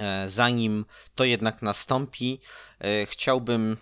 E, 0.00 0.28
zanim 0.28 0.84
to 1.14 1.24
jednak 1.24 1.62
nastąpi, 1.62 2.40
e, 2.80 3.06
chciałbym 3.06 3.76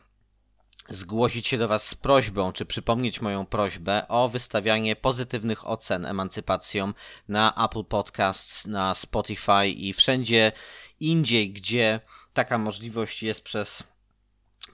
zgłosić 0.89 1.47
się 1.47 1.59
do 1.59 1.69
Was 1.69 1.89
z 1.89 1.95
prośbą, 1.95 2.53
czy 2.53 2.67
przypomnieć 2.67 3.21
moją 3.21 3.47
prośbę 3.47 4.09
o 4.09 4.29
wystawianie 4.29 4.97
pozytywnych 4.97 5.69
ocen 5.69 6.07
emancypacjom 6.07 6.95
na 7.29 7.55
Apple 7.65 7.85
Podcasts, 7.85 8.67
na 8.67 8.95
Spotify 8.95 9.69
i 9.69 9.93
wszędzie 9.93 10.53
indziej, 11.01 11.53
gdzie 11.53 12.01
taka 12.33 12.59
możliwość 12.59 13.23
jest 13.23 13.45
przez 13.45 13.83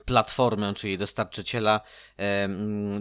platformę, 0.05 0.74
czyli 0.74 0.99
dostarczyciela 0.99 1.80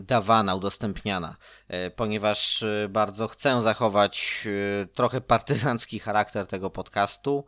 dawana, 0.03 0.55
udostępniana, 0.55 1.35
e, 1.67 1.91
ponieważ 1.91 2.63
e, 2.63 2.87
bardzo 2.89 3.27
chcę 3.27 3.61
zachować 3.61 4.43
e, 4.81 4.85
trochę 4.85 5.21
partyzancki 5.21 5.99
charakter 5.99 6.47
tego 6.47 6.69
podcastu. 6.69 7.45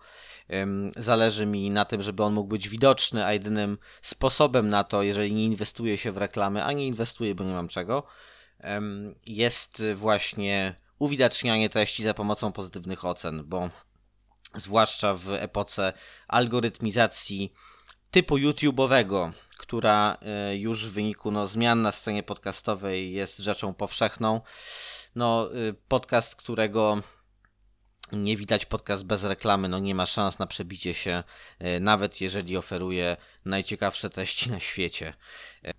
Zależy 0.97 1.45
mi 1.45 1.69
na 1.69 1.85
tym, 1.85 2.01
żeby 2.01 2.23
on 2.23 2.33
mógł 2.33 2.49
być 2.49 2.69
widoczny, 2.69 3.25
a 3.25 3.33
jedynym 3.33 3.77
sposobem 4.01 4.69
na 4.69 4.83
to, 4.83 5.03
jeżeli 5.03 5.33
nie 5.33 5.45
inwestuje 5.45 5.97
się 5.97 6.11
w 6.11 6.17
reklamy, 6.17 6.63
a 6.63 6.71
nie 6.71 6.87
inwestuję, 6.87 7.35
bo 7.35 7.43
nie 7.43 7.53
mam 7.53 7.67
czego, 7.67 8.03
jest 9.25 9.83
właśnie 9.95 10.75
uwidacznianie 10.99 11.69
treści 11.69 12.03
za 12.03 12.13
pomocą 12.13 12.51
pozytywnych 12.51 13.05
ocen, 13.05 13.43
bo 13.45 13.69
zwłaszcza 14.55 15.13
w 15.13 15.29
epoce 15.29 15.93
algorytmizacji 16.27 17.53
typu 18.11 18.37
YouTube'owego, 18.37 19.31
która 19.57 20.17
e, 20.21 20.57
już 20.57 20.85
w 20.85 20.91
wyniku 20.91 21.31
no, 21.31 21.47
zmian 21.47 21.81
na 21.81 21.91
scenie 21.91 22.23
podcastowej 22.23 23.13
jest 23.13 23.37
rzeczą 23.37 23.73
powszechną. 23.73 24.41
No, 25.15 25.55
y, 25.55 25.75
podcast, 25.87 26.35
którego 26.35 27.01
nie 28.12 28.38
widać 28.38 28.66
podcast 28.66 29.05
bez 29.05 29.24
reklamy, 29.24 29.70
no 29.70 29.80
nie 29.80 29.95
ma 29.95 30.05
szans 30.05 30.39
na 30.39 30.47
przebicie 30.47 30.93
się, 30.93 31.24
e, 31.60 31.80
nawet 31.80 32.22
jeżeli 32.22 32.57
oferuje 32.57 33.18
najciekawsze 33.45 34.10
treści 34.10 34.51
na 34.51 34.60
świecie. 34.60 35.14
E, 35.66 35.72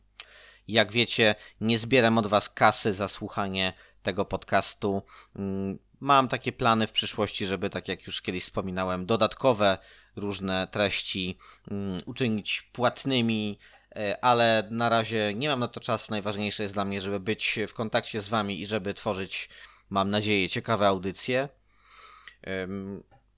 jak 0.68 0.92
wiecie, 0.92 1.34
nie 1.60 1.78
zbieram 1.78 2.18
od 2.18 2.26
Was 2.26 2.48
kasy 2.48 2.92
za 2.92 3.08
słuchanie 3.08 3.72
tego 4.02 4.24
podcastu. 4.24 5.02
Mm, 5.36 5.78
mam 6.00 6.28
takie 6.28 6.52
plany 6.52 6.86
w 6.86 6.92
przyszłości, 6.92 7.46
żeby, 7.46 7.70
tak 7.70 7.88
jak 7.88 8.06
już 8.06 8.22
kiedyś 8.22 8.42
wspominałem, 8.42 9.06
dodatkowe 9.06 9.78
różne 10.16 10.68
treści 10.70 11.38
mm, 11.70 12.00
uczynić 12.06 12.62
płatnymi, 12.72 13.58
e, 13.96 14.24
ale 14.24 14.68
na 14.70 14.88
razie 14.88 15.34
nie 15.34 15.48
mam 15.48 15.60
na 15.60 15.68
to 15.68 15.80
czasu. 15.80 16.06
Najważniejsze 16.10 16.62
jest 16.62 16.74
dla 16.74 16.84
mnie, 16.84 17.00
żeby 17.00 17.20
być 17.20 17.58
w 17.68 17.72
kontakcie 17.72 18.20
z 18.20 18.28
Wami 18.28 18.60
i 18.60 18.66
żeby 18.66 18.94
tworzyć, 18.94 19.48
mam 19.90 20.10
nadzieję, 20.10 20.48
ciekawe 20.48 20.86
audycje. 20.86 21.48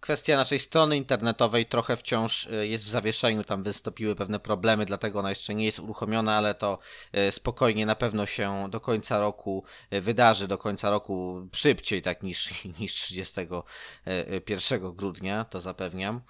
Kwestia 0.02 0.36
naszej 0.36 0.58
strony 0.58 0.96
internetowej 0.96 1.66
trochę 1.66 1.96
wciąż 1.96 2.46
e, 2.46 2.66
jest 2.66 2.84
w 2.84 2.88
zawieszeniu, 2.88 3.44
tam 3.44 3.62
wystąpiły 3.62 4.16
pewne 4.16 4.40
problemy, 4.40 4.86
dlatego 4.86 5.18
ona 5.18 5.28
jeszcze 5.28 5.54
nie 5.54 5.64
jest 5.64 5.78
uruchomiona, 5.78 6.36
ale 6.36 6.54
to 6.54 6.78
e, 7.12 7.32
spokojnie 7.32 7.86
na 7.86 7.94
pewno 7.94 8.26
się 8.26 8.68
do 8.70 8.80
końca 8.80 9.18
roku 9.18 9.64
e, 9.90 10.00
wydarzy, 10.00 10.48
do 10.48 10.58
końca 10.58 10.90
roku 10.90 11.48
szybciej 11.52 12.02
tak 12.02 12.22
niż, 12.22 12.50
niż 12.80 12.94
31 12.94 14.92
grudnia, 14.94 15.44
to 15.44 15.60
zapewniam. 15.60 16.20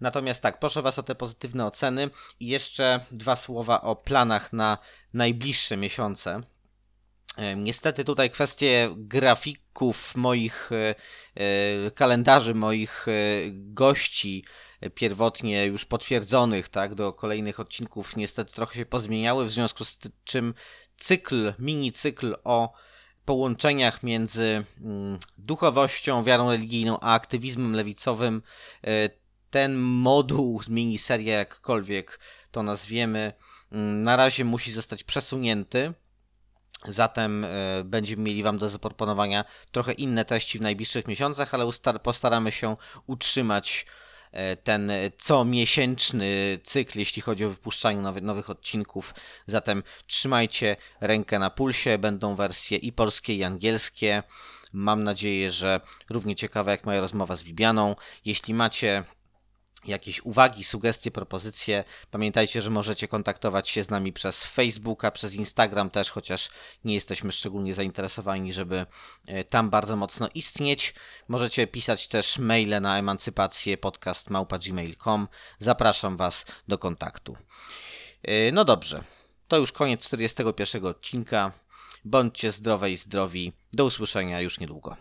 Natomiast 0.00 0.42
tak, 0.42 0.58
proszę 0.58 0.82
Was 0.82 0.98
o 0.98 1.02
te 1.02 1.14
pozytywne 1.14 1.66
oceny 1.66 2.10
i 2.40 2.46
jeszcze 2.46 3.06
dwa 3.10 3.36
słowa 3.36 3.80
o 3.82 3.96
planach 3.96 4.52
na 4.52 4.78
najbliższe 5.12 5.76
miesiące. 5.76 6.40
Niestety 7.56 8.04
tutaj 8.04 8.30
kwestie 8.30 8.90
grafików 8.96 10.16
moich 10.16 10.70
e, 10.72 10.94
e, 11.34 11.90
kalendarzy, 11.90 12.54
moich 12.54 13.08
e, 13.08 13.12
gości 13.50 14.44
pierwotnie 14.94 15.66
już 15.66 15.84
potwierdzonych, 15.84 16.68
tak, 16.68 16.94
do 16.94 17.12
kolejnych 17.12 17.60
odcinków 17.60 18.16
niestety 18.16 18.52
trochę 18.52 18.74
się 18.74 18.86
pozmieniały, 18.86 19.44
w 19.44 19.50
związku 19.50 19.84
z 19.84 19.98
czym 20.24 20.54
cykl, 20.96 21.52
mini 21.58 21.92
cykl 21.92 22.36
o 22.44 22.72
połączeniach 23.24 24.02
między 24.02 24.64
mm, 24.80 25.18
duchowością, 25.38 26.24
wiarą 26.24 26.50
religijną, 26.50 27.00
a 27.00 27.14
aktywizmem 27.14 27.72
lewicowym, 27.72 28.42
ten 29.50 29.76
moduł, 29.76 30.60
miniseria 30.68 31.38
jakkolwiek 31.38 32.20
to 32.50 32.62
nazwiemy, 32.62 33.32
mm, 33.72 34.02
na 34.02 34.16
razie 34.16 34.44
musi 34.44 34.72
zostać 34.72 35.04
przesunięty 35.04 35.94
Zatem 36.88 37.44
e, 37.44 37.48
będziemy 37.84 38.22
mieli 38.22 38.42
Wam 38.42 38.58
do 38.58 38.68
zaproponowania 38.68 39.44
trochę 39.72 39.92
inne 39.92 40.24
treści 40.24 40.58
w 40.58 40.62
najbliższych 40.62 41.08
miesiącach, 41.08 41.54
ale 41.54 41.70
postaramy 42.02 42.52
się 42.52 42.76
utrzymać 43.06 43.86
e, 44.32 44.56
ten 44.56 44.92
comiesięczny 45.18 46.58
cykl, 46.64 46.98
jeśli 46.98 47.22
chodzi 47.22 47.44
o 47.44 47.48
wypuszczanie 47.48 48.00
nowych, 48.00 48.22
nowych 48.22 48.50
odcinków. 48.50 49.14
Zatem 49.46 49.82
trzymajcie 50.06 50.76
rękę 51.00 51.38
na 51.38 51.50
pulsie, 51.50 51.98
będą 51.98 52.34
wersje 52.34 52.78
i 52.78 52.92
polskie, 52.92 53.34
i 53.34 53.44
angielskie. 53.44 54.22
Mam 54.72 55.04
nadzieję, 55.04 55.50
że 55.50 55.80
równie 56.10 56.36
ciekawe 56.36 56.70
jak 56.70 56.84
moja 56.84 57.00
rozmowa 57.00 57.36
z 57.36 57.42
Bibianą. 57.42 57.96
Jeśli 58.24 58.54
macie 58.54 59.04
jakieś 59.86 60.24
uwagi, 60.24 60.64
sugestie, 60.64 61.10
propozycje, 61.10 61.84
pamiętajcie, 62.10 62.62
że 62.62 62.70
możecie 62.70 63.08
kontaktować 63.08 63.68
się 63.68 63.84
z 63.84 63.90
nami 63.90 64.12
przez 64.12 64.44
Facebooka, 64.44 65.10
przez 65.10 65.34
Instagram 65.34 65.90
też, 65.90 66.10
chociaż 66.10 66.50
nie 66.84 66.94
jesteśmy 66.94 67.32
szczególnie 67.32 67.74
zainteresowani, 67.74 68.52
żeby 68.52 68.86
e, 69.26 69.44
tam 69.44 69.70
bardzo 69.70 69.96
mocno 69.96 70.28
istnieć. 70.34 70.94
Możecie 71.28 71.66
pisać 71.66 72.08
też 72.08 72.38
maile 72.38 72.80
na 72.80 72.98
emancypację. 72.98 73.78
Zapraszam 75.58 76.16
Was 76.16 76.46
do 76.68 76.78
kontaktu. 76.78 77.36
E, 78.22 78.52
no 78.52 78.64
dobrze, 78.64 79.04
to 79.48 79.58
już 79.58 79.72
koniec 79.72 80.04
41 80.06 80.86
odcinka. 80.86 81.52
Bądźcie 82.04 82.52
zdrowe 82.52 82.90
i 82.90 82.96
zdrowi. 82.96 83.52
Do 83.72 83.84
usłyszenia 83.84 84.40
już 84.40 84.60
niedługo. 84.60 84.96